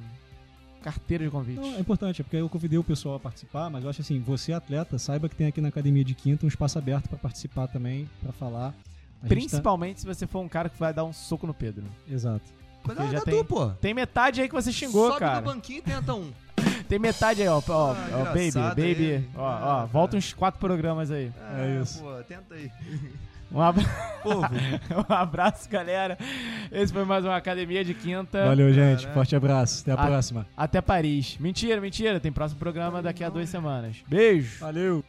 carteira 0.84 1.24
de 1.26 1.32
convite. 1.32 1.60
Não, 1.60 1.76
é 1.76 1.80
importante, 1.80 2.22
é 2.22 2.24
porque 2.24 2.38
eu 2.38 2.48
convidei 2.50 2.78
o 2.78 2.84
pessoal 2.84 3.16
a 3.16 3.20
participar, 3.20 3.70
mas 3.70 3.84
eu 3.84 3.90
acho 3.90 4.02
assim, 4.02 4.20
você 4.20 4.54
atleta, 4.54 4.98
saiba 5.00 5.28
que 5.30 5.36
tem 5.36 5.48
aqui 5.48 5.62
na 5.62 5.70
Academia 5.70 6.04
de 6.04 6.14
Quinta 6.14 6.46
um 6.46 6.50
espaço 6.50 6.78
aberto 6.78 7.08
pra 7.10 7.18
participar 7.18 7.68
também, 7.68 8.08
pra 8.22 8.32
falar. 8.32 8.68
A 8.68 8.72
tá- 8.72 9.28
Principalmente 9.28 10.00
se 10.02 10.06
você 10.06 10.26
for 10.28 10.40
um 10.42 10.48
cara 10.50 10.70
que 10.70 10.80
vai 10.80 10.94
dar 10.94 11.04
um 11.04 11.14
soco 11.14 11.46
no 11.48 11.54
Pedro. 11.54 11.84
Exato. 12.10 12.46
Mas 12.84 12.98
dá, 12.98 13.08
já 13.08 13.22
tem- 13.22 13.36
tu, 13.38 13.46
pô. 13.46 13.70
Tem 13.82 13.94
metade 13.94 14.42
aí 14.42 14.48
que 14.48 14.54
você 14.56 14.72
xingou, 14.72 15.08
Sobe 15.10 15.20
cara. 15.20 15.42
no 15.42 15.46
banquinho 15.54 15.80
e 15.80 15.82
tenta 15.84 16.14
um. 16.16 16.32
Tem 16.92 17.00
metade 17.00 17.42
aí, 17.42 17.48
ó. 17.48 17.62
ó, 17.70 17.94
Ah, 17.94 18.08
ó, 18.12 18.26
baby, 18.26 18.52
baby. 18.52 18.82
ele. 19.04 19.30
Ó, 19.34 19.42
ó, 19.42 19.48
Ah, 19.48 19.86
volta 19.86 20.12
tá. 20.12 20.18
uns 20.18 20.34
quatro 20.34 20.60
programas 20.60 21.10
aí. 21.10 21.32
É 21.58 21.80
isso. 21.82 22.02
Pô, 22.04 22.12
tenta 22.28 22.54
aí. 22.54 22.70
Um, 23.50 23.62
abra- 23.62 23.86
Povo, 24.22 24.42
um 25.10 25.14
abraço, 25.14 25.70
galera. 25.70 26.18
Esse 26.70 26.92
foi 26.92 27.06
mais 27.06 27.24
uma 27.24 27.38
Academia 27.38 27.86
de 27.86 27.94
Quinta. 27.94 28.44
Valeu, 28.46 28.74
gente. 28.74 29.00
Caraca. 29.04 29.14
Forte 29.14 29.34
abraço. 29.38 29.82
Até 29.84 29.92
a 29.94 29.96
Ah. 30.04 30.06
próxima. 30.08 30.46
Até 30.58 30.82
Paris. 30.82 31.38
Mentira, 31.40 31.80
mentira. 31.80 32.20
Tem 32.20 32.30
próximo 32.30 32.60
programa 32.60 33.02
daqui 33.02 33.24
a 33.24 33.30
duas 33.30 33.48
semanas. 33.48 33.96
Beijo. 34.10 34.60
Valeu. 34.60 35.02